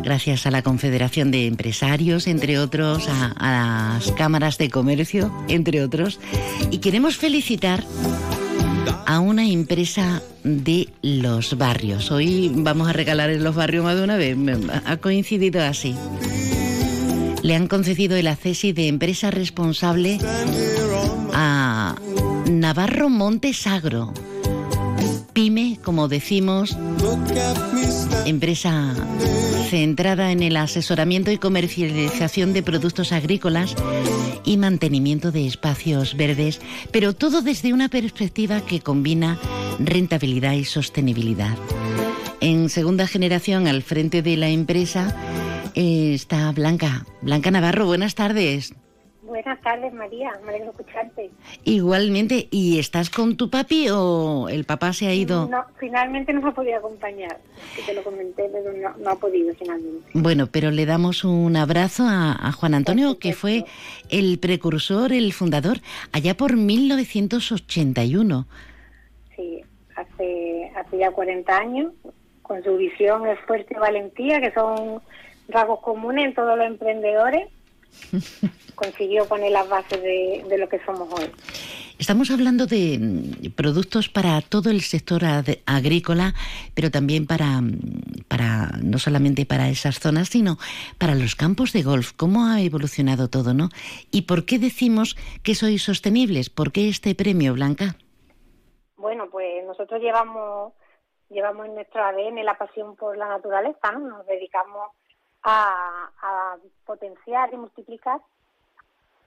gracias 0.04 0.46
a 0.46 0.52
la 0.52 0.62
Confederación 0.62 1.32
de 1.32 1.48
Empresarios, 1.48 2.28
entre 2.28 2.60
otros, 2.60 3.08
a 3.08 3.96
las 3.98 4.12
cámaras 4.12 4.56
de 4.56 4.70
comercio, 4.70 5.34
entre 5.48 5.82
otros. 5.82 6.20
Y 6.70 6.78
queremos 6.78 7.16
felicitar 7.16 7.82
a 9.06 9.20
una 9.20 9.46
empresa 9.46 10.22
de 10.44 10.88
los 11.02 11.56
barrios. 11.58 12.10
Hoy 12.10 12.50
vamos 12.54 12.88
a 12.88 12.92
regalar 12.92 13.30
en 13.30 13.44
los 13.44 13.54
barrios 13.54 13.84
más 13.84 13.96
de 13.96 14.04
una 14.04 14.16
vez. 14.16 14.36
Ha 14.86 14.96
coincidido 14.96 15.62
así. 15.62 15.94
Le 17.42 17.54
han 17.54 17.68
concedido 17.68 18.16
el 18.16 18.26
acceso 18.26 18.72
de 18.72 18.88
empresa 18.88 19.30
responsable 19.30 20.18
a 21.34 21.96
Navarro 22.48 23.08
Montes 23.08 23.66
Agro. 23.66 24.12
Pyme, 25.32 25.78
como 25.82 26.08
decimos, 26.08 26.76
empresa 28.26 28.94
centrada 29.70 30.30
en 30.30 30.42
el 30.42 30.56
asesoramiento 30.56 31.30
y 31.30 31.38
comercialización 31.38 32.52
de 32.52 32.62
productos 32.62 33.12
agrícolas 33.12 33.74
y 34.44 34.58
mantenimiento 34.58 35.32
de 35.32 35.46
espacios 35.46 36.16
verdes, 36.16 36.60
pero 36.90 37.14
todo 37.14 37.40
desde 37.40 37.72
una 37.72 37.88
perspectiva 37.88 38.60
que 38.60 38.80
combina 38.80 39.38
rentabilidad 39.78 40.52
y 40.52 40.64
sostenibilidad. 40.64 41.56
En 42.40 42.68
segunda 42.68 43.06
generación, 43.06 43.66
al 43.68 43.82
frente 43.82 44.20
de 44.20 44.36
la 44.36 44.50
empresa, 44.50 45.16
eh, 45.74 46.12
está 46.12 46.52
Blanca. 46.52 47.06
Blanca 47.22 47.50
Navarro, 47.50 47.86
buenas 47.86 48.14
tardes. 48.14 48.74
Buenas 49.32 49.62
tardes, 49.62 49.94
María. 49.94 50.30
Me 50.44 50.50
alegro 50.50 50.72
escucharte. 50.72 51.30
Igualmente, 51.64 52.48
¿y 52.50 52.78
estás 52.78 53.08
con 53.08 53.38
tu 53.38 53.48
papi 53.48 53.88
o 53.90 54.50
el 54.50 54.66
papá 54.66 54.92
se 54.92 55.06
ha 55.06 55.14
ido? 55.14 55.48
No, 55.48 55.64
finalmente 55.78 56.34
no 56.34 56.42
me 56.42 56.50
ha 56.50 56.52
podido 56.52 56.76
acompañar. 56.76 57.38
Que 57.74 57.80
te 57.80 57.94
lo 57.94 58.04
comenté, 58.04 58.50
pero 58.52 58.74
no, 58.74 58.94
no 58.98 59.10
ha 59.10 59.16
podido 59.16 59.54
finalmente. 59.54 60.06
Bueno, 60.12 60.48
pero 60.48 60.70
le 60.70 60.84
damos 60.84 61.24
un 61.24 61.56
abrazo 61.56 62.02
a, 62.06 62.46
a 62.46 62.52
Juan 62.52 62.74
Antonio, 62.74 63.18
que 63.18 63.32
fue 63.32 63.64
el 64.10 64.38
precursor, 64.38 65.14
el 65.14 65.32
fundador, 65.32 65.78
allá 66.12 66.36
por 66.36 66.54
1981. 66.54 68.46
Sí, 69.34 69.64
hace, 69.96 70.72
hace 70.76 70.98
ya 70.98 71.10
40 71.10 71.56
años, 71.56 71.94
con 72.42 72.62
su 72.62 72.76
visión, 72.76 73.26
esfuerzo 73.26 73.68
y 73.70 73.76
valentía, 73.76 74.42
que 74.42 74.52
son 74.52 75.00
rasgos 75.48 75.80
comunes 75.80 76.26
en 76.26 76.34
todos 76.34 76.58
los 76.58 76.66
emprendedores, 76.66 77.48
consiguió 78.74 79.26
poner 79.26 79.52
las 79.52 79.68
bases 79.68 80.02
de, 80.02 80.44
de 80.48 80.58
lo 80.58 80.68
que 80.68 80.78
somos 80.84 81.08
hoy. 81.12 81.30
Estamos 81.98 82.30
hablando 82.30 82.66
de 82.66 82.98
mm, 82.98 83.50
productos 83.52 84.08
para 84.08 84.40
todo 84.40 84.70
el 84.70 84.80
sector 84.80 85.24
ad- 85.24 85.58
agrícola, 85.66 86.34
pero 86.74 86.90
también 86.90 87.26
para, 87.26 87.60
mm, 87.60 88.24
para 88.28 88.70
no 88.82 88.98
solamente 88.98 89.46
para 89.46 89.68
esas 89.68 90.00
zonas, 90.00 90.28
sino 90.28 90.56
para 90.98 91.14
los 91.14 91.36
campos 91.36 91.72
de 91.72 91.82
golf. 91.82 92.12
¿Cómo 92.16 92.46
ha 92.46 92.60
evolucionado 92.60 93.28
todo, 93.28 93.54
no? 93.54 93.68
¿Y 94.10 94.22
por 94.22 94.44
qué 94.46 94.58
decimos 94.58 95.16
que 95.42 95.54
sois 95.54 95.82
sostenibles? 95.82 96.50
¿Por 96.50 96.72
qué 96.72 96.88
este 96.88 97.14
premio, 97.14 97.54
Blanca? 97.54 97.96
Bueno, 98.96 99.28
pues 99.30 99.64
nosotros 99.66 100.00
llevamos 100.00 100.72
llevamos 101.30 101.66
en 101.66 101.74
nuestro 101.74 102.04
ADN 102.04 102.44
la 102.44 102.58
pasión 102.58 102.94
por 102.94 103.16
la 103.16 103.26
naturaleza, 103.26 103.90
¿no? 103.92 104.00
Nos 104.00 104.26
dedicamos 104.26 104.90
a, 105.44 106.10
a 106.20 106.56
potenciar 106.84 107.52
y 107.52 107.56
multiplicar 107.56 108.20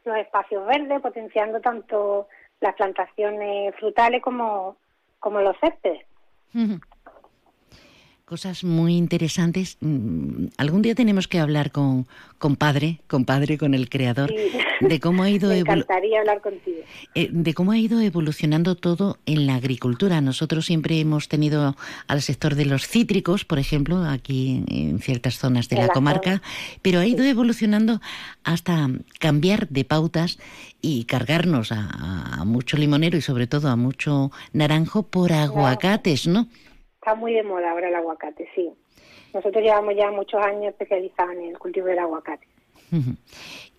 los 0.06 0.18
espacios 0.18 0.66
verdes, 0.68 1.02
potenciando 1.02 1.60
tanto 1.60 2.28
las 2.62 2.76
plantaciones 2.76 3.76
frutales 3.76 4.22
como, 4.22 4.78
como 5.20 5.42
los 5.42 5.58
céspedes. 5.60 6.06
Cosas 8.26 8.64
muy 8.64 8.96
interesantes. 8.98 9.78
Mm, 9.82 10.48
Algún 10.58 10.82
día 10.82 10.96
tenemos 10.96 11.28
que 11.28 11.38
hablar 11.40 11.72
con, 11.72 12.08
con 12.40 12.56
padre, 12.56 13.00
con 13.06 13.24
padre, 13.24 13.60
con 13.60 13.76
el 13.76 13.88
creador, 13.88 14.32
Sí. 14.32 14.58
de 14.82 15.00
cómo 15.00 15.22
ha 15.22 15.30
ido 15.30 15.50
Me 15.50 15.60
encantaría 15.60 16.22
hablar 16.22 16.42
contigo. 16.42 16.78
eh, 17.14 17.30
de 17.32 17.54
cómo 17.54 17.72
ha 17.72 17.78
ido 17.78 18.02
evolucionando 18.02 18.74
todo 18.74 19.20
en 19.28 19.46
la 19.46 19.54
agricultura. 19.54 20.22
Nosotros 20.22 20.66
siempre 20.66 21.00
hemos 21.00 21.28
tenido 21.28 21.76
al 22.08 22.24
sector 22.24 22.56
de 22.56 22.66
los 22.66 22.88
cítricos, 22.88 23.46
por 23.46 23.60
ejemplo, 23.60 24.04
aquí 24.04 24.64
en, 24.70 24.98
ciertas 25.02 25.38
zonas 25.38 25.70
de 25.70 25.76
En 25.76 25.82
la 25.84 25.88
la 25.90 25.94
comarca, 25.94 26.42
pero 26.82 27.02
ha 27.02 27.06
ido 27.06 27.24
evolucionando 27.26 28.02
hasta 28.44 28.90
cambiar 29.20 29.70
de 29.70 29.84
pautas 29.86 30.40
y 30.82 31.04
cargarnos 31.04 31.72
a 31.72 32.44
mucho 32.44 32.76
limonero 32.76 33.18
y 33.18 33.22
sobre 33.22 33.46
todo 33.46 33.70
a 33.70 33.76
mucho 33.76 34.32
naranjo 34.52 35.04
por 35.04 35.32
aguacates, 35.32 36.26
¿no? 36.26 36.48
Está 37.06 37.14
muy 37.14 37.34
de 37.34 37.44
moda 37.44 37.70
ahora 37.70 37.90
el 37.90 37.94
aguacate, 37.94 38.50
sí. 38.56 38.68
Nosotros 39.32 39.64
llevamos 39.64 39.94
ya 39.96 40.10
muchos 40.10 40.44
años 40.44 40.70
especializados 40.70 41.36
en 41.36 41.44
el 41.50 41.60
cultivo 41.60 41.86
del 41.86 42.00
aguacate. 42.00 42.48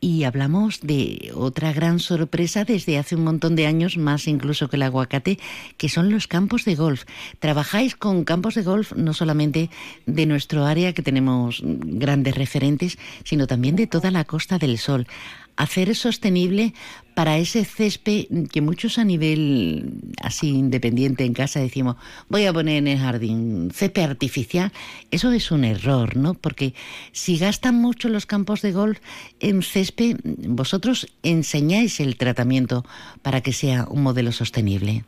Y 0.06 0.22
hablamos 0.22 0.82
de 0.82 1.32
otra 1.34 1.72
gran 1.72 1.98
sorpresa 1.98 2.64
desde 2.64 2.96
hace 2.96 3.16
un 3.16 3.24
montón 3.24 3.56
de 3.56 3.66
años, 3.66 3.96
más 3.96 4.28
incluso 4.28 4.68
que 4.68 4.76
el 4.76 4.84
aguacate, 4.84 5.40
que 5.78 5.88
son 5.88 6.12
los 6.12 6.28
campos 6.28 6.64
de 6.64 6.76
golf. 6.76 7.06
Trabajáis 7.40 7.96
con 7.96 8.22
campos 8.22 8.54
de 8.54 8.62
golf 8.62 8.92
no 8.92 9.14
solamente 9.14 9.68
de 10.06 10.26
nuestro 10.26 10.64
área, 10.64 10.92
que 10.92 11.02
tenemos 11.02 11.60
grandes 11.64 12.36
referentes, 12.36 12.98
sino 13.24 13.48
también 13.48 13.74
de 13.74 13.88
toda 13.88 14.12
la 14.12 14.22
Costa 14.22 14.58
del 14.58 14.78
Sol. 14.78 15.08
Hacer 15.56 15.96
sostenible 15.96 16.72
para 17.16 17.38
ese 17.38 17.64
césped 17.64 18.26
que 18.52 18.60
muchos 18.60 18.98
a 18.98 19.04
nivel 19.04 20.02
así 20.20 20.50
independiente 20.50 21.24
en 21.24 21.32
casa 21.32 21.60
decimos, 21.60 21.96
voy 22.28 22.44
a 22.44 22.52
poner 22.52 22.76
en 22.76 22.88
el 22.88 22.98
jardín 22.98 23.70
césped 23.72 24.02
artificial, 24.02 24.70
eso 25.10 25.32
es 25.32 25.50
un 25.50 25.64
error, 25.64 26.14
¿no? 26.14 26.34
Porque 26.34 26.74
si 27.12 27.38
gastan 27.38 27.76
mucho 27.76 28.10
los 28.10 28.26
campos 28.26 28.60
de 28.60 28.72
golf 28.72 28.98
en 29.40 29.62
césped, 29.62 29.95
vosotros 30.48 31.06
enseñáis 31.22 32.00
el 32.00 32.16
tratamiento 32.16 32.82
para 33.22 33.40
que 33.40 33.52
sea 33.52 33.86
un 33.90 34.02
modelo 34.02 34.32
sostenible. 34.32 35.04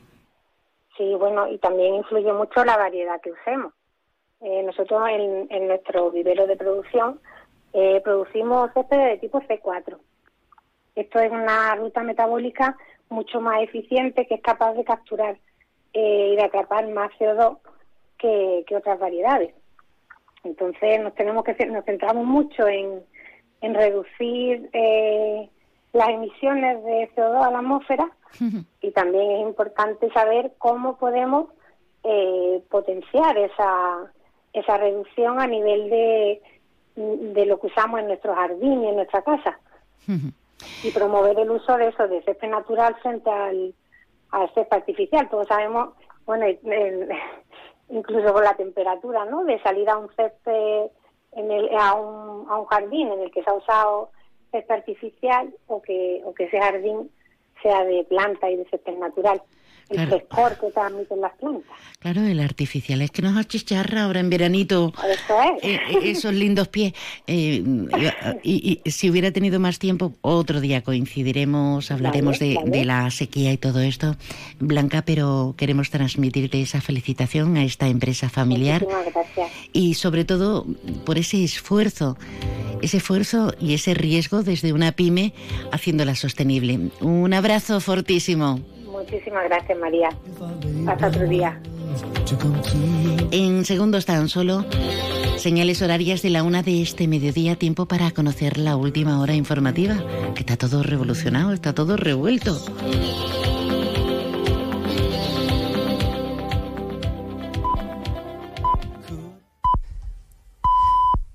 Sí, 0.97 1.15
bueno, 1.19 1.49
y 1.49 1.59
también 1.59 1.95
influye 1.95 2.33
mucho 2.33 2.65
la 2.65 2.77
variedad 2.77 3.21
que 3.21 3.33
usemos. 3.33 3.73
Eh, 4.41 4.63
nosotros 4.63 5.03
en, 5.09 5.47
en 5.51 5.69
nuestro 5.69 6.11
vivero 6.11 6.47
de 6.47 6.57
producción 6.57 7.21
eh, 7.73 8.01
producimos 8.03 8.73
césped 8.73 8.97
de 8.97 9.19
tipo 9.19 9.41
C4. 9.41 9.99
Esto 10.95 11.21
es 11.21 11.31
una 11.31 11.75
ruta 11.77 12.03
metabólica 12.03 12.77
mucho 13.09 13.41
más 13.41 13.63
eficiente 13.63 14.27
que 14.27 14.35
es 14.35 14.43
capaz 14.43 14.75
de 14.75 14.85
capturar 14.85 15.37
eh, 15.93 16.31
y 16.33 16.37
de 16.37 16.43
atrapar 16.43 16.89
más 16.89 17.11
CO2 17.19 17.59
que, 18.19 18.65
otras 18.77 18.99
variedades. 18.99 19.55
Entonces 20.45 21.01
nos 21.01 21.15
tenemos 21.15 21.45
que 21.45 21.55
nos 21.67 21.85
centramos 21.85 22.25
mucho 22.27 22.67
en, 22.67 23.03
en 23.61 23.75
reducir 23.75 24.69
eh, 24.73 25.49
las 25.93 26.09
emisiones 26.11 26.85
de 26.85 27.11
CO2 27.17 27.47
a 27.47 27.51
la 27.51 27.59
atmósfera 27.59 28.11
y 28.83 28.91
también 28.93 29.31
es 29.33 29.41
importante 29.43 30.11
saber 30.13 30.53
cómo 30.59 30.97
podemos 30.99 31.47
eh, 32.05 32.63
potenciar 32.71 33.37
esa, 33.39 34.13
esa 34.53 34.77
reducción 34.77 35.41
a 35.41 35.47
nivel 35.47 35.91
de, 35.91 36.43
de 36.97 37.47
lo 37.47 37.59
que 37.61 37.67
usamos 37.69 38.01
en 38.01 38.07
nuestro 38.09 38.35
jardín 38.35 38.85
y 38.85 38.89
en 38.89 38.97
nuestra 38.97 39.23
casa 39.23 39.59
y 40.85 40.91
promover 40.91 41.39
el 41.39 41.51
uso 41.51 41.77
de 41.77 41.89
eso, 41.89 42.07
de 42.09 42.23
césped 42.23 42.49
natural 42.49 42.95
frente 43.03 43.31
al, 43.31 43.75
al 44.31 44.55
césped 44.55 44.77
artificial. 44.77 45.29
Todos 45.29 45.49
sabemos, 45.49 45.91
bueno, 46.27 46.47
el- 46.47 47.09
incluso 47.91 48.33
con 48.33 48.45
la 48.45 48.55
temperatura, 48.55 49.25
¿no? 49.25 49.45
De 49.45 49.61
salir 49.63 49.89
a 49.89 49.97
un 49.99 50.09
césped, 50.15 50.91
en 51.39 51.51
el, 51.51 51.69
a, 51.77 51.95
un, 51.95 52.51
a 52.51 52.59
un 52.59 52.67
jardín 52.67 53.13
en 53.13 53.21
el 53.21 53.31
que 53.31 53.43
se 53.43 53.51
ha 53.51 53.55
usado 53.55 54.11
césped 54.51 54.75
artificial 54.75 55.55
o 55.67 55.81
que, 55.81 56.21
o 56.25 56.35
que 56.35 56.45
ese 56.45 56.59
jardín 56.59 57.11
sea 57.63 57.85
de 57.85 58.05
planta 58.05 58.51
y 58.51 58.57
de 58.57 58.69
césped 58.69 58.97
natural. 58.99 59.43
El 59.91 59.97
Claro. 59.97 60.57
que 60.61 60.71
transmiten 60.71 61.21
las 61.21 61.33
plantas. 61.39 61.71
Claro, 61.99 62.23
el 62.23 62.41
artificial 62.41 63.01
es 63.03 63.11
que 63.11 63.23
nos 63.23 63.37
achicharra 63.37 64.05
ahora 64.05 64.21
en 64.21 64.29
veranito. 64.31 64.93
Eso 64.99 65.35
es. 65.43 65.65
Eh, 65.65 65.81
eh, 65.91 66.11
esos 66.11 66.35
lindos 66.35 66.69
pies. 66.69 66.93
Eh, 67.27 67.65
y, 68.43 68.81
y 68.85 68.91
si 68.91 69.11
hubiera 69.11 69.33
tenido 69.33 69.59
más 69.61 69.79
tiempo, 69.79 70.15
otro 70.21 70.61
día 70.61 70.83
coincidiremos, 70.83 71.91
hablaremos 71.91 72.39
Vale, 72.39 72.51
de, 72.51 72.55
vale. 72.57 72.71
de 72.71 72.85
la 72.85 73.11
sequía 73.11 73.53
y 73.53 73.57
todo 73.57 73.81
esto. 73.81 74.17
Blanca, 74.61 75.03
pero 75.03 75.55
queremos 75.57 75.91
transmitirte 75.91 76.61
esa 76.61 76.81
felicitación 76.81 77.57
a 77.57 77.65
esta 77.65 77.89
empresa 77.89 78.29
familiar 78.29 78.87
y 79.73 79.95
sobre 79.95 80.25
todo 80.25 80.67
por 81.07 81.19
ese 81.19 81.43
esfuerzo, 81.45 82.17
ese 82.83 82.99
esfuerzo 82.99 83.55
y 83.61 83.75
ese 83.75 83.95
riesgo 83.95 84.43
desde 84.43 84.73
una 84.73 84.93
pyme 84.93 85.33
haciéndola 85.73 86.15
sostenible. 86.15 86.91
Un 87.01 87.33
abrazo 87.35 87.81
fortísimo. 87.81 88.61
Muchísimas 89.11 89.45
gracias, 89.45 89.79
María. 89.79 90.11
Hasta 90.87 91.09
otro 91.09 91.27
día. 91.27 91.61
En 93.31 93.65
segundos 93.65 94.05
tan 94.05 94.29
solo 94.29 94.65
Señales 95.39 95.83
horarias 95.83 96.21
de 96.21 96.31
la 96.31 96.43
una 96.43 96.65
de 96.65 96.83
este 96.83 97.07
mediodía, 97.07 97.55
tiempo 97.55 97.87
para 97.87 98.11
conocer 98.11 98.59
la 98.59 98.75
última 98.75 99.21
hora 99.21 99.35
informativa, 99.35 99.95
que 100.35 100.41
está 100.41 100.57
todo 100.57 100.83
revolucionado, 100.83 101.53
está 101.53 101.73
todo 101.73 101.97
revuelto. 101.97 102.61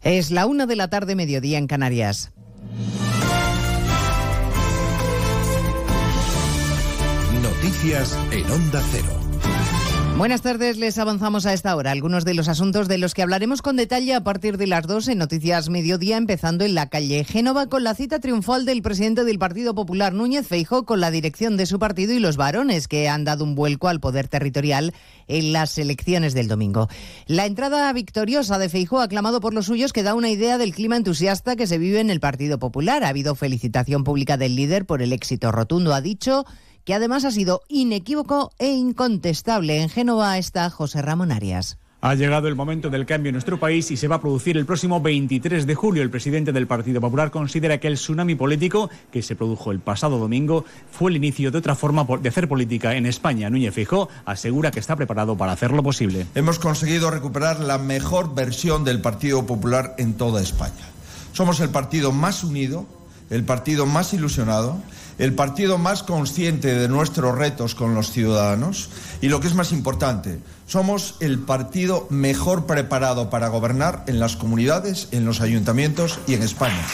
Es 0.02 0.32
la 0.32 0.48
una 0.48 0.66
de 0.66 0.76
la 0.76 0.90
tarde, 0.90 1.16
mediodía 1.16 1.58
en 1.58 1.68
Canarias. 1.68 2.34
Noticias 7.64 8.18
en 8.32 8.52
Onda 8.52 8.84
Cero. 8.92 9.08
Buenas 10.18 10.42
tardes, 10.42 10.76
les 10.78 10.98
avanzamos 10.98 11.46
a 11.46 11.54
esta 11.54 11.74
hora 11.78 11.92
algunos 11.92 12.26
de 12.26 12.34
los 12.34 12.50
asuntos 12.50 12.90
de 12.90 12.98
los 12.98 13.14
que 13.14 13.22
hablaremos 13.22 13.62
con 13.62 13.78
detalle 13.78 14.14
a 14.14 14.22
partir 14.22 14.58
de 14.58 14.68
las 14.68 14.86
dos 14.86 15.08
en 15.08 15.20
Noticias 15.20 15.70
Mediodía, 15.70 16.18
empezando 16.18 16.66
en 16.66 16.76
la 16.76 16.90
calle 16.90 17.24
Génova 17.24 17.68
con 17.68 17.86
la 17.86 17.96
cita 17.96 18.20
triunfal 18.20 18.66
del 18.66 18.82
presidente 18.82 19.24
del 19.24 19.40
Partido 19.40 19.74
Popular, 19.74 20.12
Núñez 20.12 20.46
Feijo, 20.46 20.84
con 20.84 21.00
la 21.00 21.10
dirección 21.10 21.56
de 21.56 21.66
su 21.66 21.80
partido 21.80 22.12
y 22.12 22.20
los 22.20 22.36
varones 22.36 22.90
que 22.90 23.08
han 23.08 23.24
dado 23.24 23.46
un 23.46 23.56
vuelco 23.56 23.88
al 23.88 24.02
poder 24.02 24.28
territorial 24.28 24.94
en 25.30 25.54
las 25.54 25.78
elecciones 25.78 26.34
del 26.34 26.50
domingo. 26.50 26.90
La 27.28 27.46
entrada 27.46 27.94
victoriosa 27.94 28.60
de 28.60 28.68
Feijo, 28.68 29.00
aclamado 29.00 29.40
por 29.40 29.54
los 29.54 29.68
suyos, 29.68 29.94
que 29.94 30.04
da 30.04 30.16
una 30.16 30.30
idea 30.30 30.58
del 30.58 30.76
clima 30.76 30.98
entusiasta 30.98 31.56
que 31.56 31.66
se 31.66 31.78
vive 31.78 32.02
en 32.02 32.10
el 32.10 32.20
Partido 32.20 32.60
Popular. 32.60 33.06
Ha 33.06 33.08
habido 33.08 33.36
felicitación 33.36 34.04
pública 34.04 34.36
del 34.36 34.58
líder 34.58 34.86
por 34.86 35.02
el 35.02 35.14
éxito 35.14 35.54
rotundo, 35.54 35.94
ha 35.94 36.02
dicho 36.02 36.44
que 36.86 36.94
además 36.94 37.26
ha 37.26 37.32
sido 37.32 37.62
inequívoco 37.68 38.52
e 38.60 38.68
incontestable. 38.68 39.82
En 39.82 39.90
Génova 39.90 40.38
está 40.38 40.70
José 40.70 41.02
Ramón 41.02 41.32
Arias. 41.32 41.78
Ha 42.06 42.16
llegado 42.16 42.50
el 42.50 42.56
momento 42.56 42.90
del 42.90 43.06
cambio 43.06 43.30
en 43.30 43.36
nuestro 43.36 43.58
país 43.58 43.90
y 43.90 43.96
se 43.96 44.10
va 44.10 44.18
a 44.18 44.22
producir 44.22 44.58
el 44.58 44.66
próximo 44.66 45.00
23 45.00 45.66
de 45.66 45.74
julio. 45.74 46.04
El 46.04 46.10
presidente 46.10 46.52
del 46.52 46.68
Partido 46.68 47.00
Popular 47.00 47.32
considera 47.32 47.78
que 47.78 47.88
el 47.88 47.94
tsunami 47.94 48.36
político 48.36 48.90
que 49.10 49.22
se 49.22 49.38
produjo 49.38 49.72
el 49.72 49.80
pasado 49.80 50.18
domingo 50.18 50.66
fue 50.92 51.12
el 51.12 51.16
inicio 51.16 51.50
de 51.50 51.60
otra 51.60 51.76
forma 51.76 52.06
de 52.22 52.28
hacer 52.28 52.50
política 52.50 52.96
en 52.96 53.06
España. 53.06 53.50
Núñez 53.50 53.74
Fijó 53.74 54.10
asegura 54.26 54.70
que 54.70 54.82
está 54.82 54.98
preparado 54.98 55.38
para 55.38 55.54
hacer 55.54 55.72
lo 55.72 55.82
posible. 55.82 56.28
Hemos 56.36 56.60
conseguido 56.60 57.10
recuperar 57.10 57.62
la 57.62 57.78
mejor 57.78 58.36
versión 58.36 58.84
del 58.84 59.00
Partido 59.00 59.46
Popular 59.46 59.96
en 59.98 60.16
toda 60.16 60.42
España. 60.42 60.92
Somos 61.32 61.62
el 61.62 61.70
partido 61.70 62.12
más 62.12 62.44
unido, 62.44 62.86
el 63.34 63.44
partido 63.44 63.88
más 63.88 64.14
ilusionado, 64.14 64.78
el 65.18 65.34
partido 65.34 65.80
más 65.80 66.04
consciente 66.04 66.76
de 66.76 66.88
nuestros 66.88 67.36
retos 67.36 67.74
con 67.74 67.96
los 67.96 68.12
ciudadanos 68.12 68.90
y 69.22 69.30
lo 69.30 69.40
que 69.40 69.48
es 69.48 69.56
más 69.56 69.72
importante, 69.72 70.40
somos 70.68 71.16
el 71.20 71.40
partido 71.40 72.06
mejor 72.12 72.68
preparado 72.68 73.32
para 73.32 73.48
gobernar 73.48 74.04
en 74.06 74.20
las 74.20 74.36
comunidades, 74.36 75.08
en 75.12 75.26
los 75.26 75.42
ayuntamientos 75.42 76.20
y 76.28 76.36
en 76.36 76.44
España. 76.44 76.86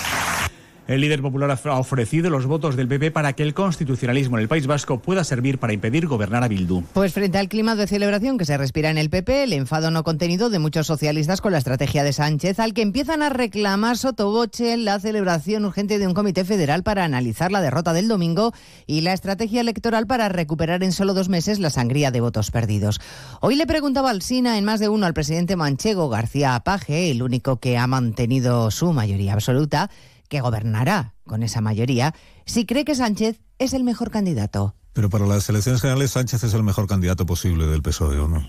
El 0.89 1.01
líder 1.01 1.21
popular 1.21 1.51
ha 1.51 1.77
ofrecido 1.77 2.31
los 2.31 2.47
votos 2.47 2.75
del 2.75 2.87
PP 2.87 3.11
para 3.11 3.33
que 3.33 3.43
el 3.43 3.53
constitucionalismo 3.53 4.37
en 4.37 4.41
el 4.41 4.47
País 4.47 4.65
Vasco 4.65 4.97
pueda 4.97 5.23
servir 5.23 5.59
para 5.59 5.71
impedir 5.71 6.07
gobernar 6.07 6.43
a 6.43 6.47
Bildu. 6.47 6.81
Pues 6.93 7.13
frente 7.13 7.37
al 7.37 7.47
clima 7.47 7.75
de 7.75 7.85
celebración 7.85 8.39
que 8.39 8.45
se 8.45 8.57
respira 8.57 8.89
en 8.89 8.97
el 8.97 9.11
PP, 9.11 9.43
el 9.43 9.53
enfado 9.53 9.91
no 9.91 10.03
contenido 10.03 10.49
de 10.49 10.57
muchos 10.57 10.87
socialistas 10.87 11.41
con 11.41 11.51
la 11.51 11.59
estrategia 11.59 12.03
de 12.03 12.11
Sánchez, 12.11 12.59
al 12.59 12.73
que 12.73 12.81
empiezan 12.81 13.21
a 13.21 13.29
reclamar 13.29 13.97
sotoboche 13.97 14.77
la 14.77 14.99
celebración 14.99 15.63
urgente 15.63 15.99
de 15.99 16.07
un 16.07 16.15
comité 16.15 16.43
federal 16.43 16.81
para 16.81 17.03
analizar 17.03 17.51
la 17.51 17.61
derrota 17.61 17.93
del 17.93 18.07
domingo 18.07 18.51
y 18.87 19.01
la 19.01 19.13
estrategia 19.13 19.61
electoral 19.61 20.07
para 20.07 20.27
recuperar 20.27 20.83
en 20.83 20.91
solo 20.91 21.13
dos 21.13 21.29
meses 21.29 21.59
la 21.59 21.69
sangría 21.69 22.09
de 22.09 22.21
votos 22.21 22.49
perdidos. 22.49 22.99
Hoy 23.41 23.57
le 23.57 23.67
preguntaba 23.67 24.09
al 24.09 24.23
SINA 24.23 24.57
en 24.57 24.65
más 24.65 24.79
de 24.79 24.89
uno 24.89 25.05
al 25.05 25.13
presidente 25.13 25.55
manchego 25.55 26.09
García 26.09 26.55
Apaje, 26.55 27.11
el 27.11 27.21
único 27.21 27.57
que 27.57 27.77
ha 27.77 27.85
mantenido 27.85 28.71
su 28.71 28.91
mayoría 28.91 29.33
absoluta, 29.33 29.91
que 30.29 30.41
gobernará 30.41 31.15
con 31.25 31.43
esa 31.43 31.59
mayoría, 31.59 32.13
si 32.45 32.65
cree 32.65 32.85
que 32.85 32.95
Sánchez 32.95 33.41
es 33.57 33.73
el 33.73 33.83
mejor 33.83 34.11
candidato. 34.11 34.75
Pero 34.93 35.09
para 35.09 35.25
las 35.25 35.49
elecciones 35.49 35.81
generales 35.81 36.11
Sánchez 36.11 36.43
es 36.43 36.53
el 36.53 36.63
mejor 36.63 36.87
candidato 36.87 37.25
posible 37.25 37.65
del 37.67 37.81
PSOE, 37.81 38.19
¿o 38.19 38.27
no? 38.27 38.47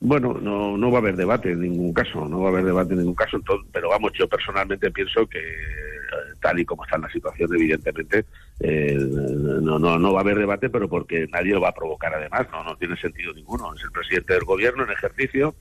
Bueno, 0.00 0.34
no, 0.40 0.76
no 0.76 0.90
va 0.92 0.98
a 0.98 1.00
haber 1.00 1.16
debate 1.16 1.52
en 1.52 1.60
ningún 1.60 1.92
caso, 1.92 2.28
no 2.28 2.40
va 2.40 2.48
a 2.48 2.52
haber 2.52 2.66
debate 2.66 2.92
en 2.92 3.00
ningún 3.00 3.16
caso, 3.16 3.36
entonces, 3.36 3.68
pero 3.72 3.88
vamos, 3.88 4.12
yo 4.16 4.28
personalmente 4.28 4.92
pienso 4.92 5.26
que 5.26 5.40
eh, 5.40 6.34
tal 6.40 6.60
y 6.60 6.64
como 6.64 6.84
está 6.84 6.98
la 6.98 7.10
situación, 7.10 7.50
evidentemente, 7.52 8.24
eh, 8.60 8.96
no, 8.96 9.78
no, 9.78 9.98
no 9.98 10.12
va 10.12 10.20
a 10.20 10.22
haber 10.22 10.38
debate, 10.38 10.70
pero 10.70 10.88
porque 10.88 11.26
nadie 11.32 11.52
lo 11.52 11.60
va 11.60 11.70
a 11.70 11.74
provocar 11.74 12.14
además, 12.14 12.46
no, 12.52 12.62
no 12.62 12.76
tiene 12.76 12.96
sentido 12.96 13.34
ninguno. 13.34 13.74
Es 13.74 13.82
el 13.82 13.90
presidente 13.90 14.34
del 14.34 14.44
gobierno 14.44 14.84
en 14.84 14.90
ejercicio, 14.92 15.56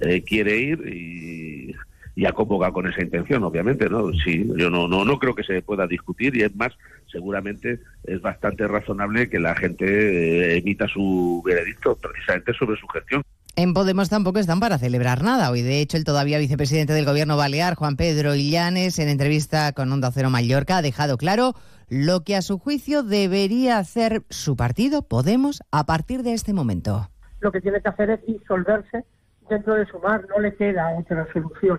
eh, 0.00 0.22
quiere 0.22 0.56
ir 0.58 0.86
y, 0.86 1.74
y 2.18 2.26
ha 2.26 2.32
convocado 2.32 2.72
con 2.72 2.88
esa 2.88 3.00
intención, 3.00 3.44
obviamente, 3.44 3.88
¿no? 3.88 4.12
Sí, 4.24 4.44
yo 4.56 4.68
no, 4.70 4.88
no, 4.88 5.04
no 5.04 5.20
creo 5.20 5.36
que 5.36 5.44
se 5.44 5.62
pueda 5.62 5.86
discutir 5.86 6.34
y 6.34 6.42
es 6.42 6.52
más, 6.56 6.72
seguramente 7.06 7.78
es 8.02 8.20
bastante 8.20 8.66
razonable 8.66 9.30
que 9.30 9.38
la 9.38 9.54
gente 9.54 9.86
eh, 9.86 10.58
emita 10.58 10.88
su 10.88 11.40
veredicto 11.46 11.94
precisamente 11.94 12.52
sobre 12.54 12.76
su 12.76 12.88
gestión. 12.88 13.22
En 13.54 13.72
Podemos 13.72 14.08
tampoco 14.08 14.40
están 14.40 14.58
para 14.58 14.78
celebrar 14.78 15.22
nada. 15.22 15.48
Hoy, 15.48 15.62
de 15.62 15.80
hecho, 15.80 15.96
el 15.96 16.02
todavía 16.02 16.40
vicepresidente 16.40 16.92
del 16.92 17.04
Gobierno 17.04 17.36
Balear, 17.36 17.76
Juan 17.76 17.94
Pedro 17.94 18.34
Illanes, 18.34 18.98
en 18.98 19.08
entrevista 19.08 19.72
con 19.72 19.92
Onda 19.92 20.10
Cero 20.10 20.28
Mallorca, 20.28 20.78
ha 20.78 20.82
dejado 20.82 21.18
claro 21.18 21.54
lo 21.88 22.24
que 22.24 22.34
a 22.34 22.42
su 22.42 22.58
juicio 22.58 23.04
debería 23.04 23.78
hacer 23.78 24.24
su 24.28 24.56
partido, 24.56 25.02
Podemos, 25.02 25.62
a 25.70 25.86
partir 25.86 26.24
de 26.24 26.32
este 26.32 26.52
momento. 26.52 27.10
Lo 27.38 27.52
que 27.52 27.60
tiene 27.60 27.80
que 27.80 27.90
hacer 27.90 28.10
es 28.10 28.26
disolverse 28.26 29.04
dentro 29.48 29.74
de 29.74 29.86
Sumar, 29.86 30.26
no 30.28 30.40
le 30.40 30.56
queda 30.56 30.98
otra 30.98 31.24
solución. 31.32 31.78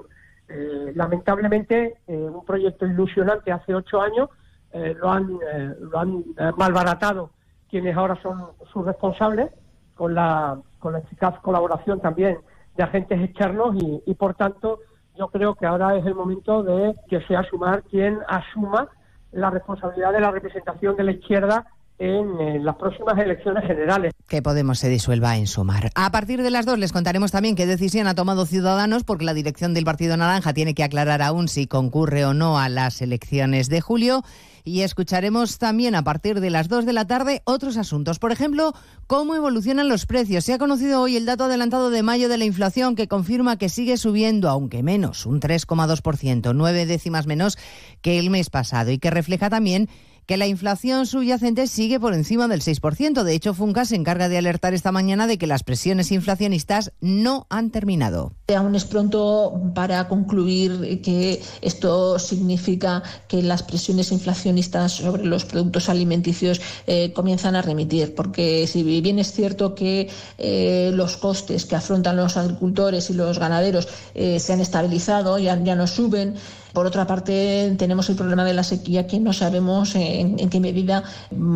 Eh, 0.49 0.93
lamentablemente, 0.95 1.97
eh, 2.07 2.15
un 2.17 2.43
proyecto 2.43 2.85
ilusionante 2.85 3.51
hace 3.51 3.75
ocho 3.75 4.01
años 4.01 4.29
eh, 4.71 4.95
lo 4.99 5.09
han, 5.11 5.37
lo 5.79 5.99
han 5.99 6.23
malbaratado 6.57 7.31
quienes 7.69 7.95
ahora 7.95 8.19
son 8.21 8.47
sus 8.73 8.85
responsables, 8.85 9.51
con 9.93 10.15
la, 10.15 10.57
con 10.79 10.93
la 10.93 10.99
eficaz 10.99 11.39
colaboración 11.41 11.99
también 11.99 12.39
de 12.75 12.83
agentes 12.83 13.21
externos 13.21 13.75
y, 13.75 14.01
y, 14.05 14.13
por 14.15 14.33
tanto 14.33 14.79
yo 15.17 15.27
creo 15.27 15.55
que 15.55 15.65
ahora 15.65 15.97
es 15.97 16.05
el 16.05 16.15
momento 16.15 16.63
de 16.63 16.95
que 17.09 17.19
sea 17.27 17.43
Sumar 17.43 17.83
quien 17.83 18.19
asuma 18.27 18.87
la 19.33 19.49
responsabilidad 19.49 20.13
de 20.13 20.21
la 20.21 20.31
representación 20.31 20.95
de 20.95 21.03
la 21.03 21.11
izquierda 21.11 21.67
en, 21.99 22.63
las 22.63 22.75
próximas 22.77 23.17
elecciones 23.19 23.65
generales. 23.65 24.13
Que 24.27 24.41
Podemos 24.41 24.79
se 24.79 24.89
disuelva 24.89 25.37
en 25.37 25.47
sumar. 25.47 25.91
A 25.95 26.11
partir 26.11 26.41
de 26.41 26.49
las 26.49 26.65
dos 26.65 26.79
les 26.79 26.93
contaremos 26.93 27.31
también 27.31 27.55
qué 27.55 27.65
decisión 27.65 28.07
ha 28.07 28.15
tomado 28.15 28.45
Ciudadanos, 28.45 29.03
porque 29.03 29.25
la 29.25 29.33
dirección 29.33 29.73
del 29.73 29.85
Partido 29.85 30.15
Naranja 30.17 30.53
tiene 30.53 30.73
que 30.73 30.83
aclarar 30.83 31.21
aún 31.21 31.47
si 31.47 31.67
concurre 31.67 32.25
o 32.25 32.33
no 32.33 32.59
a 32.59 32.69
las 32.69 33.01
elecciones 33.01 33.69
de 33.69 33.81
julio. 33.81 34.23
Y 34.63 34.81
escucharemos 34.81 35.57
también 35.57 35.95
a 35.95 36.03
partir 36.03 36.41
de 36.41 36.49
las 36.49 36.67
2 36.67 36.85
de 36.85 36.93
la 36.93 37.07
tarde 37.07 37.41
otros 37.45 37.77
asuntos. 37.77 38.19
Por 38.19 38.31
ejemplo, 38.31 38.73
cómo 39.07 39.35
evolucionan 39.35 39.89
los 39.89 40.05
precios. 40.05 40.43
Se 40.43 40.53
ha 40.53 40.57
conocido 40.57 41.01
hoy 41.01 41.15
el 41.15 41.25
dato 41.25 41.45
adelantado 41.45 41.89
de 41.89 42.03
mayo 42.03 42.29
de 42.29 42.37
la 42.37 42.45
inflación 42.45 42.95
que 42.95 43.07
confirma 43.07 43.57
que 43.57 43.69
sigue 43.69 43.97
subiendo, 43.97 44.49
aunque 44.49 44.83
menos, 44.83 45.25
un 45.25 45.39
3,2%, 45.39 46.51
nueve 46.53 46.85
décimas 46.85 47.25
menos 47.25 47.57
que 48.01 48.19
el 48.19 48.29
mes 48.29 48.49
pasado, 48.49 48.91
y 48.91 48.99
que 48.99 49.09
refleja 49.09 49.49
también 49.49 49.89
que 50.29 50.37
la 50.37 50.45
inflación 50.45 51.07
subyacente 51.07 51.65
sigue 51.65 51.99
por 51.99 52.13
encima 52.13 52.47
del 52.47 52.61
6%. 52.61 53.23
De 53.23 53.33
hecho, 53.33 53.55
Funca 53.55 53.83
se 53.83 53.95
encarga 53.95 54.29
de 54.29 54.37
alertar 54.37 54.75
esta 54.75 54.91
mañana 54.91 55.25
de 55.25 55.39
que 55.39 55.47
las 55.47 55.63
presiones 55.63 56.11
inflacionistas 56.11 56.91
no 57.01 57.47
han 57.49 57.71
terminado. 57.71 58.31
Aún 58.55 58.75
es 58.75 58.85
pronto 58.85 59.59
para 59.73 60.07
concluir 60.07 61.01
que 61.01 61.41
esto 61.63 62.19
significa 62.19 63.01
que 63.27 63.41
las 63.41 63.63
presiones 63.63 64.11
inflacionistas 64.11 64.91
sobre 64.91 65.25
los 65.25 65.45
productos 65.45 65.89
alimenticios 65.89 66.61
eh, 66.85 67.11
comienzan 67.11 67.55
a 67.55 67.63
remitir, 67.63 68.13
porque 68.13 68.67
si 68.67 68.83
bien 69.01 69.17
es 69.17 69.31
cierto 69.31 69.73
que 69.73 70.11
eh, 70.37 70.91
los 70.93 71.17
costes 71.17 71.65
que 71.65 71.75
afrontan 71.75 72.17
los 72.17 72.37
agricultores 72.37 73.09
y 73.09 73.15
los 73.15 73.39
ganaderos 73.39 73.87
eh, 74.13 74.39
se 74.39 74.53
han 74.53 74.59
estabilizado, 74.59 75.39
ya, 75.39 75.59
ya 75.63 75.75
no 75.75 75.87
suben, 75.87 76.35
por 76.73 76.85
otra 76.85 77.07
parte, 77.07 77.75
tenemos 77.77 78.09
el 78.09 78.15
problema 78.15 78.43
de 78.43 78.53
la 78.53 78.63
sequía 78.63 79.07
que 79.07 79.19
no 79.19 79.33
sabemos 79.33 79.95
en, 79.95 80.49
qué 80.49 80.59
medida 80.59 81.03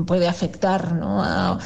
puede 0.06 0.28
afectar 0.28 1.00
a, 1.02 1.58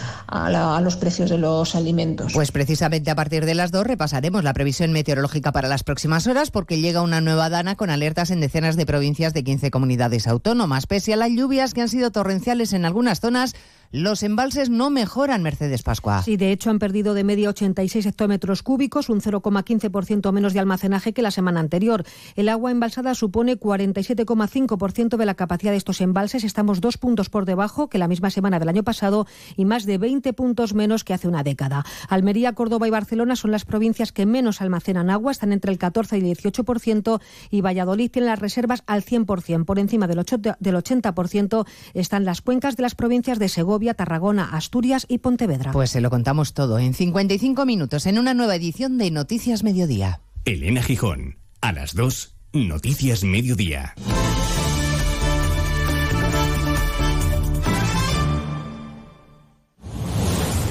la, 0.49 0.77
a, 0.77 0.81
los 0.81 0.97
precios 0.97 1.29
de 1.29 1.37
los 1.37 1.75
alimentos. 1.75 2.33
Pues 2.33 2.51
precisamente 2.51 3.11
a 3.11 3.15
partir 3.15 3.45
de 3.45 3.55
las 3.55 3.71
dos 3.71 3.85
repasaremos 3.85 4.43
la 4.43 4.53
previsión 4.53 4.91
meteorológica 4.91 5.51
para 5.51 5.67
las 5.67 5.83
próximas 5.83 6.27
horas 6.27 6.51
porque 6.51 6.79
llega 6.79 7.01
una 7.01 7.21
nueva 7.21 7.49
dana 7.49 7.75
con 7.75 7.89
alertas 7.89 8.31
en 8.31 8.41
decenas 8.41 8.75
de 8.75 8.85
provincias 8.85 9.33
de 9.33 9.43
15 9.43 9.71
comunidades 9.71 10.27
autónomas. 10.27 10.87
Pese 10.87 11.13
a 11.13 11.17
las 11.17 11.31
lluvias 11.31 11.73
que 11.73 11.81
han 11.81 11.89
sido 11.89 12.11
torrenciales 12.11 12.73
en 12.73 12.85
algunas 12.85 13.19
zonas, 13.19 13.55
Los 13.91 14.21
embalses 14.21 14.69
no 14.69 14.89
mejoran, 14.89 15.41
Mercedes 15.41 15.81
Pascua. 15.81 16.21
Sí, 16.21 16.35
de 16.35 16.51
hecho 16.51 16.69
han 16.69 16.77
perdido 16.77 17.13
de 17.13 17.23
media 17.23 17.49
86 17.49 18.05
hectómetros 18.05 18.61
cúbicos, 18.61 19.07
un 19.07 19.21
0,15% 19.21 20.33
menos 20.33 20.53
de 20.53 20.59
almacenaje 20.59 21.13
que 21.13 21.21
la 21.21 21.31
semana 21.31 21.61
anterior. 21.61 22.03
El 22.35 22.49
agua 22.49 22.71
embalsada 22.71 23.15
supone 23.15 23.57
47,5% 23.57 25.15
de 25.15 25.25
la 25.25 25.35
capacidad 25.35 25.71
de 25.71 25.77
estos 25.77 26.01
embalses. 26.01 26.43
Estamos 26.43 26.81
dos 26.81 26.97
puntos 26.97 27.29
por 27.29 27.45
debajo 27.45 27.87
que 27.87 27.97
la 27.97 28.09
misma 28.09 28.29
semana 28.29 28.59
del 28.59 28.67
año 28.67 28.83
pasado 28.83 29.25
y 29.55 29.63
más 29.63 29.85
de 29.85 29.97
20 29.97 30.33
puntos 30.33 30.73
menos 30.73 31.05
que 31.05 31.13
hace 31.13 31.29
una 31.29 31.43
década. 31.43 31.85
Almería, 32.09 32.51
Córdoba 32.53 32.89
y 32.89 32.91
Barcelona 32.91 33.37
son 33.37 33.51
las 33.51 33.63
provincias 33.63 34.11
que 34.11 34.25
menos 34.25 34.61
almacenan 34.61 35.09
agua, 35.09 35.31
están 35.31 35.53
entre 35.53 35.71
el 35.71 35.77
14 35.77 36.17
y 36.17 36.29
el 36.29 36.37
18% 36.37 37.21
y 37.51 37.61
Valladolid 37.61 38.11
tiene 38.11 38.27
las 38.27 38.39
reservas 38.39 38.83
al 38.85 39.05
100%. 39.05 39.63
Por 39.63 39.79
encima 39.79 40.07
del 40.07 40.17
80% 40.19 41.65
están 41.93 42.25
las 42.25 42.41
cuencas 42.41 42.75
de 42.75 42.83
las 42.83 42.93
provincias 42.93 43.39
de 43.39 43.47
Segovia, 43.47 43.76
Tarragona, 43.93 44.49
Asturias 44.51 45.05
y 45.07 45.19
Pontevedra. 45.19 45.71
Pues 45.71 45.91
se 45.91 46.01
lo 46.01 46.09
contamos 46.09 46.53
todo 46.53 46.79
en 46.79 46.93
55 46.93 47.65
minutos 47.65 48.05
en 48.05 48.19
una 48.19 48.33
nueva 48.33 48.55
edición 48.55 48.97
de 48.97 49.11
Noticias 49.11 49.63
Mediodía. 49.63 50.21
Elena 50.45 50.81
Gijón, 50.81 51.37
a 51.61 51.71
las 51.71 51.93
2, 51.93 52.35
Noticias 52.53 53.23
Mediodía. 53.23 53.93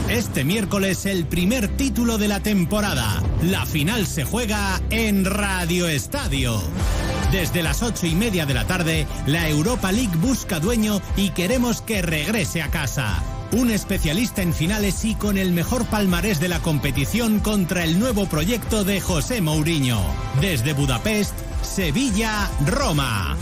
Este 0.08 0.44
miércoles 0.44 1.04
el 1.04 1.26
primer 1.26 1.68
título 1.76 2.16
de 2.16 2.28
la 2.28 2.40
temporada. 2.40 3.22
La 3.42 3.66
final 3.66 4.06
se 4.06 4.24
juega 4.24 4.80
en 4.90 5.24
Radio 5.24 5.88
Estadio. 5.88 6.60
Desde 7.36 7.62
las 7.62 7.82
ocho 7.82 8.06
y 8.06 8.14
media 8.14 8.46
de 8.46 8.54
la 8.54 8.66
tarde, 8.66 9.06
la 9.26 9.46
Europa 9.46 9.92
League 9.92 10.16
busca 10.16 10.58
dueño 10.58 11.02
y 11.18 11.30
queremos 11.30 11.82
que 11.82 12.00
regrese 12.00 12.62
a 12.62 12.70
casa. 12.70 13.22
Un 13.52 13.70
especialista 13.70 14.40
en 14.40 14.54
finales 14.54 15.04
y 15.04 15.16
con 15.16 15.36
el 15.36 15.52
mejor 15.52 15.84
palmarés 15.84 16.40
de 16.40 16.48
la 16.48 16.60
competición 16.60 17.40
contra 17.40 17.84
el 17.84 18.00
nuevo 18.00 18.24
proyecto 18.24 18.84
de 18.84 19.02
José 19.02 19.42
Mourinho. 19.42 20.00
Desde 20.40 20.72
Budapest, 20.72 21.34
Sevilla, 21.60 22.50
Roma. 22.64 23.36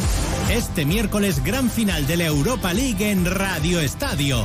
Este 0.51 0.85
miércoles 0.85 1.45
gran 1.45 1.71
final 1.71 2.05
de 2.09 2.17
la 2.17 2.25
Europa 2.25 2.75
League 2.75 3.13
en 3.13 3.25
Radio 3.25 3.79
Estadio. 3.79 4.43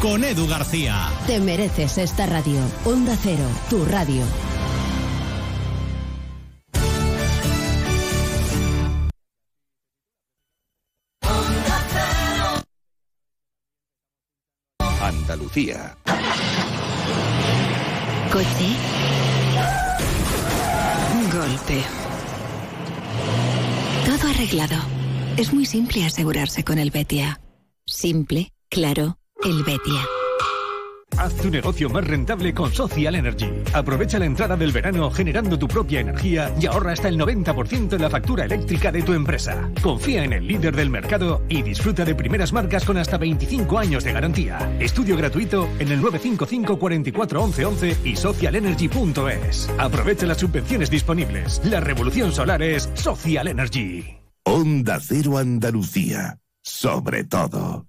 Con 0.00 0.22
Edu 0.22 0.46
García. 0.46 1.08
Te 1.26 1.40
mereces 1.40 1.98
esta 1.98 2.26
radio. 2.26 2.60
Onda 2.84 3.18
Cero, 3.20 3.48
tu 3.68 3.84
radio. 3.84 4.22
Andalucía. 15.02 15.96
Coche. 18.32 18.68
Golpe. 21.32 21.82
Todo 24.06 24.30
arreglado. 24.30 24.76
Es 25.36 25.52
muy 25.52 25.66
simple 25.66 26.04
asegurarse 26.04 26.62
con 26.62 26.78
el 26.78 26.92
Betia. 26.92 27.40
Simple, 27.84 28.52
claro, 28.70 29.18
el 29.44 29.64
Betia. 29.64 30.21
Haz 31.16 31.34
tu 31.36 31.50
negocio 31.50 31.90
más 31.90 32.06
rentable 32.06 32.54
con 32.54 32.72
Social 32.72 33.14
Energy. 33.14 33.48
Aprovecha 33.72 34.18
la 34.18 34.26
entrada 34.26 34.56
del 34.56 34.72
verano 34.72 35.10
generando 35.10 35.58
tu 35.58 35.68
propia 35.68 36.00
energía 36.00 36.54
y 36.60 36.66
ahorra 36.66 36.92
hasta 36.92 37.08
el 37.08 37.18
90% 37.18 37.94
en 37.94 38.00
la 38.00 38.10
factura 38.10 38.44
eléctrica 38.44 38.90
de 38.90 39.02
tu 39.02 39.12
empresa. 39.12 39.70
Confía 39.82 40.24
en 40.24 40.32
el 40.32 40.46
líder 40.46 40.74
del 40.74 40.90
mercado 40.90 41.42
y 41.48 41.62
disfruta 41.62 42.04
de 42.04 42.14
primeras 42.14 42.52
marcas 42.52 42.84
con 42.84 42.96
hasta 42.96 43.18
25 43.18 43.78
años 43.78 44.04
de 44.04 44.12
garantía. 44.12 44.76
Estudio 44.80 45.16
gratuito 45.16 45.68
en 45.78 45.92
el 45.92 46.00
955 46.00 46.78
44 46.78 47.42
11 47.42 47.64
11 47.64 47.96
y 48.04 48.16
socialenergy.es. 48.16 49.70
Aprovecha 49.78 50.26
las 50.26 50.38
subvenciones 50.38 50.90
disponibles. 50.90 51.60
La 51.64 51.80
revolución 51.80 52.32
solar 52.32 52.62
es 52.62 52.90
Social 52.94 53.48
Energy. 53.48 54.18
Onda 54.44 54.98
Cero 55.00 55.38
Andalucía. 55.38 56.38
Sobre 56.62 57.24
todo. 57.24 57.86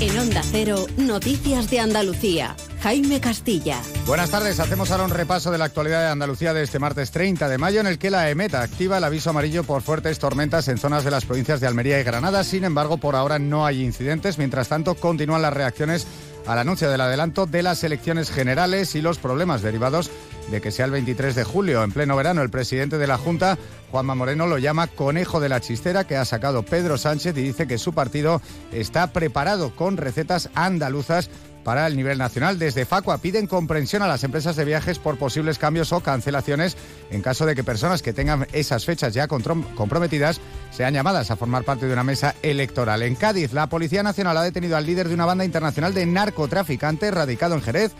En 0.00 0.18
Onda 0.18 0.42
Cero, 0.50 0.86
Noticias 0.96 1.70
de 1.70 1.78
Andalucía. 1.78 2.56
Jaime 2.82 3.20
Castilla. 3.20 3.80
Buenas 4.06 4.28
tardes, 4.28 4.60
hacemos 4.60 4.90
ahora 4.90 5.04
un 5.04 5.10
repaso 5.10 5.50
de 5.50 5.56
la 5.56 5.64
actualidad 5.64 6.02
de 6.02 6.08
Andalucía 6.08 6.52
de 6.52 6.62
este 6.62 6.78
martes 6.78 7.10
30 7.12 7.48
de 7.48 7.56
mayo 7.56 7.80
en 7.80 7.86
el 7.86 7.98
que 7.98 8.10
la 8.10 8.28
EMETA 8.28 8.60
activa 8.60 8.98
el 8.98 9.04
aviso 9.04 9.30
amarillo 9.30 9.64
por 9.64 9.80
fuertes 9.80 10.18
tormentas 10.18 10.68
en 10.68 10.76
zonas 10.76 11.04
de 11.04 11.10
las 11.10 11.24
provincias 11.24 11.60
de 11.60 11.66
Almería 11.66 11.98
y 11.98 12.04
Granada. 12.04 12.44
Sin 12.44 12.64
embargo, 12.64 12.98
por 12.98 13.16
ahora 13.16 13.38
no 13.38 13.64
hay 13.64 13.82
incidentes. 13.82 14.36
Mientras 14.36 14.68
tanto, 14.68 14.96
continúan 14.96 15.40
las 15.40 15.54
reacciones 15.54 16.06
al 16.46 16.58
anuncio 16.58 16.90
del 16.90 17.00
adelanto 17.00 17.46
de 17.46 17.62
las 17.62 17.84
elecciones 17.84 18.30
generales 18.30 18.94
y 18.94 19.02
los 19.02 19.18
problemas 19.18 19.62
derivados 19.62 20.10
de 20.50 20.60
que 20.60 20.70
sea 20.70 20.84
el 20.84 20.90
23 20.90 21.34
de 21.34 21.44
julio. 21.44 21.82
En 21.82 21.92
pleno 21.92 22.16
verano, 22.16 22.42
el 22.42 22.50
presidente 22.50 22.98
de 22.98 23.06
la 23.06 23.18
Junta, 23.18 23.58
Juanma 23.90 24.14
Moreno, 24.14 24.46
lo 24.46 24.58
llama 24.58 24.86
conejo 24.86 25.40
de 25.40 25.48
la 25.48 25.60
chistera 25.60 26.04
que 26.04 26.16
ha 26.16 26.24
sacado 26.24 26.62
Pedro 26.62 26.98
Sánchez 26.98 27.36
y 27.36 27.42
dice 27.42 27.66
que 27.66 27.78
su 27.78 27.92
partido 27.92 28.42
está 28.72 29.12
preparado 29.12 29.74
con 29.74 29.96
recetas 29.96 30.50
andaluzas 30.54 31.30
para 31.64 31.86
el 31.86 31.96
nivel 31.96 32.18
nacional. 32.18 32.58
Desde 32.58 32.84
Facua 32.84 33.18
piden 33.18 33.46
comprensión 33.46 34.02
a 34.02 34.06
las 34.06 34.22
empresas 34.22 34.54
de 34.54 34.64
viajes 34.64 34.98
por 34.98 35.18
posibles 35.18 35.58
cambios 35.58 35.92
o 35.92 36.00
cancelaciones 36.00 36.76
en 37.10 37.22
caso 37.22 37.46
de 37.46 37.54
que 37.54 37.64
personas 37.64 38.02
que 38.02 38.12
tengan 38.12 38.46
esas 38.52 38.84
fechas 38.84 39.14
ya 39.14 39.26
comprometidas 39.26 40.40
sean 40.70 40.94
llamadas 40.94 41.30
a 41.30 41.36
formar 41.36 41.64
parte 41.64 41.86
de 41.86 41.92
una 41.92 42.04
mesa 42.04 42.34
electoral. 42.42 43.02
En 43.02 43.16
Cádiz, 43.16 43.52
la 43.52 43.68
Policía 43.68 44.02
Nacional 44.02 44.36
ha 44.36 44.42
detenido 44.42 44.76
al 44.76 44.86
líder 44.86 45.08
de 45.08 45.14
una 45.14 45.26
banda 45.26 45.44
internacional 45.44 45.94
de 45.94 46.06
narcotraficantes 46.06 47.12
radicado 47.12 47.54
en 47.54 47.62
Jerez 47.62 47.92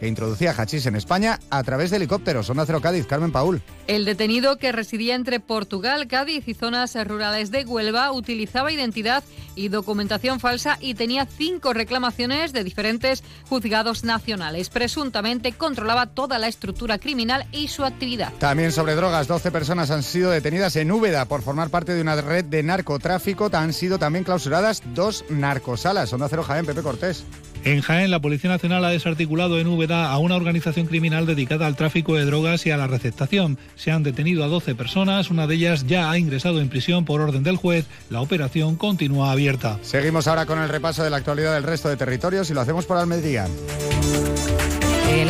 que 0.00 0.08
introducía 0.08 0.54
hachís 0.56 0.86
en 0.86 0.96
España 0.96 1.38
a 1.50 1.62
través 1.62 1.90
de 1.90 1.98
helicópteros. 1.98 2.48
Onda 2.48 2.64
Cero 2.64 2.80
Cádiz, 2.80 3.06
Carmen 3.06 3.30
Paul. 3.30 3.60
El 3.86 4.06
detenido 4.06 4.56
que 4.56 4.72
residía 4.72 5.14
entre 5.14 5.40
Portugal, 5.40 6.08
Cádiz 6.08 6.48
y 6.48 6.54
zonas 6.54 6.96
rurales 7.06 7.50
de 7.50 7.64
Huelva 7.64 8.10
utilizaba 8.10 8.72
identidad 8.72 9.22
y 9.54 9.68
documentación 9.68 10.40
falsa 10.40 10.78
y 10.80 10.94
tenía 10.94 11.26
cinco 11.26 11.74
reclamaciones 11.74 12.54
de 12.54 12.64
diferentes 12.64 13.22
juzgados 13.48 14.02
nacionales. 14.02 14.70
Presuntamente 14.70 15.52
controlaba 15.52 16.06
toda 16.06 16.38
la 16.38 16.48
estructura 16.48 16.98
criminal 16.98 17.46
y 17.52 17.68
su 17.68 17.84
actividad. 17.84 18.32
También 18.38 18.72
sobre 18.72 18.94
drogas, 18.94 19.28
12 19.28 19.50
personas 19.50 19.90
han 19.90 20.02
sido 20.02 20.30
detenidas 20.30 20.76
en 20.76 20.90
Úbeda 20.90 21.26
por 21.26 21.42
formar 21.42 21.68
parte 21.68 21.92
de 21.92 22.00
una 22.00 22.18
red 22.20 22.46
de 22.46 22.62
narcotráfico. 22.62 23.50
Han 23.52 23.74
sido 23.74 23.98
también 23.98 24.24
clausuradas 24.24 24.82
dos 24.94 25.26
narcosalas. 25.28 26.10
Onda 26.14 26.28
Cero 26.30 26.42
Jaén, 26.42 26.64
Pepe 26.64 26.80
Cortés. 26.80 27.24
En 27.64 27.82
Jaén, 27.82 28.10
la 28.10 28.20
Policía 28.20 28.48
Nacional 28.48 28.84
ha 28.84 28.90
desarticulado 28.90 29.58
en 29.58 29.66
Úbeda 29.66 30.10
a 30.10 30.18
una 30.18 30.36
organización 30.36 30.86
criminal 30.86 31.26
dedicada 31.26 31.66
al 31.66 31.76
tráfico 31.76 32.14
de 32.14 32.24
drogas 32.24 32.64
y 32.64 32.70
a 32.70 32.76
la 32.76 32.86
receptación. 32.86 33.58
Se 33.76 33.90
han 33.90 34.02
detenido 34.02 34.44
a 34.44 34.48
12 34.48 34.74
personas, 34.74 35.30
una 35.30 35.46
de 35.46 35.56
ellas 35.56 35.86
ya 35.86 36.10
ha 36.10 36.18
ingresado 36.18 36.60
en 36.60 36.70
prisión 36.70 37.04
por 37.04 37.20
orden 37.20 37.42
del 37.42 37.56
juez. 37.56 37.86
La 38.08 38.22
operación 38.22 38.76
continúa 38.76 39.32
abierta. 39.32 39.78
Seguimos 39.82 40.26
ahora 40.26 40.46
con 40.46 40.58
el 40.58 40.68
repaso 40.68 41.04
de 41.04 41.10
la 41.10 41.18
actualidad 41.18 41.54
del 41.54 41.64
resto 41.64 41.88
de 41.88 41.96
territorios 41.96 42.50
y 42.50 42.54
lo 42.54 42.62
hacemos 42.62 42.86
por 42.86 42.96
Almería. 42.96 43.46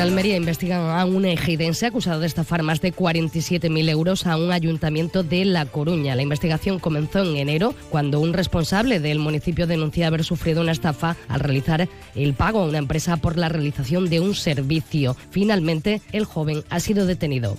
En 0.01 0.07
Almería 0.07 0.39
investigan 0.39 0.81
a 0.81 1.05
un 1.05 1.27
ejidense 1.27 1.85
acusado 1.85 2.21
de 2.21 2.27
estafar 2.27 2.63
más 2.63 2.81
de 2.81 2.91
47.000 2.91 3.91
euros 3.91 4.27
a 4.27 4.39
un 4.39 4.51
ayuntamiento 4.51 5.23
de 5.23 5.45
La 5.45 5.67
Coruña. 5.67 6.17
La 6.17 6.23
investigación 6.23 6.79
comenzó 6.79 7.19
en 7.19 7.37
enero 7.37 7.75
cuando 7.91 8.19
un 8.19 8.33
responsable 8.33 8.99
del 8.99 9.19
municipio 9.19 9.67
denunció 9.67 10.07
haber 10.07 10.25
sufrido 10.25 10.63
una 10.63 10.73
estafa 10.73 11.19
al 11.29 11.41
realizar 11.41 11.87
el 12.15 12.33
pago 12.33 12.61
a 12.61 12.65
una 12.65 12.79
empresa 12.79 13.19
por 13.19 13.37
la 13.37 13.51
realización 13.51 14.09
de 14.09 14.21
un 14.21 14.35
servicio. 14.35 15.19
Finalmente, 15.33 16.01
el 16.13 16.25
joven 16.25 16.65
ha 16.71 16.81
sido 16.81 17.05
detenido. 17.05 17.59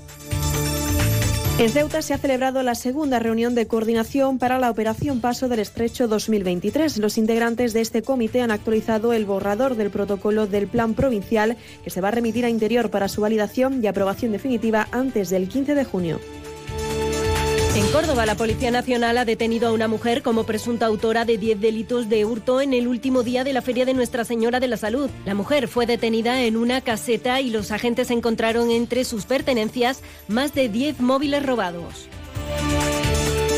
En 1.59 1.69
Ceuta 1.69 2.01
se 2.01 2.13
ha 2.13 2.17
celebrado 2.17 2.63
la 2.63 2.73
segunda 2.73 3.19
reunión 3.19 3.53
de 3.53 3.67
coordinación 3.67 4.39
para 4.39 4.57
la 4.57 4.71
Operación 4.71 5.21
Paso 5.21 5.47
del 5.47 5.59
Estrecho 5.59 6.07
2023. 6.07 6.97
Los 6.97 7.19
integrantes 7.19 7.73
de 7.73 7.81
este 7.81 8.01
comité 8.01 8.41
han 8.41 8.49
actualizado 8.49 9.13
el 9.13 9.25
borrador 9.25 9.75
del 9.75 9.91
protocolo 9.91 10.47
del 10.47 10.67
Plan 10.67 10.95
Provincial 10.95 11.57
que 11.83 11.89
se 11.91 12.01
va 12.01 12.07
a 12.07 12.11
remitir 12.11 12.45
a 12.45 12.49
Interior 12.49 12.89
para 12.89 13.07
su 13.09 13.21
validación 13.21 13.83
y 13.83 13.87
aprobación 13.87 14.31
definitiva 14.31 14.87
antes 14.91 15.29
del 15.29 15.47
15 15.47 15.75
de 15.75 15.85
junio. 15.85 16.19
En 17.73 17.89
Córdoba, 17.93 18.25
la 18.25 18.35
Policía 18.35 18.69
Nacional 18.69 19.17
ha 19.17 19.23
detenido 19.23 19.69
a 19.69 19.71
una 19.71 19.87
mujer 19.87 20.23
como 20.23 20.43
presunta 20.43 20.87
autora 20.87 21.23
de 21.23 21.37
10 21.37 21.61
delitos 21.61 22.09
de 22.09 22.25
hurto 22.25 22.59
en 22.59 22.73
el 22.73 22.85
último 22.85 23.23
día 23.23 23.45
de 23.45 23.53
la 23.53 23.61
Feria 23.61 23.85
de 23.85 23.93
Nuestra 23.93 24.25
Señora 24.25 24.59
de 24.59 24.67
la 24.67 24.75
Salud. 24.75 25.09
La 25.25 25.35
mujer 25.35 25.69
fue 25.69 25.85
detenida 25.85 26.41
en 26.41 26.57
una 26.57 26.81
caseta 26.81 27.39
y 27.39 27.49
los 27.49 27.71
agentes 27.71 28.11
encontraron 28.11 28.71
entre 28.71 29.05
sus 29.05 29.23
pertenencias 29.23 30.01
más 30.27 30.53
de 30.53 30.67
10 30.67 30.99
móviles 30.99 31.45
robados. 31.45 32.09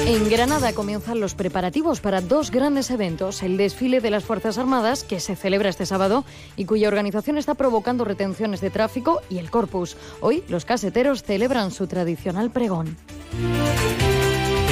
En 0.06 0.30
Granada 0.30 0.74
comienzan 0.74 1.22
los 1.22 1.34
preparativos 1.34 2.01
para 2.01 2.20
dos 2.20 2.51
grandes 2.51 2.91
eventos, 2.91 3.41
el 3.41 3.56
desfile 3.56 4.01
de 4.01 4.10
las 4.10 4.26
Fuerzas 4.26 4.58
Armadas, 4.58 5.06
que 5.06 5.22
se 5.22 5.38
celebra 5.38 5.70
este 5.70 5.86
sábado 5.86 6.26
y 6.58 6.66
cuya 6.66 6.89
organización 6.89 7.38
está 7.38 7.54
provocando 7.54 8.04
retenciones 8.04 8.60
de 8.60 8.70
tráfico, 8.70 9.22
y 9.30 9.38
el 9.38 9.49
Corpus. 9.49 9.95
Hoy 10.20 10.43
los 10.49 10.66
caseteros 10.66 11.24
celebran 11.24 11.72
su 11.72 11.88
tradicional 11.88 12.51
pregón. 12.51 12.97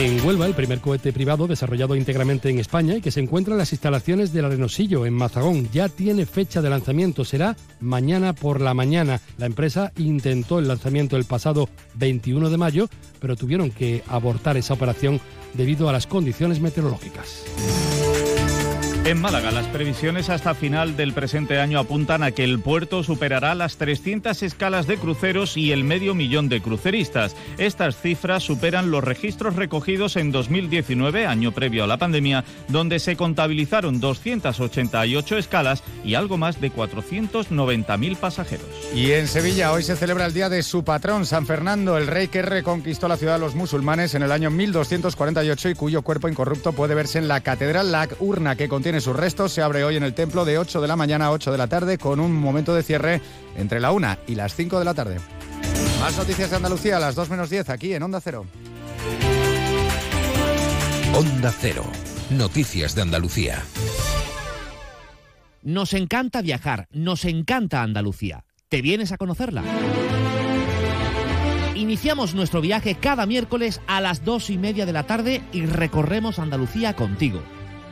En 0.01 0.19
Huelva, 0.25 0.47
el 0.47 0.55
primer 0.55 0.81
cohete 0.81 1.13
privado 1.13 1.45
desarrollado 1.45 1.95
íntegramente 1.95 2.49
en 2.49 2.57
España 2.57 2.95
y 2.95 3.01
que 3.01 3.11
se 3.11 3.19
encuentra 3.19 3.53
en 3.53 3.59
las 3.59 3.71
instalaciones 3.71 4.33
del 4.33 4.45
Arenosillo, 4.45 5.05
en 5.05 5.13
Mazagón, 5.13 5.69
ya 5.71 5.89
tiene 5.89 6.25
fecha 6.25 6.59
de 6.63 6.71
lanzamiento. 6.71 7.23
Será 7.23 7.55
mañana 7.81 8.33
por 8.33 8.61
la 8.61 8.73
mañana. 8.73 9.21
La 9.37 9.45
empresa 9.45 9.91
intentó 9.97 10.57
el 10.57 10.67
lanzamiento 10.67 11.17
el 11.17 11.25
pasado 11.25 11.69
21 11.93 12.49
de 12.49 12.57
mayo, 12.57 12.89
pero 13.19 13.35
tuvieron 13.35 13.69
que 13.69 14.01
abortar 14.07 14.57
esa 14.57 14.73
operación 14.73 15.21
debido 15.53 15.87
a 15.87 15.91
las 15.91 16.07
condiciones 16.07 16.61
meteorológicas. 16.61 17.43
En 19.03 19.19
Málaga, 19.19 19.49
las 19.49 19.65
previsiones 19.65 20.29
hasta 20.29 20.53
final 20.53 20.95
del 20.95 21.13
presente 21.13 21.59
año 21.59 21.79
apuntan 21.79 22.21
a 22.21 22.29
que 22.29 22.43
el 22.43 22.59
puerto 22.59 23.01
superará 23.01 23.55
las 23.55 23.77
300 23.77 24.43
escalas 24.43 24.85
de 24.85 24.97
cruceros 24.97 25.57
y 25.57 25.71
el 25.71 25.83
medio 25.83 26.13
millón 26.13 26.49
de 26.49 26.61
cruceristas. 26.61 27.35
Estas 27.57 27.99
cifras 27.99 28.43
superan 28.43 28.91
los 28.91 29.03
registros 29.03 29.55
recogidos 29.55 30.17
en 30.17 30.31
2019, 30.31 31.25
año 31.25 31.51
previo 31.51 31.83
a 31.83 31.87
la 31.87 31.97
pandemia, 31.97 32.45
donde 32.67 32.99
se 32.99 33.15
contabilizaron 33.15 33.99
288 33.99 35.35
escalas 35.35 35.83
y 36.05 36.13
algo 36.13 36.37
más 36.37 36.61
de 36.61 36.71
490.000 36.71 38.17
pasajeros. 38.17 38.67
Y 38.93 39.13
en 39.13 39.27
Sevilla 39.27 39.71
hoy 39.71 39.81
se 39.81 39.95
celebra 39.95 40.27
el 40.27 40.33
día 40.33 40.47
de 40.47 40.61
su 40.61 40.83
patrón, 40.83 41.25
San 41.25 41.47
Fernando, 41.47 41.97
el 41.97 42.05
rey 42.05 42.27
que 42.27 42.43
reconquistó 42.43 43.07
la 43.07 43.17
ciudad 43.17 43.33
de 43.33 43.39
los 43.39 43.55
musulmanes 43.55 44.13
en 44.13 44.21
el 44.21 44.31
año 44.31 44.51
1248 44.51 45.69
y 45.69 45.73
cuyo 45.73 46.03
cuerpo 46.03 46.29
incorrupto 46.29 46.73
puede 46.73 46.93
verse 46.93 47.17
en 47.17 47.27
la 47.27 47.41
catedral, 47.41 47.91
la 47.91 48.07
urna 48.19 48.55
que 48.55 48.69
contiene 48.69 48.90
sus 48.99 49.15
restos 49.15 49.53
se 49.53 49.61
abre 49.61 49.85
hoy 49.85 49.95
en 49.95 50.03
el 50.03 50.13
templo 50.13 50.43
de 50.43 50.57
8 50.57 50.81
de 50.81 50.87
la 50.87 50.97
mañana 50.97 51.27
a 51.27 51.31
8 51.31 51.51
de 51.51 51.57
la 51.57 51.67
tarde 51.67 51.97
con 51.97 52.19
un 52.19 52.33
momento 52.33 52.75
de 52.75 52.83
cierre 52.83 53.21
entre 53.55 53.79
la 53.79 53.91
1 53.91 54.17
y 54.27 54.35
las 54.35 54.55
5 54.55 54.79
de 54.79 54.85
la 54.85 54.93
tarde. 54.93 55.19
Más 56.01 56.17
noticias 56.17 56.49
de 56.49 56.55
Andalucía 56.55 56.97
a 56.97 56.99
las 56.99 57.15
2 57.15 57.29
menos 57.29 57.49
10 57.49 57.69
aquí 57.69 57.93
en 57.93 58.03
Onda 58.03 58.19
Cero. 58.19 58.45
Onda 61.13 61.53
Cero. 61.57 61.85
Noticias 62.31 62.95
de 62.95 63.01
Andalucía. 63.03 63.61
Nos 65.61 65.93
encanta 65.93 66.41
viajar, 66.41 66.87
nos 66.91 67.23
encanta 67.25 67.83
Andalucía. 67.83 68.45
¿Te 68.67 68.81
vienes 68.81 69.11
a 69.11 69.17
conocerla? 69.17 69.63
Iniciamos 71.75 72.33
nuestro 72.35 72.61
viaje 72.61 72.95
cada 72.95 73.25
miércoles 73.25 73.81
a 73.85 74.01
las 74.01 74.23
dos 74.23 74.49
y 74.49 74.57
media 74.57 74.85
de 74.85 74.93
la 74.93 75.03
tarde 75.03 75.41
y 75.51 75.65
recorremos 75.65 76.39
Andalucía 76.39 76.95
contigo. 76.95 77.41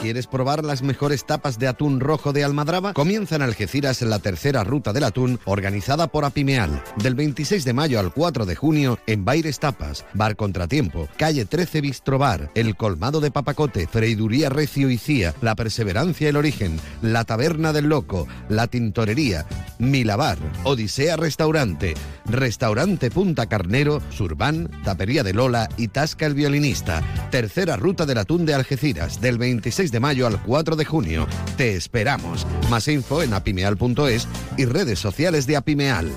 ¿Quieres 0.00 0.28
probar 0.28 0.64
las 0.64 0.82
mejores 0.82 1.26
tapas 1.26 1.58
de 1.58 1.66
atún 1.66 1.98
rojo 1.98 2.32
de 2.32 2.44
Almadraba? 2.44 2.92
Comienza 2.92 3.34
en 3.34 3.42
Algeciras 3.42 4.00
la 4.02 4.20
tercera 4.20 4.62
ruta 4.62 4.92
del 4.92 5.02
atún 5.02 5.40
organizada 5.44 6.06
por 6.06 6.24
Apimeal. 6.24 6.84
Del 7.02 7.16
26 7.16 7.64
de 7.64 7.72
mayo 7.72 7.98
al 7.98 8.12
4 8.12 8.46
de 8.46 8.54
junio 8.54 9.00
en 9.08 9.24
Baires 9.24 9.58
Tapas, 9.58 10.04
Bar 10.14 10.36
Contratiempo, 10.36 11.08
Calle 11.16 11.46
13 11.46 11.80
Bistrobar, 11.80 12.52
El 12.54 12.76
Colmado 12.76 13.20
de 13.20 13.32
Papacote, 13.32 13.88
Freiduría 13.88 14.50
Recio 14.50 14.88
y 14.88 14.98
Cía, 14.98 15.34
La 15.42 15.56
Perseverancia 15.56 16.28
El 16.28 16.36
Origen, 16.36 16.78
La 17.02 17.24
Taberna 17.24 17.72
del 17.72 17.88
Loco, 17.88 18.28
La 18.48 18.68
Tintorería, 18.68 19.46
Milabar, 19.80 20.38
Odisea 20.62 21.16
Restaurante, 21.16 21.94
Restaurante 22.24 23.10
Punta 23.10 23.46
Carnero, 23.46 24.00
Surban, 24.10 24.70
Tapería 24.84 25.24
de 25.24 25.32
Lola 25.32 25.68
y 25.76 25.88
Tasca 25.88 26.26
el 26.26 26.34
Violinista. 26.34 27.02
Tercera 27.32 27.76
ruta 27.76 28.06
del 28.06 28.18
atún 28.18 28.46
de 28.46 28.54
Algeciras, 28.54 29.20
del 29.20 29.38
26 29.38 29.87
de 29.90 30.00
mayo 30.00 30.26
al 30.26 30.42
4 30.42 30.76
de 30.76 30.84
junio. 30.84 31.26
Te 31.56 31.74
esperamos. 31.74 32.46
Más 32.70 32.88
info 32.88 33.22
en 33.22 33.34
apimeal.es 33.34 34.28
y 34.56 34.64
redes 34.64 34.98
sociales 34.98 35.46
de 35.46 35.56
Apimeal. 35.56 36.10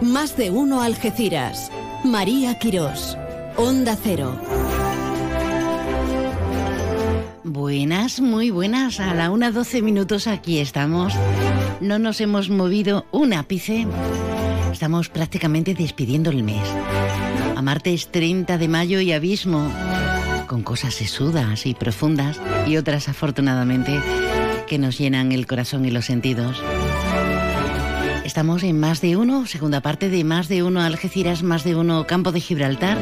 Más 0.00 0.36
de 0.36 0.50
uno 0.50 0.80
Algeciras. 0.80 1.70
María 2.04 2.58
Quirós. 2.58 3.18
Onda 3.56 3.96
Cero. 4.02 4.38
Buenas, 7.44 8.20
muy 8.20 8.50
buenas. 8.50 9.00
A 9.00 9.12
la 9.12 9.30
1.12 9.30 9.82
minutos 9.82 10.26
aquí 10.26 10.60
estamos. 10.60 11.12
No 11.78 11.98
nos 11.98 12.22
hemos 12.22 12.48
movido 12.48 13.04
un 13.12 13.34
ápice. 13.34 13.86
Estamos 14.72 15.10
prácticamente 15.10 15.74
despidiendo 15.74 16.30
el 16.30 16.42
mes. 16.42 16.66
A 17.54 17.60
martes 17.60 18.10
30 18.10 18.56
de 18.56 18.68
mayo 18.68 18.98
y 19.00 19.12
abismo. 19.12 19.70
Con 20.46 20.62
cosas 20.62 20.94
sesudas 20.94 21.66
y 21.66 21.74
profundas 21.74 22.40
y 22.66 22.78
otras 22.78 23.10
afortunadamente 23.10 24.00
que 24.66 24.78
nos 24.78 24.96
llenan 24.96 25.30
el 25.30 25.46
corazón 25.46 25.84
y 25.84 25.90
los 25.90 26.06
sentidos. 26.06 26.62
Estamos 28.24 28.62
en 28.62 28.80
más 28.80 29.02
de 29.02 29.16
uno, 29.18 29.44
segunda 29.44 29.82
parte 29.82 30.08
de 30.08 30.24
más 30.24 30.48
de 30.48 30.62
uno 30.62 30.80
Algeciras, 30.80 31.42
más 31.42 31.62
de 31.62 31.76
uno 31.76 32.06
Campo 32.06 32.32
de 32.32 32.40
Gibraltar. 32.40 32.96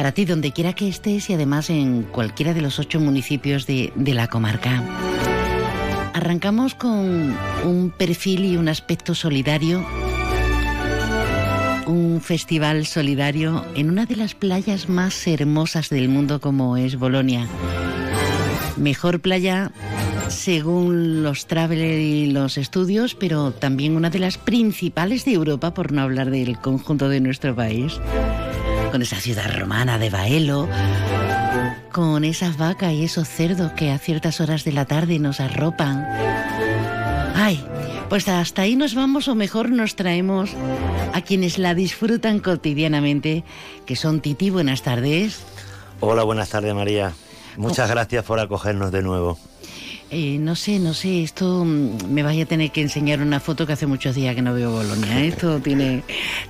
Para 0.00 0.12
ti, 0.12 0.24
donde 0.24 0.52
quiera 0.52 0.72
que 0.72 0.88
estés 0.88 1.28
y 1.28 1.34
además 1.34 1.68
en 1.68 2.04
cualquiera 2.04 2.54
de 2.54 2.62
los 2.62 2.78
ocho 2.78 2.98
municipios 3.00 3.66
de, 3.66 3.92
la 3.94 4.28
comarca. 4.28 4.82
Arrancamos 6.14 6.74
con 6.74 7.36
un 7.66 7.92
perfil 7.94 8.46
y 8.46 8.56
un 8.56 8.70
aspecto 8.70 9.14
solidario. 9.14 9.84
Un 11.86 12.22
festival 12.22 12.86
solidario 12.86 13.62
en 13.74 13.90
una 13.90 14.06
de 14.06 14.16
las 14.16 14.34
playas 14.34 14.88
más 14.88 15.26
hermosas 15.26 15.90
del 15.90 16.08
mundo 16.08 16.40
como 16.40 16.78
es 16.78 16.96
Bolonia. 16.96 17.46
Mejor 18.78 19.20
playa 19.20 19.70
según 20.30 21.22
los 21.22 21.46
traveler 21.46 22.00
y 22.00 22.30
los 22.30 22.56
estudios, 22.56 23.14
pero 23.14 23.50
también 23.50 23.96
una 23.96 24.08
de 24.08 24.20
las 24.20 24.38
principales 24.38 25.26
de 25.26 25.34
Europa, 25.34 25.74
por 25.74 25.92
no 25.92 26.00
hablar 26.00 26.30
del 26.30 26.58
conjunto 26.58 27.10
de 27.10 27.20
nuestro 27.20 27.54
país. 27.54 28.00
Con 28.90 29.02
esa 29.02 29.16
ciudad 29.16 29.50
romana 29.56 29.98
de 29.98 30.10
Baelo, 30.10 30.68
con 31.92 32.24
esas 32.24 32.56
vacas 32.56 32.92
y 32.92 33.04
esos 33.04 33.28
cerdos 33.28 33.72
que 33.72 33.90
a 33.90 33.98
ciertas 33.98 34.40
horas 34.40 34.64
de 34.64 34.72
la 34.72 34.84
tarde 34.84 35.18
nos 35.18 35.40
arropan. 35.40 36.06
Ay, 37.34 37.64
pues 38.08 38.26
hasta 38.28 38.62
ahí 38.62 38.74
nos 38.74 38.94
vamos 38.94 39.28
o 39.28 39.34
mejor 39.34 39.70
nos 39.70 39.94
traemos 39.94 40.50
a 41.12 41.20
quienes 41.20 41.58
la 41.58 41.74
disfrutan 41.74 42.40
cotidianamente, 42.40 43.44
que 43.86 43.94
son 43.94 44.20
Titi, 44.20 44.50
buenas 44.50 44.82
tardes. 44.82 45.40
Hola, 46.00 46.24
buenas 46.24 46.50
tardes 46.50 46.74
María. 46.74 47.12
Muchas 47.56 47.88
gracias 47.90 48.24
por 48.24 48.40
acogernos 48.40 48.90
de 48.90 49.02
nuevo. 49.02 49.38
Eh, 50.12 50.38
no 50.40 50.56
sé, 50.56 50.80
no 50.80 50.92
sé, 50.92 51.22
esto 51.22 51.64
mm, 51.64 52.10
me 52.12 52.24
vaya 52.24 52.42
a 52.42 52.46
tener 52.46 52.72
que 52.72 52.80
enseñar 52.80 53.20
una 53.20 53.38
foto 53.38 53.64
que 53.64 53.74
hace 53.74 53.86
muchos 53.86 54.16
días 54.16 54.34
que 54.34 54.42
no 54.42 54.52
veo 54.52 54.72
Bolonia. 54.72 55.22
¿eh? 55.22 55.28
Esto 55.28 55.60
tiene, 55.62 56.02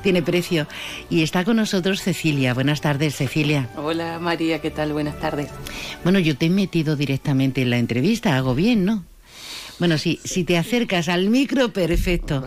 tiene 0.03 0.23
precio. 0.23 0.67
Y 1.11 1.23
está 1.23 1.45
con 1.45 1.57
nosotros 1.57 2.01
Cecilia. 2.01 2.55
Buenas 2.55 2.81
tardes, 2.81 3.17
Cecilia. 3.17 3.69
Hola 3.77 4.19
María, 4.19 4.61
¿qué 4.61 4.71
tal? 4.71 4.95
Buenas 4.95 5.19
tardes. 5.21 5.49
Bueno, 6.03 6.19
yo 6.19 6.37
te 6.37 6.47
he 6.47 6.51
metido 6.51 6.97
directamente 6.97 7.61
en 7.61 7.71
la 7.71 7.77
entrevista, 7.77 8.35
hago 8.37 8.55
bien, 8.55 8.87
¿no? 8.87 9.05
Bueno, 9.79 9.97
sí, 9.97 10.21
si 10.25 10.45
te 10.45 10.59
acercas 10.59 11.09
al 11.09 11.29
micro, 11.29 11.73
perfecto. 11.73 12.45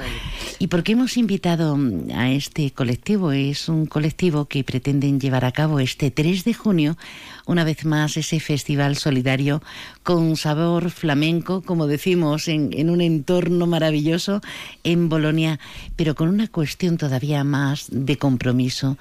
¿Y 0.60 0.68
por 0.68 0.84
qué 0.84 0.92
hemos 0.92 1.18
invitado 1.18 1.76
mm, 1.76 2.12
a 2.14 2.32
este 2.32 2.72
colectivo? 2.72 3.32
Es 3.32 3.70
un 3.70 3.86
colectivo 3.86 4.46
que 4.46 4.64
pretenden 4.64 5.20
llevar 5.20 5.46
a 5.46 5.52
cabo 5.52 5.80
este 5.80 6.10
3 6.10 6.44
de 6.44 6.54
junio, 6.54 6.98
una 7.46 7.64
vez 7.64 7.86
más, 7.86 8.18
ese 8.18 8.40
festival 8.40 8.98
solidario 8.98 9.62
con 10.04 10.38
sabor 10.38 10.92
flamenco, 10.92 11.62
como 11.62 11.88
decimos, 11.88 12.48
en, 12.48 12.70
en 12.74 12.90
un 12.90 13.02
entorno 13.02 13.68
maravilloso 13.68 14.42
en 14.84 15.10
Bolonia, 15.10 15.60
pero 15.96 16.16
con 16.16 16.30
una 16.30 16.48
cuestión 16.48 16.98
todavía 16.98 17.44
más 17.44 17.88
de 17.90 18.18
compromiso 18.18 18.98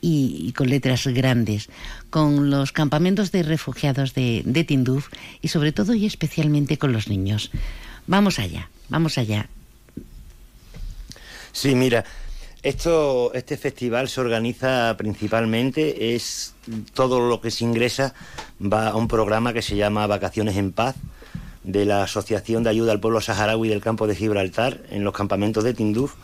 y, 0.00 0.52
con 0.52 0.68
letras 0.68 1.06
grandes, 1.06 1.68
con 2.10 2.50
los 2.50 2.72
campamentos 2.72 3.32
de 3.32 3.42
refugiados 3.42 4.14
de, 4.14 4.42
de 4.44 4.64
Tinduf 4.64 5.08
y 5.40 5.48
sobre 5.48 5.72
todo 5.72 5.94
y 5.94 6.06
especialmente 6.06 6.78
con 6.78 6.92
los 6.92 7.08
niños. 7.08 7.50
Vamos 8.06 8.38
allá, 8.38 8.68
vamos 8.88 9.18
allá. 9.18 9.48
Sí, 11.52 11.74
mira, 11.74 12.04
esto, 12.68 13.32
este 13.32 13.56
festival 13.56 14.08
se 14.08 14.20
organiza 14.20 14.96
principalmente, 14.96 16.16
es 16.16 16.54
todo 16.94 17.20
lo 17.20 17.40
que 17.40 17.52
se 17.52 17.62
ingresa 17.62 18.12
va 18.60 18.88
a 18.88 18.96
un 18.96 19.06
programa 19.06 19.52
que 19.52 19.62
se 19.62 19.76
llama 19.76 20.06
Vacaciones 20.08 20.56
en 20.56 20.72
Paz 20.72 20.96
de 21.62 21.84
la 21.84 22.02
Asociación 22.02 22.64
de 22.64 22.70
Ayuda 22.70 22.90
al 22.90 22.98
Pueblo 22.98 23.20
Saharaui 23.20 23.68
del 23.68 23.80
Campo 23.80 24.08
de 24.08 24.16
Gibraltar 24.16 24.80
en 24.90 25.04
los 25.04 25.14
campamentos 25.14 25.62
de 25.62 25.74
Tinduf. 25.74 26.14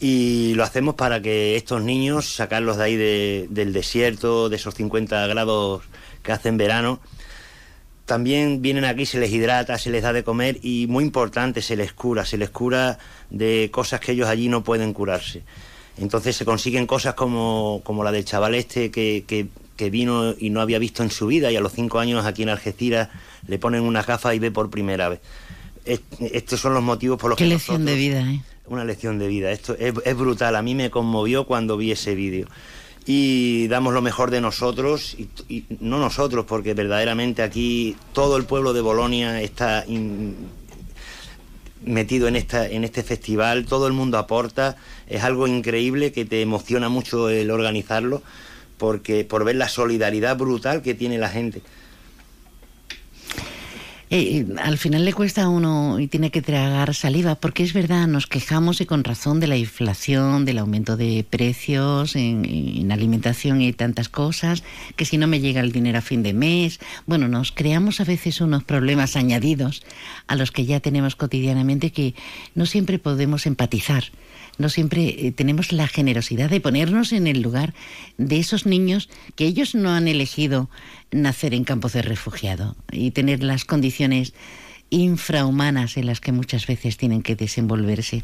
Y 0.00 0.54
lo 0.54 0.64
hacemos 0.64 0.96
para 0.96 1.22
que 1.22 1.54
estos 1.54 1.82
niños, 1.82 2.34
sacarlos 2.34 2.76
de 2.78 2.84
ahí 2.84 2.96
de, 2.96 3.46
del 3.48 3.72
desierto, 3.72 4.48
de 4.48 4.56
esos 4.56 4.74
50 4.74 5.24
grados 5.28 5.84
que 6.24 6.32
hacen 6.32 6.56
verano, 6.56 6.98
también 8.06 8.60
vienen 8.60 8.84
aquí, 8.84 9.06
se 9.06 9.18
les 9.18 9.32
hidrata, 9.32 9.78
se 9.78 9.90
les 9.90 10.02
da 10.02 10.12
de 10.12 10.24
comer 10.24 10.58
y 10.62 10.86
muy 10.88 11.04
importante, 11.04 11.62
se 11.62 11.76
les 11.76 11.92
cura, 11.92 12.24
se 12.24 12.36
les 12.36 12.50
cura 12.50 12.98
de 13.30 13.70
cosas 13.72 14.00
que 14.00 14.12
ellos 14.12 14.28
allí 14.28 14.48
no 14.48 14.62
pueden 14.62 14.92
curarse. 14.92 15.42
Entonces 15.96 16.36
se 16.36 16.44
consiguen 16.44 16.86
cosas 16.86 17.14
como, 17.14 17.80
como 17.84 18.04
la 18.04 18.12
del 18.12 18.24
chaval 18.24 18.54
este 18.54 18.90
que, 18.90 19.24
que, 19.26 19.46
que, 19.76 19.90
vino 19.90 20.34
y 20.38 20.50
no 20.50 20.60
había 20.60 20.78
visto 20.78 21.02
en 21.02 21.10
su 21.10 21.28
vida 21.28 21.50
y 21.50 21.56
a 21.56 21.60
los 21.60 21.72
cinco 21.72 21.98
años 21.98 22.26
aquí 22.26 22.42
en 22.42 22.48
Algeciras 22.48 23.08
le 23.46 23.58
ponen 23.58 23.82
unas 23.82 24.06
gafas 24.06 24.34
y 24.34 24.38
ve 24.38 24.50
por 24.50 24.70
primera 24.70 25.08
vez. 25.08 25.20
Estos 25.86 26.60
son 26.60 26.74
los 26.74 26.82
motivos 26.82 27.18
por 27.18 27.30
los 27.30 27.38
Qué 27.38 27.44
que... 27.44 27.48
Qué 27.48 27.54
lección 27.54 27.84
nosotros, 27.84 27.96
de 27.96 28.08
vida, 28.08 28.32
¿eh? 28.32 28.42
Una 28.66 28.84
lección 28.84 29.18
de 29.18 29.28
vida. 29.28 29.52
Esto 29.52 29.76
es, 29.78 29.94
es 30.04 30.16
brutal. 30.16 30.56
A 30.56 30.62
mí 30.62 30.74
me 30.74 30.90
conmovió 30.90 31.46
cuando 31.46 31.76
vi 31.76 31.92
ese 31.92 32.14
vídeo 32.14 32.48
y 33.06 33.68
damos 33.68 33.92
lo 33.92 34.02
mejor 34.02 34.30
de 34.30 34.40
nosotros, 34.40 35.14
y, 35.18 35.28
y, 35.48 35.64
no 35.80 35.98
nosotros, 35.98 36.46
porque 36.46 36.74
verdaderamente 36.74 37.42
aquí 37.42 37.96
todo 38.12 38.36
el 38.36 38.44
pueblo 38.44 38.72
de 38.72 38.80
Bolonia 38.80 39.42
está 39.42 39.84
metido 41.84 42.28
en, 42.28 42.36
esta, 42.36 42.66
en 42.66 42.84
este 42.84 43.02
festival, 43.02 43.66
todo 43.66 43.86
el 43.86 43.92
mundo 43.92 44.18
aporta, 44.18 44.76
es 45.06 45.22
algo 45.22 45.46
increíble 45.46 46.12
que 46.12 46.24
te 46.24 46.40
emociona 46.40 46.88
mucho 46.88 47.28
el 47.28 47.50
organizarlo, 47.50 48.22
porque 48.78 49.24
por 49.24 49.44
ver 49.44 49.56
la 49.56 49.68
solidaridad 49.68 50.36
brutal 50.36 50.82
que 50.82 50.94
tiene 50.94 51.18
la 51.18 51.28
gente. 51.28 51.62
Eh, 54.16 54.46
al 54.62 54.78
final 54.78 55.04
le 55.04 55.12
cuesta 55.12 55.42
a 55.42 55.48
uno 55.48 55.98
y 55.98 56.06
tiene 56.06 56.30
que 56.30 56.40
tragar 56.40 56.94
saliva, 56.94 57.34
porque 57.34 57.64
es 57.64 57.72
verdad, 57.72 58.06
nos 58.06 58.28
quejamos 58.28 58.80
y 58.80 58.86
con 58.86 59.02
razón 59.02 59.40
de 59.40 59.48
la 59.48 59.56
inflación, 59.56 60.44
del 60.44 60.58
aumento 60.58 60.96
de 60.96 61.26
precios 61.28 62.14
en, 62.14 62.44
en, 62.44 62.92
alimentación 62.92 63.60
y 63.60 63.72
tantas 63.72 64.08
cosas, 64.08 64.62
que 64.94 65.04
si 65.04 65.18
no 65.18 65.26
me 65.26 65.40
llega 65.40 65.60
el 65.60 65.72
dinero 65.72 65.98
a 65.98 66.00
fin 66.00 66.22
de 66.22 66.32
mes, 66.32 66.78
bueno, 67.06 67.26
nos 67.26 67.50
creamos 67.50 67.98
a 67.98 68.04
veces 68.04 68.40
unos 68.40 68.62
problemas 68.62 69.16
añadidos 69.16 69.82
a 70.28 70.36
los 70.36 70.52
que 70.52 70.64
ya 70.64 70.78
tenemos 70.78 71.16
cotidianamente 71.16 71.90
que 71.90 72.14
no 72.54 72.66
siempre 72.66 73.00
podemos 73.00 73.46
empatizar 73.46 74.12
no 74.58 74.68
siempre 74.68 75.26
eh, 75.26 75.32
tenemos 75.32 75.72
la 75.72 75.88
generosidad 75.88 76.50
de 76.50 76.60
ponernos 76.60 77.12
en 77.12 77.26
el 77.26 77.42
lugar 77.42 77.74
de 78.18 78.38
esos 78.38 78.66
niños 78.66 79.08
que 79.36 79.46
ellos 79.46 79.74
no 79.74 79.90
han 79.90 80.08
elegido 80.08 80.68
nacer 81.10 81.54
en 81.54 81.64
campos 81.64 81.92
de 81.92 82.02
refugiado 82.02 82.76
y 82.90 83.10
tener 83.10 83.42
las 83.42 83.64
condiciones 83.64 84.34
infrahumanas 84.90 85.96
en 85.96 86.06
las 86.06 86.20
que 86.20 86.32
muchas 86.32 86.66
veces 86.66 86.96
tienen 86.96 87.22
que 87.22 87.36
desenvolverse. 87.36 88.22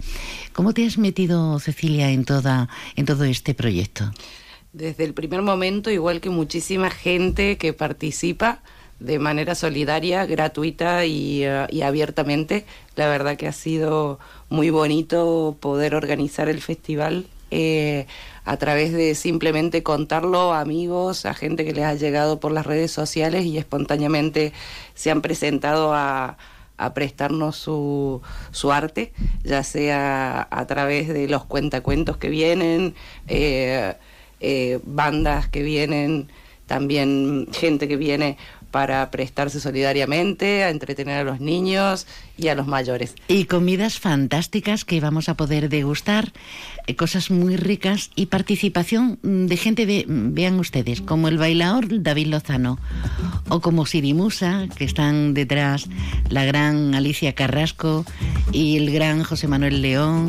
¿Cómo 0.52 0.72
te 0.72 0.86
has 0.86 0.98
metido, 0.98 1.58
Cecilia, 1.58 2.10
en 2.10 2.24
toda 2.24 2.68
en 2.96 3.06
todo 3.06 3.24
este 3.24 3.54
proyecto? 3.54 4.12
Desde 4.72 5.04
el 5.04 5.14
primer 5.14 5.42
momento, 5.42 5.90
igual 5.90 6.20
que 6.20 6.30
muchísima 6.30 6.90
gente 6.90 7.58
que 7.58 7.72
participa 7.72 8.62
de 9.00 9.18
manera 9.18 9.54
solidaria, 9.54 10.26
gratuita 10.26 11.06
y, 11.06 11.44
uh, 11.46 11.66
y 11.70 11.82
abiertamente, 11.82 12.66
la 12.96 13.08
verdad 13.08 13.36
que 13.36 13.48
ha 13.48 13.52
sido 13.52 14.20
muy 14.50 14.70
bonito 14.70 15.56
poder 15.60 15.94
organizar 15.94 16.48
el 16.48 16.60
festival 16.60 17.26
eh, 17.50 18.06
a 18.44 18.56
través 18.56 18.92
de 18.92 19.14
simplemente 19.14 19.82
contarlo 19.82 20.52
a 20.52 20.60
amigos, 20.60 21.24
a 21.26 21.34
gente 21.34 21.64
que 21.64 21.72
les 21.72 21.84
ha 21.84 21.94
llegado 21.94 22.40
por 22.40 22.52
las 22.52 22.66
redes 22.66 22.90
sociales 22.90 23.44
y 23.44 23.58
espontáneamente 23.58 24.52
se 24.94 25.10
han 25.10 25.22
presentado 25.22 25.94
a, 25.94 26.36
a 26.76 26.94
prestarnos 26.94 27.56
su, 27.56 28.22
su, 28.50 28.72
arte, 28.72 29.12
ya 29.44 29.62
sea 29.62 30.48
a 30.50 30.66
través 30.66 31.08
de 31.08 31.28
los 31.28 31.44
cuentacuentos 31.44 32.16
que 32.16 32.28
vienen, 32.28 32.94
eh, 33.28 33.94
eh, 34.40 34.80
bandas 34.84 35.48
que 35.48 35.62
vienen, 35.62 36.28
también 36.66 37.48
gente 37.52 37.88
que 37.88 37.96
viene 37.96 38.38
para 38.70 39.10
prestarse 39.10 39.60
solidariamente, 39.60 40.62
a 40.64 40.70
entretener 40.70 41.18
a 41.18 41.24
los 41.24 41.40
niños 41.40 42.06
y 42.40 42.48
a 42.48 42.54
los 42.54 42.66
mayores. 42.66 43.14
Y 43.28 43.44
comidas 43.44 43.98
fantásticas 43.98 44.84
que 44.84 45.00
vamos 45.00 45.28
a 45.28 45.34
poder 45.34 45.68
degustar, 45.68 46.32
eh, 46.86 46.96
cosas 46.96 47.30
muy 47.30 47.56
ricas 47.56 48.10
y 48.16 48.26
participación 48.26 49.18
de 49.22 49.56
gente, 49.56 49.86
de, 49.86 50.04
vean 50.08 50.58
ustedes, 50.58 51.00
como 51.00 51.28
el 51.28 51.38
bailador 51.38 52.02
David 52.02 52.28
Lozano 52.28 52.78
o 53.48 53.60
como 53.60 53.86
Sirimusa, 53.86 54.68
que 54.76 54.84
están 54.84 55.34
detrás 55.34 55.88
la 56.28 56.44
gran 56.44 56.94
Alicia 56.94 57.34
Carrasco 57.34 58.04
y 58.52 58.78
el 58.78 58.90
gran 58.90 59.22
José 59.22 59.46
Manuel 59.46 59.82
León. 59.82 60.28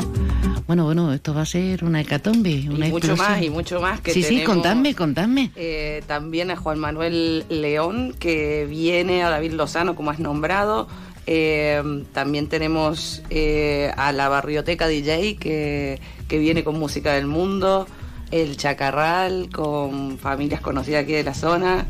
Bueno, 0.67 0.85
bueno, 0.85 1.13
esto 1.13 1.33
va 1.33 1.41
a 1.41 1.45
ser 1.45 1.83
una 1.83 2.01
hecatombe, 2.01 2.67
una 2.69 2.87
y 2.87 2.91
mucho 2.91 3.15
más 3.15 3.41
y 3.41 3.49
mucho 3.49 3.81
más 3.81 4.01
que 4.01 4.13
Sí, 4.13 4.21
tenemos, 4.21 4.41
sí, 4.41 4.45
contadme, 4.45 4.95
contadme. 4.95 5.51
Eh, 5.55 6.03
también 6.07 6.51
a 6.51 6.55
Juan 6.55 6.79
Manuel 6.79 7.45
León, 7.49 8.15
que 8.19 8.65
viene, 8.69 9.23
a 9.23 9.29
David 9.29 9.53
Lozano, 9.53 9.95
como 9.95 10.11
has 10.11 10.19
nombrado, 10.19 10.87
eh, 11.33 12.03
también 12.11 12.49
tenemos 12.49 13.23
eh, 13.29 13.89
a 13.95 14.11
la 14.11 14.27
Barrioteca 14.27 14.89
DJ 14.89 15.37
que, 15.37 16.01
que, 16.27 16.37
viene 16.39 16.65
con 16.65 16.77
música 16.77 17.13
del 17.13 17.25
mundo, 17.25 17.87
el 18.31 18.57
Chacarral 18.57 19.47
con 19.49 20.17
familias 20.17 20.59
conocidas 20.59 21.03
aquí 21.03 21.13
de 21.13 21.23
la 21.23 21.33
zona, 21.33 21.85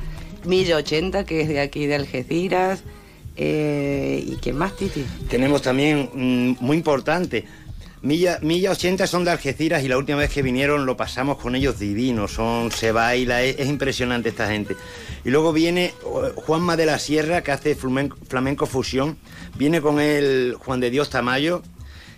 Milla 0.46 0.76
80 0.76 1.24
que 1.24 1.42
es 1.42 1.48
de 1.48 1.60
aquí 1.60 1.88
de 1.88 1.96
Algeciras. 1.96 2.84
Eh, 3.36 4.24
¿Y 4.28 4.36
quién 4.36 4.60
más, 4.60 4.76
Titi? 4.76 5.04
Tenemos 5.28 5.64
también, 5.64 6.56
muy 6.60 6.78
importante, 6.78 7.46
Milla, 8.04 8.40
Milla 8.42 8.72
80 8.72 9.06
son 9.06 9.26
de 9.26 9.32
Algeciras 9.32 9.84
y 9.84 9.88
la 9.88 9.98
última 9.98 10.18
vez 10.18 10.32
que 10.32 10.42
vinieron 10.42 10.88
lo 10.88 10.98
pasamos 10.98 11.38
con 11.38 11.56
ellos 11.56 11.78
divinos, 11.78 12.32
son, 12.32 12.72
se 12.72 12.92
baila, 12.92 13.44
es, 13.44 13.60
es 13.60 13.70
impresionante 13.70 14.30
esta 14.30 14.48
gente. 14.48 14.76
Y 15.24 15.30
luego 15.30 15.54
viene 15.54 15.94
Juanma 16.36 16.76
de 16.76 16.88
la 16.88 16.98
Sierra, 16.98 17.44
que 17.44 17.52
hace 17.52 17.76
flamenco, 17.76 18.18
flamenco, 18.28 18.66
fusión. 18.66 19.18
Viene 19.56 19.82
con 19.82 20.00
él 20.00 20.56
Juan 20.58 20.80
de 20.80 20.90
Dios 20.90 21.12
Tamayo, 21.12 21.62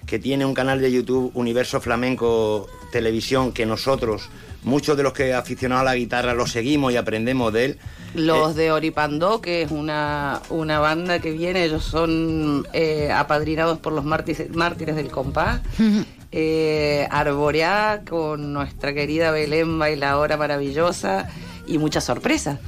que 0.06 0.20
tiene 0.20 0.46
un 0.46 0.54
canal 0.54 0.80
de 0.80 0.92
YouTube, 0.92 1.32
Universo 1.34 1.82
Flamenco 1.82 2.68
Televisión, 2.92 3.52
que 3.52 3.66
nosotros, 3.66 4.30
muchos 4.64 4.98
de 4.98 5.04
los 5.04 5.14
que 5.14 5.34
aficionados 5.34 5.82
a 5.82 5.86
la 5.86 5.96
guitarra, 5.96 6.34
lo 6.34 6.48
seguimos 6.48 6.94
y 6.94 6.98
aprendemos 6.98 7.54
de 7.54 7.66
él. 7.66 7.80
Los 8.14 8.52
eh, 8.52 8.62
de 8.62 8.72
Oripandó, 8.72 9.42
que 9.42 9.64
es 9.64 9.72
una, 9.72 10.42
una 10.50 10.80
banda 10.80 11.20
que 11.20 11.32
viene, 11.32 11.64
ellos 11.66 11.84
son 11.84 12.68
eh, 12.74 13.12
apadrinados 13.12 13.80
por 13.80 13.94
los 13.94 14.06
mártires, 14.06 14.54
mártires 14.56 14.96
del 14.96 15.10
compás. 15.10 15.62
eh, 16.32 17.08
Arboreá, 17.12 18.02
con 18.08 18.54
nuestra 18.54 18.94
querida 18.94 19.32
Belén, 19.32 19.78
bailadora 19.80 20.38
maravillosa, 20.38 21.30
y 21.66 21.78
muchas 21.78 22.04
sorpresas. 22.04 22.60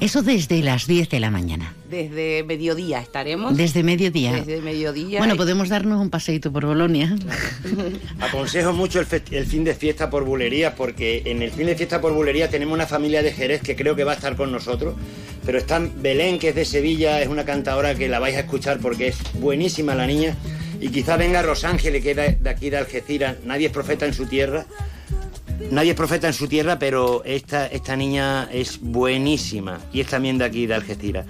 Eso 0.00 0.22
desde 0.22 0.62
las 0.62 0.86
10 0.86 1.10
de 1.10 1.20
la 1.20 1.30
mañana. 1.30 1.74
Desde 1.90 2.42
mediodía 2.44 3.00
estaremos. 3.00 3.54
Desde 3.54 3.82
mediodía. 3.82 4.32
Desde 4.32 4.62
mediodía. 4.62 5.18
Bueno, 5.18 5.34
y... 5.34 5.36
podemos 5.36 5.68
darnos 5.68 6.00
un 6.00 6.08
paseíto 6.08 6.50
por 6.50 6.64
Bolonia. 6.64 7.14
Claro. 7.20 7.90
Aconsejo 8.20 8.72
mucho 8.72 9.00
el, 9.00 9.06
el, 9.30 9.46
fin 9.46 9.62
de 9.62 9.74
fiesta 9.74 10.08
por 10.08 10.24
bulería, 10.24 10.74
porque 10.74 11.22
en 11.26 11.42
el 11.42 11.50
fin 11.50 11.66
de 11.66 11.76
fiesta 11.76 12.00
por 12.00 12.14
bulería 12.14 12.48
tenemos 12.48 12.72
una 12.72 12.86
familia 12.86 13.22
de 13.22 13.32
Jerez 13.32 13.60
que 13.60 13.76
creo 13.76 13.94
que 13.94 14.04
va 14.04 14.12
a 14.12 14.14
estar 14.14 14.36
con 14.36 14.50
nosotros. 14.50 14.94
Pero 15.44 15.58
está 15.58 15.78
Belén, 15.78 16.38
que 16.38 16.48
es 16.48 16.54
de 16.54 16.64
Sevilla, 16.64 17.20
es 17.20 17.28
una 17.28 17.44
cantadora 17.44 17.94
que 17.94 18.08
la 18.08 18.20
vais 18.20 18.36
a 18.36 18.40
escuchar 18.40 18.78
porque 18.80 19.08
es 19.08 19.18
buenísima 19.34 19.94
la 19.94 20.06
niña. 20.06 20.34
Y 20.80 20.88
quizá 20.88 21.18
venga 21.18 21.42
Rosángeles, 21.42 22.02
que 22.02 22.12
es 22.12 22.42
de 22.42 22.48
aquí 22.50 22.70
de 22.70 22.78
Algeciras. 22.78 23.36
Nadie 23.44 23.66
es 23.66 23.72
profeta 23.72 24.06
en 24.06 24.14
su 24.14 24.24
tierra. 24.24 24.64
Nadie 25.70 25.90
es 25.90 25.96
profeta 25.96 26.26
en 26.26 26.34
su 26.34 26.48
tierra, 26.48 26.78
pero 26.78 27.22
esta, 27.24 27.66
esta 27.66 27.94
niña 27.96 28.48
es 28.50 28.80
buenísima 28.80 29.78
y 29.92 30.00
es 30.00 30.08
también 30.08 30.38
de 30.38 30.44
aquí, 30.44 30.66
de 30.66 30.74
Algeciras. 30.74 31.26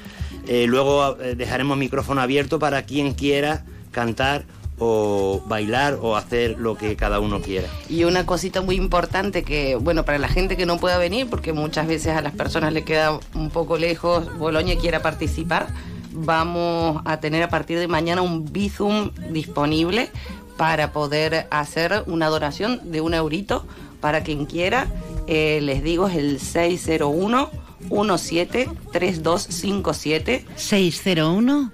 Eh, 0.46 0.66
luego 0.66 1.20
eh, 1.20 1.34
dejaremos 1.34 1.76
micrófono 1.76 2.20
abierto 2.20 2.58
para 2.58 2.82
quien 2.84 3.14
quiera 3.14 3.64
cantar 3.90 4.44
o 4.78 5.42
bailar 5.46 5.98
o 6.00 6.16
hacer 6.16 6.58
lo 6.58 6.76
que 6.76 6.96
cada 6.96 7.20
uno 7.20 7.40
quiera. 7.40 7.68
Y 7.88 8.04
una 8.04 8.24
cosita 8.24 8.62
muy 8.62 8.76
importante 8.76 9.42
que, 9.42 9.76
bueno, 9.76 10.04
para 10.04 10.18
la 10.18 10.28
gente 10.28 10.56
que 10.56 10.64
no 10.64 10.78
pueda 10.78 10.96
venir, 10.96 11.28
porque 11.28 11.52
muchas 11.52 11.86
veces 11.86 12.16
a 12.16 12.22
las 12.22 12.32
personas 12.32 12.72
le 12.72 12.82
queda 12.82 13.20
un 13.34 13.50
poco 13.50 13.76
lejos, 13.76 14.38
Boloña 14.38 14.76
quiera 14.76 15.02
participar, 15.02 15.68
vamos 16.12 17.02
a 17.04 17.20
tener 17.20 17.42
a 17.42 17.50
partir 17.50 17.78
de 17.78 17.88
mañana 17.88 18.22
un 18.22 18.50
Bizum 18.50 19.10
disponible 19.30 20.08
para 20.56 20.92
poder 20.92 21.46
hacer 21.50 22.02
una 22.06 22.28
donación 22.28 22.90
de 22.90 23.00
un 23.00 23.14
eurito 23.14 23.66
para 24.00 24.22
quien 24.22 24.46
quiera. 24.46 24.86
Eh, 25.26 25.60
les 25.62 25.82
digo, 25.82 26.08
es 26.08 26.16
el 26.16 26.40
601 26.40 27.50
17 27.88 28.68
3257 28.92 30.44
601 30.56 31.72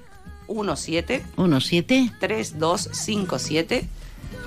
17 0.49 1.25
17 1.37 2.13
3257 2.21 3.89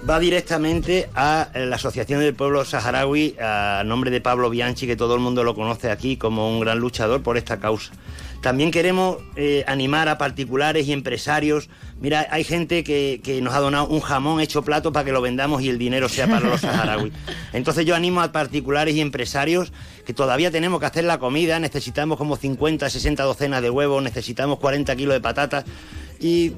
va 0.07 0.19
directamente 0.19 1.09
a 1.15 1.49
la 1.53 1.75
Asociación 1.75 2.21
del 2.21 2.33
Pueblo 2.33 2.63
Saharaui 2.63 3.35
a 3.39 3.83
nombre 3.85 4.11
de 4.11 4.21
Pablo 4.21 4.49
Bianchi, 4.49 4.87
que 4.87 4.95
todo 4.95 5.15
el 5.15 5.19
mundo 5.19 5.43
lo 5.43 5.55
conoce 5.55 5.91
aquí 5.91 6.17
como 6.17 6.49
un 6.49 6.59
gran 6.59 6.79
luchador 6.79 7.21
por 7.21 7.37
esta 7.37 7.59
causa. 7.59 7.91
También 8.41 8.71
queremos 8.71 9.17
eh, 9.35 9.65
animar 9.67 10.07
a 10.07 10.17
particulares 10.17 10.87
y 10.87 10.93
empresarios. 10.93 11.69
Mira, 12.01 12.27
hay 12.31 12.43
gente 12.43 12.83
que, 12.83 13.19
que, 13.23 13.41
nos 13.41 13.53
ha 13.53 13.59
donado 13.59 13.87
un 13.87 13.99
jamón 13.99 14.39
hecho 14.39 14.63
plato 14.63 14.93
para 14.93 15.03
que 15.03 15.11
lo 15.11 15.21
vendamos 15.21 15.61
y 15.61 15.69
el 15.69 15.77
dinero 15.77 16.07
sea 16.07 16.27
para 16.27 16.47
los 16.47 16.61
saharauis. 16.61 17.13
Entonces 17.53 17.85
yo 17.85 17.95
animo 17.95 18.21
a 18.21 18.31
particulares 18.31 18.95
y 18.95 19.01
empresarios 19.01 19.73
que 20.05 20.13
todavía 20.13 20.49
tenemos 20.49 20.79
que 20.79 20.85
hacer 20.85 21.03
la 21.03 21.19
comida, 21.19 21.59
necesitamos 21.59 22.17
como 22.17 22.37
50, 22.37 22.89
60 22.89 23.23
docenas 23.23 23.61
de 23.61 23.69
huevos, 23.69 24.01
necesitamos 24.01 24.59
40 24.59 24.95
kilos 24.95 25.13
de 25.13 25.21
patatas 25.21 25.65
y 26.19 26.51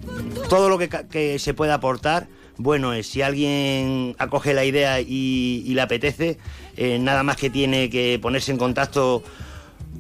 todo 0.49 0.69
lo 0.69 0.77
que, 0.77 0.89
que 0.89 1.39
se 1.39 1.53
pueda 1.53 1.75
aportar 1.75 2.27
bueno 2.57 2.93
es. 2.93 3.07
Si 3.07 3.21
alguien 3.21 4.15
acoge 4.19 4.53
la 4.53 4.63
idea 4.65 5.01
y, 5.01 5.63
y 5.65 5.73
le 5.73 5.81
apetece, 5.81 6.37
eh, 6.77 6.99
nada 6.99 7.23
más 7.23 7.37
que 7.37 7.49
tiene 7.49 7.89
que 7.89 8.19
ponerse 8.21 8.51
en 8.51 8.57
contacto 8.57 9.23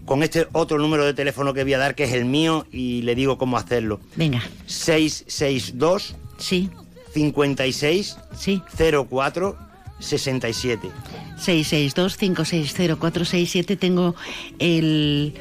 con 0.05 0.23
este 0.23 0.47
otro 0.51 0.77
número 0.77 1.05
de 1.05 1.13
teléfono 1.13 1.53
que 1.53 1.63
voy 1.63 1.73
a 1.73 1.77
dar, 1.77 1.95
que 1.95 2.03
es 2.03 2.13
el 2.13 2.25
mío, 2.25 2.65
y 2.71 3.01
le 3.03 3.15
digo 3.15 3.37
cómo 3.37 3.57
hacerlo. 3.57 3.99
Venga. 4.15 4.41
662 4.65 6.15
sí. 6.37 6.69
56 7.13 8.17
sí. 8.37 8.61
04 9.09 9.71
67. 10.01 10.89
662-560-467. 11.37 13.77
Tengo 13.77 14.15
el... 14.59 15.33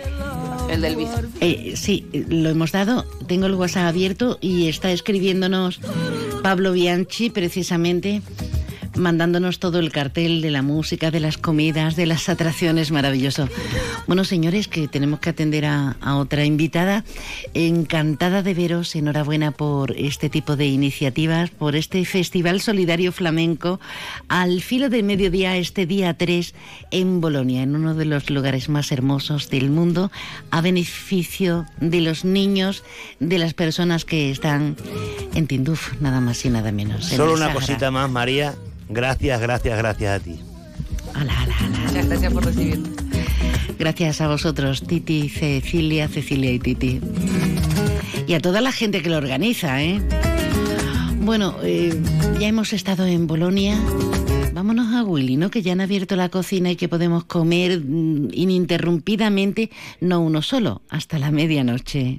El 0.70 0.82
del 0.82 0.96
bici. 0.96 1.10
Eh, 1.40 1.72
sí, 1.76 2.06
lo 2.28 2.50
hemos 2.50 2.72
dado. 2.72 3.06
Tengo 3.26 3.46
el 3.46 3.54
WhatsApp 3.54 3.86
abierto 3.88 4.36
y 4.40 4.68
está 4.68 4.92
escribiéndonos 4.92 5.80
Pablo 6.42 6.72
Bianchi 6.72 7.30
precisamente 7.30 8.20
mandándonos 8.94 9.58
todo 9.58 9.78
el 9.78 9.92
cartel 9.92 10.40
de 10.40 10.50
la 10.50 10.62
música, 10.62 11.10
de 11.10 11.20
las 11.20 11.38
comidas, 11.38 11.96
de 11.96 12.06
las 12.06 12.28
atracciones, 12.28 12.90
maravilloso. 12.90 13.48
Bueno, 14.06 14.24
señores, 14.24 14.68
que 14.68 14.88
tenemos 14.88 15.20
que 15.20 15.30
atender 15.30 15.64
a, 15.66 15.96
a, 16.00 16.16
otra 16.16 16.44
invitada. 16.44 17.04
Encantada 17.54 18.42
de 18.42 18.54
veros, 18.54 18.94
enhorabuena 18.94 19.52
por 19.52 19.92
este 19.96 20.28
tipo 20.28 20.56
de 20.56 20.66
iniciativas, 20.66 21.50
por 21.50 21.76
este 21.76 22.04
Festival 22.04 22.60
Solidario 22.60 23.12
Flamenco 23.12 23.80
al 24.28 24.60
filo 24.62 24.88
del 24.88 25.04
mediodía, 25.04 25.56
este 25.56 25.86
día 25.86 26.14
3 26.14 26.54
en 26.90 27.20
Bolonia, 27.20 27.62
en 27.62 27.74
uno 27.74 27.94
de 27.94 28.04
los 28.04 28.30
lugares 28.30 28.68
más 28.68 28.92
hermosos 28.92 29.50
del 29.50 29.70
mundo, 29.70 30.10
a 30.50 30.60
beneficio 30.60 31.66
de 31.80 32.00
los 32.00 32.24
niños, 32.24 32.82
de 33.18 33.38
las 33.38 33.54
personas 33.54 34.04
que 34.04 34.30
están 34.30 34.76
en 35.34 35.46
Tinduf, 35.46 36.00
nada 36.00 36.20
más 36.20 36.44
y 36.44 36.50
nada 36.50 36.72
menos. 36.72 37.06
Solo 37.06 37.32
una 37.32 37.46
Sahara. 37.46 37.54
cosita 37.54 37.90
más, 37.90 38.10
María. 38.10 38.54
Gracias, 38.90 39.40
gracias, 39.40 39.78
gracias 39.78 40.20
a 40.20 40.22
ti. 40.22 40.40
Ala, 41.14 41.42
ala, 41.42 41.56
ala. 41.58 41.78
Muchas 41.86 42.06
gracias 42.08 42.32
por 42.32 42.44
recibirnos. 42.44 42.90
Gracias 43.78 44.20
a 44.20 44.28
vosotros, 44.28 44.82
Titi, 44.82 45.28
Cecilia, 45.28 46.08
Cecilia 46.08 46.52
y 46.52 46.58
Titi. 46.58 47.00
Y 48.26 48.34
a 48.34 48.40
toda 48.40 48.60
la 48.60 48.72
gente 48.72 49.00
que 49.00 49.08
lo 49.08 49.16
organiza, 49.16 49.82
¿eh? 49.82 50.00
Bueno, 51.20 51.56
eh, 51.62 51.98
ya 52.38 52.48
hemos 52.48 52.72
estado 52.72 53.06
en 53.06 53.26
Bolonia. 53.26 53.78
Vámonos 54.52 54.92
a 54.94 55.04
Willy, 55.04 55.36
¿no? 55.36 55.50
Que 55.50 55.62
ya 55.62 55.72
han 55.72 55.80
abierto 55.80 56.16
la 56.16 56.28
cocina 56.28 56.70
y 56.70 56.76
que 56.76 56.88
podemos 56.88 57.24
comer 57.24 57.72
ininterrumpidamente, 57.72 59.70
no 60.00 60.20
uno 60.20 60.42
solo, 60.42 60.82
hasta 60.88 61.18
la 61.18 61.30
medianoche. 61.30 62.18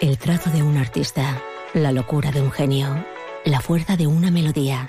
El 0.00 0.16
trazo 0.16 0.50
de 0.50 0.62
un 0.62 0.76
artista, 0.76 1.42
la 1.74 1.90
locura 1.90 2.30
de 2.30 2.40
un 2.40 2.52
genio, 2.52 3.04
la 3.44 3.60
fuerza 3.60 3.96
de 3.96 4.06
una 4.06 4.30
melodía. 4.30 4.88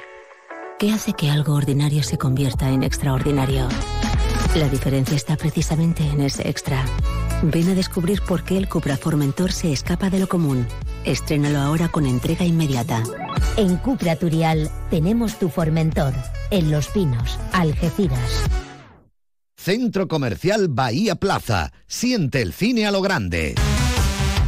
¿Qué 0.77 0.91
hace 0.91 1.13
que 1.13 1.31
algo 1.31 1.55
ordinario 1.55 2.03
se 2.03 2.19
convierta 2.19 2.69
en 2.69 2.83
extraordinario? 2.83 3.67
La 4.55 4.69
diferencia 4.69 5.15
está 5.15 5.35
precisamente 5.35 6.03
en 6.03 6.21
ese 6.21 6.47
extra. 6.47 6.85
Ven 7.41 7.69
a 7.69 7.73
descubrir 7.73 8.21
por 8.21 8.43
qué 8.43 8.55
el 8.55 8.69
Cupra 8.69 8.97
Formentor 8.97 9.51
se 9.51 9.71
escapa 9.73 10.11
de 10.11 10.19
lo 10.19 10.29
común. 10.29 10.67
Estrénalo 11.05 11.57
ahora 11.57 11.87
con 11.87 12.05
entrega 12.05 12.45
inmediata. 12.45 13.01
En 13.57 13.77
Cupra 13.77 14.15
Turial 14.15 14.69
tenemos 14.91 15.39
tu 15.39 15.49
Formentor, 15.49 16.13
en 16.51 16.69
Los 16.69 16.87
Pinos, 16.89 17.39
Algeciras. 17.51 18.43
Centro 19.57 20.07
Comercial 20.07 20.67
Bahía 20.69 21.15
Plaza. 21.15 21.73
Siente 21.87 22.43
el 22.43 22.53
cine 22.53 22.85
a 22.85 22.91
lo 22.91 23.01
grande. 23.01 23.55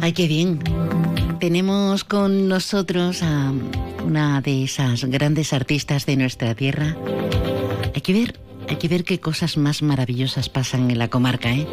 Ay, 0.00 0.12
qué 0.12 0.26
bien. 0.26 0.60
Tenemos 1.40 2.04
con 2.04 2.48
nosotros 2.48 3.22
a 3.22 3.52
una 4.04 4.40
de 4.40 4.64
esas 4.64 5.04
grandes 5.04 5.52
artistas 5.52 6.06
de 6.06 6.16
nuestra 6.16 6.54
tierra. 6.54 6.96
Hay 7.94 8.00
que 8.00 8.12
ver, 8.12 8.40
hay 8.68 8.76
que 8.76 8.88
ver 8.88 9.04
qué 9.04 9.20
cosas 9.20 9.56
más 9.56 9.82
maravillosas 9.82 10.48
pasan 10.48 10.90
en 10.90 10.98
la 10.98 11.08
comarca, 11.08 11.52
¿eh? 11.52 11.66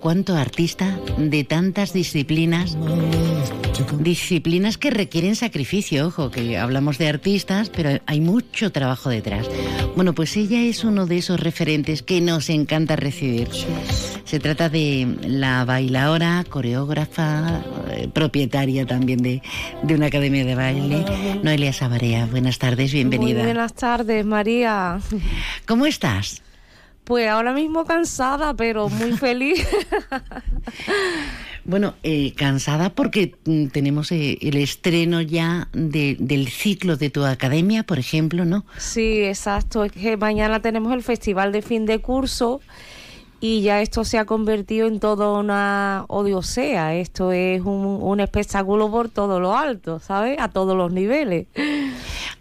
Cuánto 0.00 0.34
artista 0.34 0.98
de 1.18 1.44
tantas 1.44 1.92
disciplinas, 1.92 2.78
disciplinas 3.98 4.78
que 4.78 4.90
requieren 4.90 5.36
sacrificio, 5.36 6.06
ojo, 6.06 6.30
que 6.30 6.56
hablamos 6.56 6.96
de 6.96 7.08
artistas, 7.08 7.68
pero 7.68 8.00
hay 8.06 8.20
mucho 8.22 8.72
trabajo 8.72 9.10
detrás. 9.10 9.46
Bueno, 9.96 10.14
pues 10.14 10.36
ella 10.38 10.62
es 10.62 10.84
uno 10.84 11.04
de 11.06 11.18
esos 11.18 11.38
referentes 11.38 12.02
que 12.02 12.22
nos 12.22 12.48
encanta 12.48 12.96
recibir. 12.96 13.48
Se 14.24 14.40
trata 14.40 14.70
de 14.70 15.16
la 15.26 15.66
bailadora, 15.66 16.44
coreógrafa, 16.48 17.62
eh, 17.90 18.08
propietaria 18.08 18.86
también 18.86 19.22
de, 19.22 19.42
de, 19.82 19.94
una 19.94 20.06
academia 20.06 20.46
de 20.46 20.54
baile, 20.54 21.04
Noelia 21.42 21.74
Sabarea. 21.74 22.24
Buenas 22.24 22.58
tardes, 22.58 22.92
bienvenida. 22.92 23.34
Muy 23.34 23.44
buenas 23.44 23.74
tardes, 23.74 24.24
María. 24.24 24.98
¿Cómo 25.66 25.84
estás? 25.84 26.42
Pues 27.10 27.28
ahora 27.28 27.52
mismo 27.52 27.84
cansada, 27.84 28.54
pero 28.54 28.88
muy 28.88 29.10
feliz. 29.16 29.66
Bueno, 31.62 31.94
eh, 32.02 32.32
cansada 32.36 32.90
porque 32.90 33.34
mm, 33.44 33.66
tenemos 33.66 34.10
eh, 34.12 34.38
el 34.40 34.56
estreno 34.56 35.20
ya 35.20 35.68
del 35.72 36.48
ciclo 36.48 36.96
de 36.96 37.10
tu 37.10 37.22
academia, 37.24 37.82
por 37.82 37.98
ejemplo, 37.98 38.46
¿no? 38.46 38.64
Sí, 38.78 39.22
exacto. 39.22 39.84
Es 39.84 39.92
que 39.92 40.16
mañana 40.16 40.62
tenemos 40.62 40.92
el 40.94 41.02
festival 41.02 41.52
de 41.52 41.60
fin 41.60 41.84
de 41.84 41.98
curso 41.98 42.62
y 43.40 43.62
ya 43.62 43.80
esto 43.80 44.04
se 44.04 44.18
ha 44.18 44.26
convertido 44.26 44.86
en 44.86 45.00
toda 45.00 45.32
una 45.32 46.04
odiosea. 46.08 46.94
Esto 46.94 47.32
es 47.32 47.62
un, 47.62 47.98
un 48.00 48.20
espectáculo 48.20 48.90
por 48.90 49.08
todo 49.08 49.40
lo 49.40 49.56
alto, 49.56 49.98
¿sabes? 49.98 50.38
A 50.38 50.48
todos 50.48 50.76
los 50.76 50.92
niveles. 50.92 51.46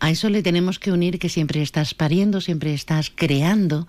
A 0.02 0.10
eso 0.12 0.30
le 0.30 0.43
tenemos 0.43 0.80
que 0.80 0.91
unir 0.91 1.20
que 1.20 1.30
siempre 1.30 1.62
estás 1.62 1.93
pariendo, 1.93 2.39
siempre 2.39 2.74
estás 2.74 3.12
creando 3.14 3.88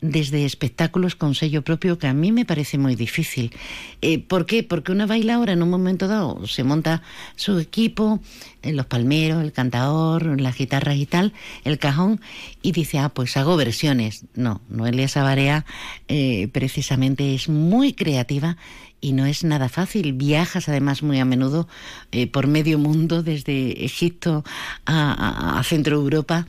desde 0.00 0.44
espectáculos 0.44 1.14
con 1.14 1.34
sello 1.34 1.62
propio, 1.62 1.98
que 1.98 2.08
a 2.08 2.14
mí 2.14 2.32
me 2.32 2.44
parece 2.44 2.78
muy 2.78 2.96
difícil. 2.96 3.52
Eh, 4.00 4.18
¿Por 4.18 4.46
qué? 4.46 4.64
Porque 4.64 4.90
una 4.90 5.06
bailadora 5.06 5.52
en 5.52 5.62
un 5.62 5.70
momento 5.70 6.08
dado 6.08 6.46
se 6.46 6.64
monta 6.64 7.02
su 7.36 7.58
equipo, 7.58 8.20
los 8.62 8.86
palmeros, 8.86 9.42
el 9.42 9.52
cantador, 9.52 10.40
las 10.40 10.56
guitarras 10.56 10.96
y 10.96 11.06
tal, 11.06 11.32
el 11.64 11.78
cajón, 11.78 12.20
y 12.62 12.72
dice, 12.72 12.98
ah, 12.98 13.08
pues 13.08 13.36
hago 13.36 13.56
versiones. 13.56 14.24
No, 14.34 14.60
Noelia 14.68 15.08
Sabarea 15.08 15.64
eh, 16.08 16.48
precisamente 16.52 17.34
es 17.34 17.48
muy 17.48 17.92
creativa 17.92 18.56
y 19.02 19.12
no 19.12 19.26
es 19.26 19.44
nada 19.44 19.68
fácil. 19.68 20.14
Viajas 20.14 20.68
además 20.68 21.02
muy 21.02 21.18
a 21.18 21.26
menudo 21.26 21.68
eh, 22.12 22.26
por 22.26 22.46
medio 22.46 22.78
mundo, 22.78 23.22
desde 23.22 23.84
Egipto 23.84 24.44
a, 24.86 25.60
Centro 25.64 25.96
Europa, 25.96 26.46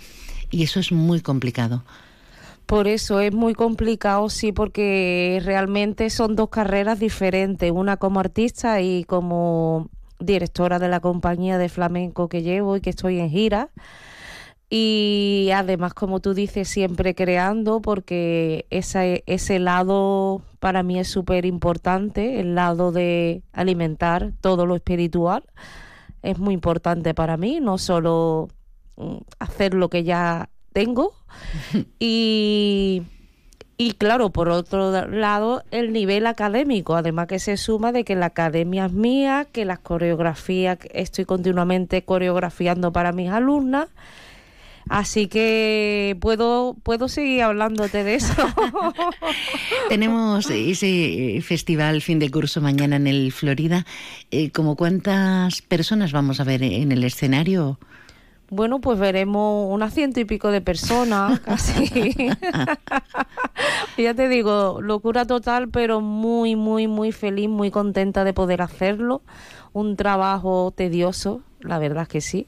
y 0.52 0.64
eso 0.64 0.80
es 0.80 0.92
muy 0.92 1.20
complicado. 1.20 1.84
Por 2.66 2.88
eso 2.88 3.20
es 3.20 3.34
muy 3.34 3.56
complicado, 3.56 4.30
sí, 4.30 4.52
porque 4.54 5.42
realmente 5.44 6.10
son 6.10 6.36
dos 6.36 6.50
carreras 6.50 7.00
diferentes, 7.00 7.72
una 7.72 7.98
como 7.98 8.20
artista 8.20 8.80
y 8.82 9.04
como 9.04 9.90
directora 10.24 10.80
de 10.80 10.90
la 10.90 11.00
compañía 11.00 11.58
de 11.58 11.70
flamenco 11.70 12.30
que 12.30 12.42
llevo 12.42 12.76
y 12.78 12.82
que 12.82 12.90
estoy 12.90 13.20
en 13.20 13.30
gira 13.30 13.70
y 14.76 15.52
además, 15.54 15.94
como 15.94 16.20
tú 16.20 16.34
dices, 16.34 16.68
siempre 16.68 17.14
creando, 17.14 17.80
porque 17.80 18.66
ese, 18.72 19.24
ese 19.28 19.60
lado 19.60 20.42
para 20.60 20.82
mí 20.82 20.98
es 20.98 21.08
súper 21.10 21.46
importante, 21.46 22.40
el 22.40 22.56
lado 22.56 22.92
de 22.92 23.44
alimentar 23.52 24.32
todo 24.42 24.66
lo 24.66 24.76
espiritual, 24.76 25.44
es 26.24 26.40
muy 26.40 26.56
importante 26.56 27.14
para 27.14 27.38
mí, 27.38 27.60
no 27.60 27.78
solo 27.78 28.50
mm, 28.96 29.18
hacer 29.38 29.76
lo 29.76 29.90
que 29.90 30.04
ya 30.04 30.50
tengo. 30.72 31.14
y, 32.00 33.04
y 33.88 33.92
claro, 33.94 34.30
por 34.30 34.50
otro 34.50 35.08
lado, 35.08 35.64
el 35.72 35.94
nivel 35.94 36.28
académico, 36.28 36.96
además 36.96 37.28
que 37.28 37.40
se 37.40 37.58
suma 37.58 37.92
de 37.92 38.04
que 38.04 38.16
la 38.16 38.28
academia 38.28 38.86
es 38.86 38.92
mía, 38.92 39.48
que 39.52 39.66
las 39.66 39.80
coreografías, 39.80 40.78
estoy 40.94 41.26
continuamente 41.26 42.04
coreografiando 42.04 42.92
para 42.92 43.12
mis 43.12 43.30
alumnas 43.30 43.90
Así 44.90 45.28
que 45.28 46.18
puedo, 46.20 46.76
puedo 46.84 47.08
seguir 47.08 47.44
hablándote 47.44 48.04
de 48.04 48.16
eso. 48.16 48.34
Tenemos 49.90 50.50
ese 50.50 51.40
festival 51.42 52.02
fin 52.02 52.20
de 52.20 52.30
curso 52.30 52.62
mañana 52.62 52.98
en 52.98 53.08
el 53.08 53.32
Florida. 53.32 53.86
Eh, 54.32 54.52
¿Cómo 54.52 54.76
cuántas 54.76 55.62
personas 55.62 56.12
vamos 56.12 56.40
a 56.40 56.44
ver 56.44 56.64
en 56.64 56.92
el 56.92 57.04
escenario? 57.04 57.80
Bueno, 58.54 58.80
pues 58.80 59.00
veremos 59.00 59.68
unas 59.70 59.94
ciento 59.94 60.20
y 60.20 60.26
pico 60.26 60.52
de 60.52 60.62
personas, 60.62 61.40
casi. 61.42 61.88
ya 63.98 64.14
te 64.14 64.30
digo, 64.30 64.80
locura 64.82 65.26
total, 65.26 65.70
pero 65.70 66.02
muy, 66.02 66.56
muy, 66.56 66.88
muy 66.88 67.12
feliz, 67.12 67.50
muy 67.50 67.72
contenta 67.72 68.24
de 68.24 68.34
poder 68.34 68.62
hacerlo. 68.62 69.22
Un 69.74 69.96
trabajo 69.96 70.72
tedioso, 70.76 71.42
la 71.62 71.80
verdad 71.80 72.04
es 72.04 72.10
que 72.10 72.22
sí 72.22 72.48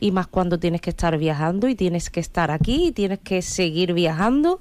y 0.00 0.10
más 0.10 0.26
cuando 0.26 0.58
tienes 0.58 0.80
que 0.80 0.90
estar 0.90 1.16
viajando 1.18 1.68
y 1.68 1.74
tienes 1.74 2.10
que 2.10 2.20
estar 2.20 2.50
aquí 2.50 2.88
y 2.88 2.92
tienes 2.92 3.20
que 3.20 3.42
seguir 3.42 3.92
viajando 3.92 4.60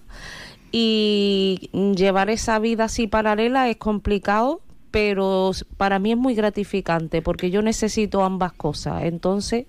y 0.72 1.70
llevar 1.96 2.30
esa 2.30 2.60
vida 2.60 2.86
así 2.86 3.08
paralela 3.08 3.70
es 3.70 3.78
complicado 3.78 4.62
pero 4.92 5.52
para 5.78 6.00
mí 6.00 6.12
es 6.12 6.18
muy 6.18 6.36
gratificante 6.36 7.22
porque 7.22 7.50
yo 7.50 7.62
necesito 7.62 8.24
ambas 8.24 8.54
cosas 8.54 9.04
entonces 9.04 9.66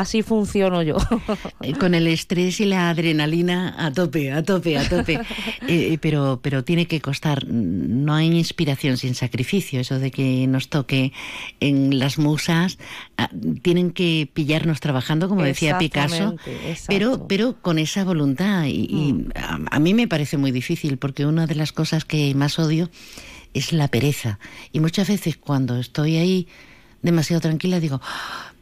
así 0.00 0.22
funciono 0.22 0.82
yo. 0.82 0.96
Eh, 1.62 1.74
con 1.74 1.94
el 1.94 2.06
estrés 2.06 2.60
y 2.60 2.64
la 2.64 2.88
adrenalina 2.88 3.74
a 3.78 3.92
tope, 3.92 4.32
a 4.32 4.42
tope, 4.42 4.78
a 4.78 4.88
tope. 4.88 5.20
Eh, 5.68 5.92
eh, 5.92 5.98
pero, 6.00 6.40
pero 6.42 6.64
tiene 6.64 6.86
que 6.86 7.00
costar. 7.00 7.46
No 7.46 8.14
hay 8.14 8.26
inspiración 8.26 8.96
sin 8.96 9.14
sacrificio. 9.14 9.80
Eso 9.80 9.98
de 9.98 10.10
que 10.10 10.46
nos 10.46 10.68
toque 10.68 11.12
en 11.60 11.98
las 11.98 12.18
musas. 12.18 12.78
Ah, 13.18 13.30
tienen 13.62 13.90
que 13.90 14.28
pillarnos 14.32 14.80
trabajando, 14.80 15.28
como 15.28 15.42
decía 15.42 15.78
Picasso. 15.78 16.36
Pero, 16.88 17.26
pero 17.28 17.60
con 17.60 17.78
esa 17.78 18.04
voluntad. 18.04 18.64
Y, 18.66 19.12
mm. 19.12 19.30
a 19.70 19.78
mí 19.78 19.92
me 19.92 20.08
parece 20.08 20.38
muy 20.38 20.50
difícil 20.50 20.96
porque 20.96 21.26
una 21.26 21.46
de 21.46 21.54
las 21.54 21.72
cosas 21.72 22.04
que 22.04 22.34
más 22.34 22.58
odio 22.58 22.90
es 23.52 23.72
la 23.72 23.88
pereza. 23.88 24.38
Y 24.72 24.80
muchas 24.80 25.08
veces 25.08 25.36
cuando 25.36 25.78
estoy 25.78 26.16
ahí 26.16 26.48
demasiado 27.02 27.40
tranquila 27.40 27.80
digo 27.80 28.00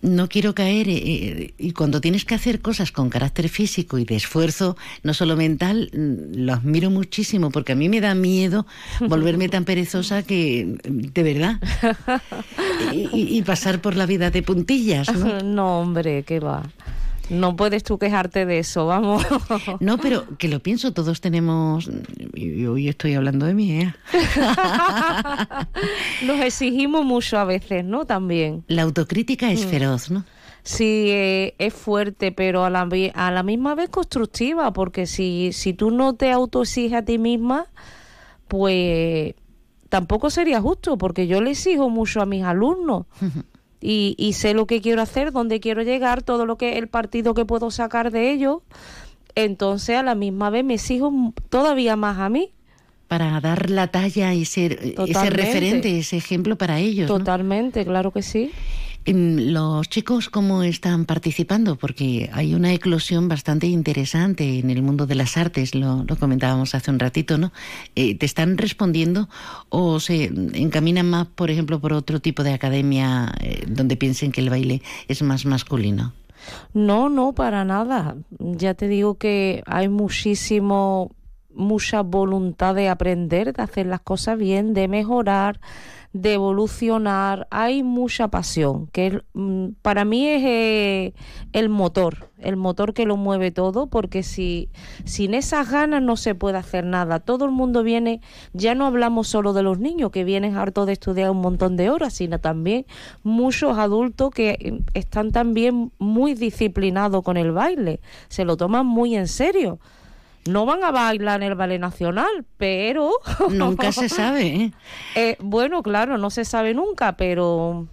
no 0.03 0.29
quiero 0.29 0.55
caer 0.55 0.89
eh, 0.89 0.97
eh, 0.97 1.55
y 1.59 1.73
cuando 1.73 2.01
tienes 2.01 2.25
que 2.25 2.35
hacer 2.35 2.61
cosas 2.61 2.93
con 2.93 3.11
carácter 3.11 3.49
físico 3.49 3.99
y 3.99 4.05
de 4.05 4.17
esfuerzo, 4.17 4.77
no 5.03 5.15
solo 5.15 5.37
mental, 5.37 5.91
mm, 5.93 6.45
lo 6.45 6.53
admiro 6.55 6.91
muchísimo 6.91 7.51
porque 7.51 7.73
a 7.73 7.77
mí 7.77 7.89
me 7.89 8.01
da 8.01 8.15
miedo 8.15 8.67
volverme 9.01 9.49
tan 9.49 9.65
perezosa 9.65 10.23
que, 10.23 10.79
de 10.85 11.23
verdad, 11.23 11.57
y, 12.93 13.43
pasar 13.43 13.81
por 13.81 13.97
la 13.97 14.05
vida 14.05 14.31
de 14.31 14.43
puntillas. 14.43 15.13
No, 15.15 15.41
no 15.41 15.81
hombre, 15.81 16.23
qué 16.25 16.41
va. 16.41 16.63
No 17.31 17.57
puedes 17.57 17.83
tú 17.83 17.99
quejarte 17.99 18.47
de 18.47 18.61
eso, 18.61 18.87
vamos. 18.87 19.27
No, 19.81 19.99
pero 19.99 20.25
que 20.39 20.49
lo 20.49 20.61
pienso, 20.61 20.93
todos 20.93 21.21
tenemos. 21.21 21.91
Y 22.35 22.67
hoy 22.67 22.89
estoy 22.89 23.15
hablando 23.15 23.47
de 23.47 23.55
mí, 23.55 23.81
¿eh? 23.81 23.95
Nos 26.27 26.41
exigimos 26.41 27.05
mucho 27.05 27.39
a 27.39 27.45
veces, 27.45 27.85
¿no? 27.85 28.07
También. 28.07 28.65
La 28.69 28.83
autocrítica 28.83 29.53
es 29.53 29.67
mm. 29.67 29.69
feroz, 29.69 30.11
¿no? 30.11 30.25
Sí, 30.63 31.07
eh, 31.09 31.55
es 31.59 31.73
fuerte, 31.73 32.33
pero 32.33 32.65
a 32.65 32.71
la, 32.71 32.89
a 33.15 33.31
la 33.31 33.43
misma 33.43 33.75
vez 33.75 33.89
constructiva, 33.89 34.73
porque 34.73 35.07
si, 35.07 35.51
si 35.53 35.73
tú 35.73 35.91
no 35.91 36.15
te 36.15 36.31
autoexiges 36.31 36.93
a 36.93 37.03
ti 37.03 37.19
misma, 37.19 37.67
pues 38.49 39.35
tampoco 39.89 40.31
sería 40.31 40.61
justo, 40.61 40.99
porque 40.99 41.27
yo 41.27 41.41
le 41.41 41.53
exijo 41.53 41.89
mucho 41.89 42.21
a 42.21 42.27
mis 42.27 42.45
alumnos 42.45 43.07
y, 43.81 44.15
y 44.19 44.33
sé 44.33 44.55
lo 44.55 44.67
que 44.67 44.81
quiero 44.81 45.03
hacer, 45.03 45.33
dónde 45.33 45.61
quiero 45.61 45.83
llegar, 45.83 46.23
todo 46.23 46.47
lo 46.47 46.57
que 46.57 46.79
el 46.79 46.89
partido 46.89 47.35
que 47.35 47.45
puedo 47.45 47.71
sacar 47.71 48.11
de 48.11 48.31
ellos. 48.31 48.59
Entonces 49.35 49.97
a 49.97 50.03
la 50.03 50.15
misma 50.15 50.51
vez 50.51 50.65
me 50.65 50.75
exijo 50.75 51.13
todavía 51.49 51.97
más 51.97 52.19
a 52.19 52.29
mí 52.29 52.53
para 53.09 53.41
dar 53.41 53.71
la 53.71 53.87
talla 53.87 54.35
y 54.35 54.45
ser 54.45 54.95
ese 54.97 55.31
referente, 55.31 55.99
ese 55.99 56.19
ejemplo 56.19 56.57
para 56.57 56.79
ellos. 56.79 57.09
Totalmente, 57.09 57.85
claro 57.85 58.13
que 58.13 58.23
sí. 58.23 58.51
¿Los 59.07 59.89
chicos 59.89 60.29
cómo 60.29 60.63
están 60.63 61.07
participando? 61.07 61.77
Porque 61.77 62.29
hay 62.33 62.55
una 62.55 62.75
eclosión 62.75 63.27
bastante 63.27 63.67
interesante 63.67 64.59
en 64.59 64.69
el 64.69 64.83
mundo 64.83 65.07
de 65.07 65.15
las 65.15 65.39
artes, 65.39 65.75
lo, 65.75 66.05
comentábamos 66.21 66.75
hace 66.75 66.91
un 66.91 66.99
ratito, 66.99 67.39
¿no? 67.39 67.53
Eh, 67.95 68.17
¿Te 68.17 68.27
están 68.27 68.59
respondiendo 68.59 69.31
o 69.71 69.99
se 69.99 70.25
encaminan 70.25 71.09
más, 71.09 71.27
por 71.27 71.51
ejemplo, 71.51 71.81
por 71.81 71.95
otro 71.95 72.21
tipo 72.21 72.43
de 72.43 72.53
academia 72.53 73.33
eh, 73.41 73.65
donde 73.67 73.97
piensen 73.97 74.31
que 74.31 74.43
el 74.43 74.51
baile 74.51 74.83
es 75.09 75.23
más 75.23 75.47
masculino? 75.47 76.13
No, 76.75 77.09
no, 77.09 77.33
para 77.33 77.65
nada. 77.65 78.17
Ya 78.39 78.75
te 78.75 78.89
digo 78.89 79.15
que 79.15 79.63
hay 79.67 79.89
muchísimo, 79.89 81.13
mucha 81.55 82.03
voluntad 82.03 82.75
de 82.75 82.89
aprender, 82.89 83.53
de 83.53 83.63
hacer 83.63 83.87
las 83.87 84.01
cosas 84.01 84.39
bien, 84.39 84.75
de 84.75 84.89
mejorar 84.89 85.61
de 86.13 86.35
evolucionar, 86.35 87.47
hay 87.51 87.83
mucha 87.83 88.29
pasión, 88.29 88.87
que 88.89 89.23
mm, 89.35 89.69
para 89.83 90.05
mí 90.05 90.27
es 90.27 90.43
eh, 90.45 91.15
el 91.53 91.69
motor, 91.69 92.31
el 92.39 92.57
motor 92.57 92.95
que 92.95 93.05
lo 93.05 93.17
mueve 93.17 93.51
todo, 93.51 93.89
porque 93.89 94.23
si 94.23 94.71
sin 95.05 95.35
esas 95.35 95.71
ganas 95.71 96.03
no 96.03 96.17
se 96.17 96.35
puede 96.35 96.57
hacer 96.57 96.85
nada. 96.85 97.21
Todo 97.21 97.45
el 97.45 97.51
mundo 97.51 97.83
viene, 97.83 98.21
ya 98.53 98.75
no 98.75 98.87
hablamos 98.87 99.29
solo 99.29 99.53
de 99.53 99.63
los 99.63 99.79
niños 99.79 100.11
que 100.11 100.25
vienen 100.25 100.57
hartos 100.57 100.87
de 100.87 100.95
estudiar 100.95 101.31
un 101.31 101.41
montón 101.41 101.77
de 101.77 101.91
horas, 101.91 102.15
sino 102.15 102.39
también 102.39 102.87
muchos 103.23 103.77
adultos 103.77 104.31
que 104.31 104.51
eh, 104.61 104.81
están 104.95 105.31
también 105.31 105.93
muy 105.99 106.35
disciplinados 106.35 107.23
con 107.23 107.37
el 107.37 107.53
baile, 107.53 108.01
se 108.29 108.45
lo 108.45 108.57
toman 108.57 108.87
muy 108.87 109.15
en 109.15 109.29
serio 109.29 109.79
no 110.49 110.67
van 110.67 110.83
a 110.85 110.91
bailar 110.91 111.43
en 111.43 111.49
el 111.49 111.55
ballet 111.55 111.79
nacional, 111.79 112.45
pero... 112.57 113.13
Nunca 113.51 113.93
se 113.93 114.09
sabe. 114.09 114.47
¿eh? 114.47 114.73
¿eh? 115.15 115.37
bueno, 115.41 115.83
claro, 115.83 116.19
no 116.19 116.31
se 116.31 116.45
sabe 116.45 116.75
nunca, 116.75 117.17
pero... 117.17 117.87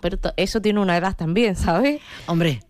Pero 0.00 0.18
eso 0.36 0.62
tiene 0.62 0.80
una 0.80 0.96
edad 0.96 1.14
también, 1.14 1.56
¿sabes? 1.56 2.00
Hombre, 2.26 2.60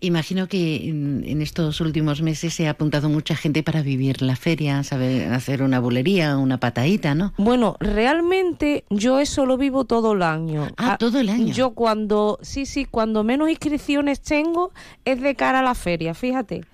Imagino 0.00 0.48
que 0.48 0.88
en, 0.88 1.42
estos 1.42 1.80
últimos 1.80 2.22
meses 2.22 2.54
se 2.54 2.66
ha 2.66 2.70
apuntado 2.70 3.08
mucha 3.08 3.36
gente 3.36 3.62
para 3.62 3.82
vivir 3.82 4.22
la 4.22 4.36
feria, 4.36 4.82
saber 4.82 5.32
hacer 5.32 5.62
una 5.62 5.80
bulería, 5.80 6.36
una 6.36 6.58
patadita, 6.58 7.14
¿no? 7.14 7.32
Bueno, 7.36 7.76
realmente 7.80 8.84
yo 8.90 9.20
eso 9.20 9.46
lo 9.46 9.56
vivo 9.56 9.84
todo 9.84 10.12
el 10.12 10.22
año. 10.22 10.68
Ah, 10.76 10.96
todo 10.98 11.18
el 11.18 11.28
año. 11.28 11.52
Yo 11.52 11.70
cuando, 11.70 12.38
sí, 12.42 12.66
sí, 12.66 12.84
cuando 12.84 13.24
menos 13.24 13.48
inscripciones 13.50 14.20
tengo 14.20 14.72
es 15.04 15.20
de 15.20 15.34
cara 15.34 15.60
a 15.60 15.62
la 15.62 15.74
feria, 15.74 16.14
fíjate. 16.14 16.64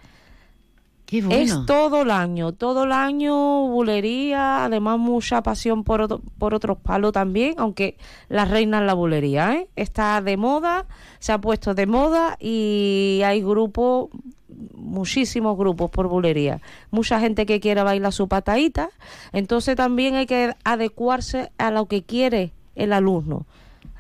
Es 1.13 1.67
todo 1.67 2.03
el 2.03 2.11
año, 2.11 2.53
todo 2.53 2.85
el 2.85 2.93
año 2.93 3.35
bulería, 3.67 4.65
además 4.65 4.99
mucha 4.99 5.43
pasión 5.43 5.83
por, 5.83 6.21
por 6.39 6.55
otros 6.55 6.79
palos 6.79 7.13
también, 7.13 7.55
aunque 7.59 7.97
la 8.29 8.45
reina 8.45 8.79
es 8.79 8.87
la 8.87 8.95
bulería, 8.95 9.55
¿eh? 9.55 9.69
Está 9.75 10.23
de 10.23 10.37
moda, 10.37 10.87
se 11.19 11.33
ha 11.33 11.39
puesto 11.39 11.75
de 11.75 11.87
moda 11.87 12.37
y 12.39 13.23
hay 13.25 13.43
grupos, 13.43 14.11
muchísimos 14.75 15.59
grupos 15.59 15.91
por 15.91 16.07
bulería. 16.07 16.61
Mucha 16.93 17.19
gente 17.19 17.45
que 17.45 17.59
quiere 17.59 17.83
bailar 17.83 18.13
su 18.13 18.29
patadita, 18.29 18.91
entonces 19.33 19.75
también 19.75 20.15
hay 20.15 20.27
que 20.27 20.55
adecuarse 20.63 21.51
a 21.59 21.73
lo 21.73 21.87
que 21.87 22.05
quiere 22.05 22.53
el 22.77 22.93
alumno. 22.93 23.47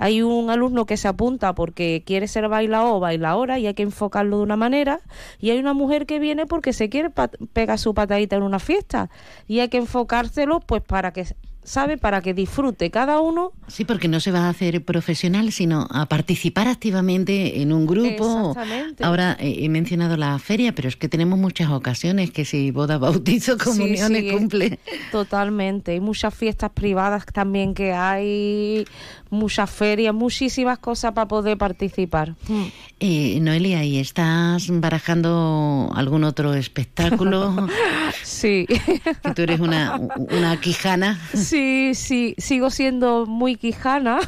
Hay 0.01 0.22
un 0.22 0.48
alumno 0.48 0.86
que 0.86 0.97
se 0.97 1.09
apunta 1.09 1.55
porque 1.55 2.02
quiere 2.06 2.27
ser 2.27 2.48
bailador 2.48 2.94
o 2.94 3.01
bailadora 3.01 3.59
y 3.59 3.66
hay 3.66 3.74
que 3.74 3.82
enfocarlo 3.82 4.39
de 4.39 4.43
una 4.44 4.56
manera. 4.56 5.01
Y 5.39 5.51
hay 5.51 5.59
una 5.59 5.74
mujer 5.74 6.06
que 6.06 6.18
viene 6.18 6.47
porque 6.47 6.72
se 6.72 6.89
quiere 6.89 7.10
pegar 7.52 7.78
su 7.78 7.93
patadita 7.93 8.35
en 8.35 8.43
una 8.43 8.59
fiesta. 8.59 9.10
Y 9.47 9.60
hay 9.60 9.68
que 9.68 9.77
enfocárselo 9.77 10.60
pues 10.60 10.82
para 10.82 11.12
que 11.12 11.27
¿sabe? 11.62 11.98
Para 11.98 12.20
que 12.20 12.35
disfrute 12.35 12.90
cada 12.90 13.20
uno. 13.20 13.52
Sí, 13.68 13.85
porque 13.85 14.09
no 14.09 14.20
se 14.20 14.32
va 14.32 14.47
a 14.47 14.48
hacer 14.48 14.85
profesional, 14.85 15.52
sino 15.52 15.86
a 15.90 16.06
participar 16.06 16.68
activamente 16.68 17.60
en 17.62 17.72
un 17.72 17.86
grupo. 17.86 18.51
Exactamente. 18.51 19.05
Ahora 19.05 19.36
eh, 19.39 19.59
he 19.60 19.68
mencionado 19.68 20.16
la 20.16 20.39
feria, 20.39 20.74
pero 20.74 20.89
es 20.89 20.97
que 20.97 21.09
tenemos 21.09 21.39
muchas 21.39 21.70
ocasiones, 21.70 22.31
que 22.31 22.44
si 22.44 22.70
boda, 22.70 22.98
bautizo, 22.98 23.56
comuniones, 23.59 24.32
cumple. 24.32 24.78
Totalmente. 25.12 25.93
Hay 25.93 26.01
muchas 26.01 26.35
fiestas 26.35 26.70
privadas 26.70 27.24
también 27.27 27.74
que 27.74 27.93
hay, 27.93 28.86
muchas 29.31 29.70
ferias, 29.70 30.15
muchísimas 30.15 30.78
cosas 30.78 31.12
para 31.12 31.28
poder 31.28 31.57
participar. 31.57 32.35
Hmm. 32.48 32.66
Eh, 32.98 33.39
Noelia, 33.40 33.85
¿y 33.85 33.98
estás 33.98 34.66
barajando 34.69 35.90
algún 35.94 36.24
otro 36.24 36.55
espectáculo? 36.55 37.69
sí. 38.23 38.66
Que 39.23 39.35
tú 39.35 39.43
eres 39.43 39.61
una, 39.61 40.01
una 40.31 40.61
quijana. 40.61 41.20
Sí, 41.35 41.93
sí, 41.94 42.35
sigo 42.39 42.70
siendo 42.70 43.27
muy 43.27 43.57
quijana. 43.57 44.19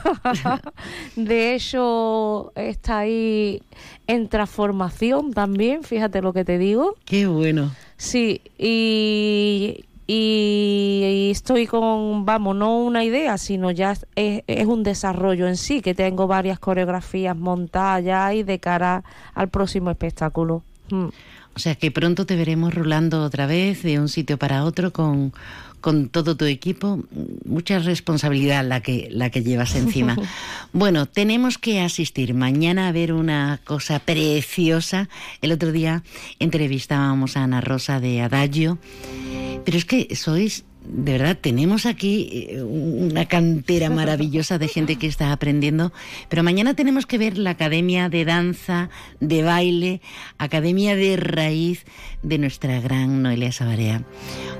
De 1.17 1.55
hecho, 1.55 2.53
está 2.57 3.01
ahí 3.01 3.63
en 4.07 4.29
transformación 4.29 5.33
también, 5.33 5.83
fíjate 5.83 6.23
lo 6.23 6.33
que 6.33 6.45
te 6.45 6.59
digo. 6.59 6.97
Qué 7.05 7.27
bueno. 7.27 7.73
Sí, 7.97 8.43
y, 8.59 9.85
y, 10.15 11.31
estoy 11.31 11.67
con, 11.67 12.27
vamos, 12.27 12.55
no 12.55 12.77
una 12.79 13.03
idea, 13.03 13.39
sino 13.39 13.71
ya 13.71 13.93
es, 14.15 14.45
es, 14.47 14.67
un 14.67 14.83
desarrollo 14.83 15.49
en 15.49 15.57
sí, 15.57 15.81
que 15.81 15.95
tengo 15.95 16.27
varias 16.27 16.59
coreografías 16.59 17.35
montadas 17.35 18.05
ya 18.05 18.35
y 18.35 18.43
de 18.43 18.59
cara 18.59 19.05
al 19.35 19.49
próximo 19.49 19.91
espectáculo. 19.91 20.63
Mm. 20.91 21.09
O 21.55 21.59
sea 21.59 21.75
que 21.77 21.91
pronto 21.91 22.27
te 22.27 22.37
veremos 22.37 22.75
rulando 22.75 23.23
otra 23.23 23.47
vez 23.47 23.83
de 23.83 24.01
un 24.01 24.09
sitio 24.09 24.39
para 24.39 24.65
otro 24.65 24.93
con 24.93 25.33
con 25.83 26.09
todo 26.09 26.37
tu 26.37 26.47
equipo, 26.47 27.05
mucha 27.45 27.79
responsabilidad 27.81 28.65
la 28.65 28.81
que, 28.81 29.09
la 29.11 29.29
que 29.29 29.43
llevas 29.43 29.75
encima. 29.75 30.17
bueno, 30.73 31.05
tenemos 31.05 31.59
que 31.59 31.81
asistir 31.81 32.33
mañana 32.33 32.89
a 32.89 32.93
ver 32.93 33.13
una 33.13 33.61
cosa 33.65 33.99
preciosa. 33.99 35.11
El 35.43 35.53
otro 35.53 35.73
día 35.73 36.03
entrevistábamos 36.39 37.37
a 37.37 37.43
Ana 37.43 37.61
Rosa 37.61 38.01
de 38.01 38.23
Adagio, 38.23 38.79
pero 39.65 39.77
es 39.77 39.85
que 39.85 40.17
sois 40.17 40.65
de 40.85 41.13
verdad, 41.13 41.39
tenemos 41.41 41.87
aquí 41.87 42.47
eh, 42.51 42.63
una 42.63 43.27
cantera 43.27 43.89
maravillosa 43.89 44.59
de 44.59 44.69
gente 44.69 44.97
que 44.97 45.07
está 45.07 45.33
aprendiendo, 45.33 45.93
pero 46.29 46.43
mañana 46.43 46.75
tenemos 46.75 47.07
que 47.07 47.19
ver 47.19 47.39
la 47.39 47.51
Academia 47.51 48.09
de 48.09 48.25
Danza, 48.25 48.91
de 49.21 49.43
Baile, 49.43 50.01
Academia 50.39 50.97
de 50.97 51.17
Raíz 51.17 51.85
de 52.23 52.39
nuestra 52.39 52.81
gran 52.81 53.23
Noelia 53.23 53.53
Sabarea. 53.53 54.03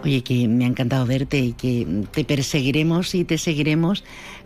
Oye, 0.05 0.23
que 0.23 0.47
me 0.49 0.65
ha 0.65 0.69
encantado 0.69 1.07
verte 1.07 1.39
y 1.39 1.53
que 1.53 1.87
te 2.13 2.25
perseguiremos 2.25 3.15
y 3.15 3.25
te 3.25 3.39
seguiremos 3.39 4.05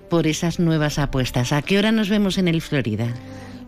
por 0.09 0.27
esas 0.27 0.59
nuevas 0.59 0.99
apuestas. 0.99 1.53
¿A 1.53 1.63
qué 1.63 1.79
hora 1.79 1.93
nos 1.93 2.09
vemos 2.09 2.39
en 2.39 2.49
el 2.49 2.63
Florida? 2.63 3.13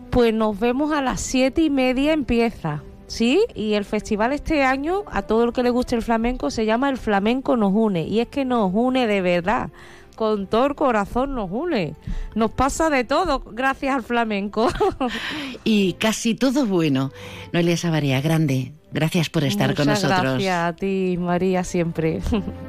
Pues 0.09 0.33
nos 0.33 0.59
vemos 0.59 0.91
a 0.91 1.01
las 1.01 1.21
siete 1.21 1.61
y 1.61 1.69
media 1.69 2.13
empieza. 2.13 2.81
Sí, 3.09 3.43
y 3.55 3.73
el 3.73 3.85
festival 3.85 4.33
este 4.33 4.63
año, 4.63 5.03
a 5.11 5.23
todo 5.23 5.43
el 5.43 5.51
que 5.51 5.63
le 5.63 5.71
guste 5.71 5.95
el 5.95 6.03
flamenco, 6.03 6.51
se 6.51 6.65
llama 6.65 6.89
El 6.89 6.97
Flamenco 6.97 7.57
Nos 7.57 7.73
Une. 7.73 8.03
Y 8.03 8.19
es 8.19 8.27
que 8.27 8.45
nos 8.45 8.71
une 8.71 9.07
de 9.07 9.21
verdad. 9.21 9.71
Con 10.15 10.45
todo 10.47 10.67
el 10.67 10.75
corazón 10.75 11.33
nos 11.33 11.49
une. 11.49 11.95
Nos 12.35 12.51
pasa 12.51 12.89
de 12.91 13.03
todo 13.05 13.39
gracias 13.39 13.95
al 13.95 14.03
flamenco. 14.03 14.69
y 15.63 15.93
casi 15.93 16.35
todo 16.35 16.67
bueno. 16.67 17.11
Noelia 17.51 17.77
Savaria, 17.77 18.21
grande. 18.21 18.73
Gracias 18.91 19.29
por 19.29 19.43
estar 19.43 19.73
con 19.75 19.87
nosotros. 19.87 20.21
Gracias 20.21 20.57
a 20.57 20.75
ti, 20.75 21.17
María, 21.19 21.63
siempre. 21.63 22.21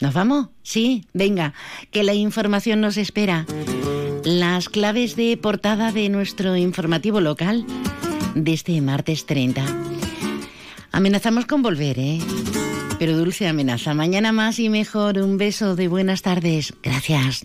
¿Nos 0.00 0.14
vamos? 0.14 0.48
Sí, 0.62 1.04
venga, 1.12 1.54
que 1.90 2.04
la 2.04 2.14
información 2.14 2.80
nos 2.80 2.96
espera. 2.96 3.46
Las 4.24 4.68
claves 4.68 5.16
de 5.16 5.36
portada 5.36 5.92
de 5.92 6.08
nuestro 6.08 6.56
informativo 6.56 7.20
local 7.20 7.64
de 8.34 8.52
este 8.52 8.80
martes 8.80 9.26
30. 9.26 9.64
Amenazamos 10.92 11.46
con 11.46 11.62
volver, 11.62 11.98
¿eh? 11.98 12.18
Pero 12.98 13.16
dulce 13.16 13.46
amenaza. 13.46 13.94
Mañana 13.94 14.32
más 14.32 14.58
y 14.58 14.68
mejor. 14.68 15.18
Un 15.18 15.38
beso 15.38 15.76
de 15.76 15.88
buenas 15.88 16.22
tardes. 16.22 16.74
Gracias. 16.82 17.44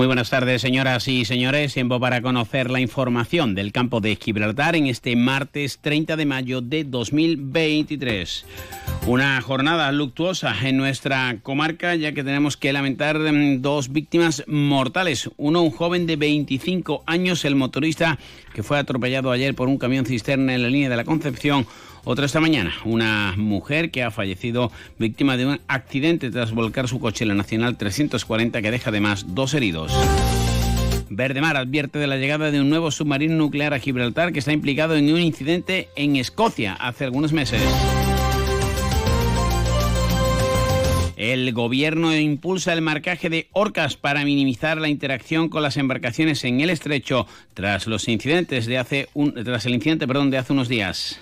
Muy 0.00 0.06
buenas 0.06 0.30
tardes, 0.30 0.62
señoras 0.62 1.06
y 1.08 1.26
señores. 1.26 1.74
Tiempo 1.74 2.00
para 2.00 2.22
conocer 2.22 2.70
la 2.70 2.80
información 2.80 3.54
del 3.54 3.70
campo 3.70 4.00
de 4.00 4.16
Gibraltar 4.16 4.74
en 4.74 4.86
este 4.86 5.14
martes 5.14 5.78
30 5.82 6.16
de 6.16 6.24
mayo 6.24 6.62
de 6.62 6.84
2023. 6.84 8.46
Una 9.06 9.38
jornada 9.42 9.92
luctuosa 9.92 10.56
en 10.66 10.78
nuestra 10.78 11.36
comarca, 11.42 11.96
ya 11.96 12.12
que 12.12 12.24
tenemos 12.24 12.56
que 12.56 12.72
lamentar 12.72 13.18
mm, 13.18 13.60
dos 13.60 13.92
víctimas 13.92 14.42
mortales. 14.46 15.28
Uno, 15.36 15.60
un 15.60 15.70
joven 15.70 16.06
de 16.06 16.16
25 16.16 17.02
años, 17.04 17.44
el 17.44 17.54
motorista 17.54 18.18
que 18.54 18.62
fue 18.62 18.78
atropellado 18.78 19.30
ayer 19.30 19.54
por 19.54 19.68
un 19.68 19.76
camión 19.76 20.06
cisterna 20.06 20.54
en 20.54 20.62
la 20.62 20.70
línea 20.70 20.88
de 20.88 20.96
la 20.96 21.04
Concepción. 21.04 21.66
Otra 22.04 22.26
esta 22.26 22.40
mañana, 22.40 22.72
una 22.84 23.34
mujer 23.36 23.90
que 23.90 24.02
ha 24.02 24.10
fallecido 24.10 24.72
víctima 24.98 25.36
de 25.36 25.46
un 25.46 25.60
accidente 25.68 26.30
tras 26.30 26.52
volcar 26.52 26.88
su 26.88 26.98
coche 26.98 27.24
en 27.24 27.28
la 27.28 27.34
Nacional 27.34 27.76
340 27.76 28.62
que 28.62 28.70
deja 28.70 28.90
además 28.90 29.26
dos 29.28 29.52
heridos. 29.54 29.92
Verdemar 31.10 31.56
advierte 31.56 31.98
de 31.98 32.06
la 32.06 32.16
llegada 32.16 32.50
de 32.50 32.60
un 32.60 32.70
nuevo 32.70 32.90
submarino 32.90 33.34
nuclear 33.34 33.74
a 33.74 33.80
Gibraltar 33.80 34.32
que 34.32 34.38
está 34.38 34.52
implicado 34.52 34.96
en 34.96 35.12
un 35.12 35.20
incidente 35.20 35.88
en 35.96 36.16
Escocia 36.16 36.74
hace 36.74 37.04
algunos 37.04 37.32
meses. 37.32 37.60
El 41.16 41.52
gobierno 41.52 42.16
impulsa 42.16 42.72
el 42.72 42.80
marcaje 42.80 43.28
de 43.28 43.48
orcas 43.52 43.98
para 43.98 44.24
minimizar 44.24 44.80
la 44.80 44.88
interacción 44.88 45.50
con 45.50 45.62
las 45.62 45.76
embarcaciones 45.76 46.44
en 46.44 46.62
el 46.62 46.70
estrecho 46.70 47.26
tras 47.52 47.86
los 47.86 48.08
incidentes 48.08 48.64
de 48.64 48.78
hace 48.78 49.08
un, 49.12 49.34
tras 49.34 49.66
el 49.66 49.74
incidente, 49.74 50.06
perdón, 50.06 50.30
de 50.30 50.38
hace 50.38 50.54
unos 50.54 50.68
días. 50.68 51.20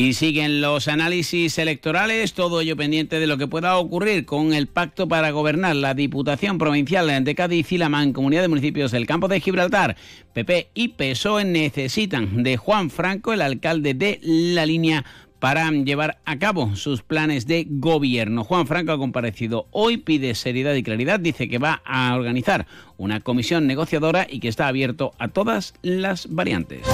Y 0.00 0.14
siguen 0.14 0.62
los 0.62 0.88
análisis 0.88 1.58
electorales, 1.58 2.32
todo 2.32 2.62
ello 2.62 2.74
pendiente 2.74 3.20
de 3.20 3.26
lo 3.26 3.36
que 3.36 3.46
pueda 3.46 3.76
ocurrir 3.76 4.24
con 4.24 4.54
el 4.54 4.66
pacto 4.66 5.06
para 5.06 5.30
gobernar 5.30 5.76
la 5.76 5.92
Diputación 5.92 6.56
Provincial 6.56 7.22
de 7.22 7.34
Cádiz 7.34 7.70
y 7.70 7.76
la 7.76 7.90
Mancomunidad 7.90 8.40
de 8.40 8.48
Municipios 8.48 8.92
del 8.92 9.06
Campo 9.06 9.28
de 9.28 9.40
Gibraltar. 9.40 9.96
PP 10.32 10.70
y 10.72 10.88
PSOE 10.88 11.44
necesitan 11.44 12.42
de 12.42 12.56
Juan 12.56 12.88
Franco, 12.88 13.34
el 13.34 13.42
alcalde 13.42 13.92
de 13.92 14.18
la 14.22 14.64
línea, 14.64 15.04
para 15.38 15.70
llevar 15.70 16.18
a 16.24 16.38
cabo 16.38 16.76
sus 16.76 17.02
planes 17.02 17.46
de 17.46 17.66
gobierno. 17.68 18.42
Juan 18.42 18.66
Franco 18.66 18.92
ha 18.92 18.98
comparecido 18.98 19.66
hoy, 19.70 19.98
pide 19.98 20.34
seriedad 20.34 20.72
y 20.72 20.82
claridad, 20.82 21.20
dice 21.20 21.46
que 21.46 21.58
va 21.58 21.82
a 21.84 22.14
organizar 22.14 22.66
una 22.96 23.20
comisión 23.20 23.66
negociadora 23.66 24.26
y 24.30 24.40
que 24.40 24.48
está 24.48 24.66
abierto 24.66 25.12
a 25.18 25.28
todas 25.28 25.74
las 25.82 26.26
variantes. 26.30 26.86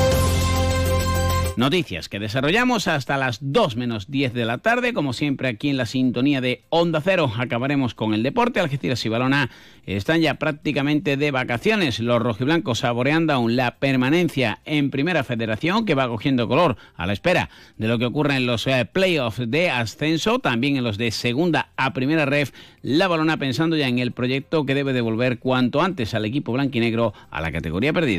Noticias 1.56 2.10
que 2.10 2.18
desarrollamos 2.18 2.86
hasta 2.86 3.16
las 3.16 3.38
2 3.40 3.76
menos 3.76 4.10
10 4.10 4.34
de 4.34 4.44
la 4.44 4.58
tarde, 4.58 4.92
como 4.92 5.14
siempre 5.14 5.48
aquí 5.48 5.70
en 5.70 5.78
la 5.78 5.86
sintonía 5.86 6.42
de 6.42 6.64
Onda 6.68 7.00
Cero. 7.02 7.32
Acabaremos 7.34 7.94
con 7.94 8.12
el 8.12 8.22
deporte. 8.22 8.60
Algeciras 8.60 9.06
y 9.06 9.08
Balona 9.08 9.48
están 9.86 10.20
ya 10.20 10.34
prácticamente 10.34 11.16
de 11.16 11.30
vacaciones. 11.30 11.98
Los 11.98 12.20
rojiblancos 12.20 12.80
saboreando 12.80 13.32
aún 13.32 13.56
la 13.56 13.76
permanencia 13.76 14.58
en 14.66 14.90
Primera 14.90 15.24
Federación, 15.24 15.86
que 15.86 15.94
va 15.94 16.08
cogiendo 16.08 16.46
color 16.46 16.76
a 16.94 17.06
la 17.06 17.14
espera 17.14 17.48
de 17.78 17.88
lo 17.88 17.98
que 17.98 18.04
ocurra 18.04 18.36
en 18.36 18.44
los 18.44 18.66
eh, 18.66 18.86
playoffs 18.92 19.40
de 19.50 19.70
ascenso, 19.70 20.40
también 20.40 20.76
en 20.76 20.84
los 20.84 20.98
de 20.98 21.10
Segunda 21.10 21.70
a 21.78 21.94
Primera 21.94 22.26
Ref. 22.26 22.52
La 22.82 23.08
Balona 23.08 23.38
pensando 23.38 23.76
ya 23.76 23.88
en 23.88 23.98
el 23.98 24.12
proyecto 24.12 24.66
que 24.66 24.74
debe 24.74 24.92
devolver 24.92 25.38
cuanto 25.38 25.80
antes 25.80 26.12
al 26.12 26.26
equipo 26.26 26.52
blanquinegro 26.52 27.14
a 27.30 27.40
la 27.40 27.50
categoría 27.50 27.94
perdida. 27.94 28.14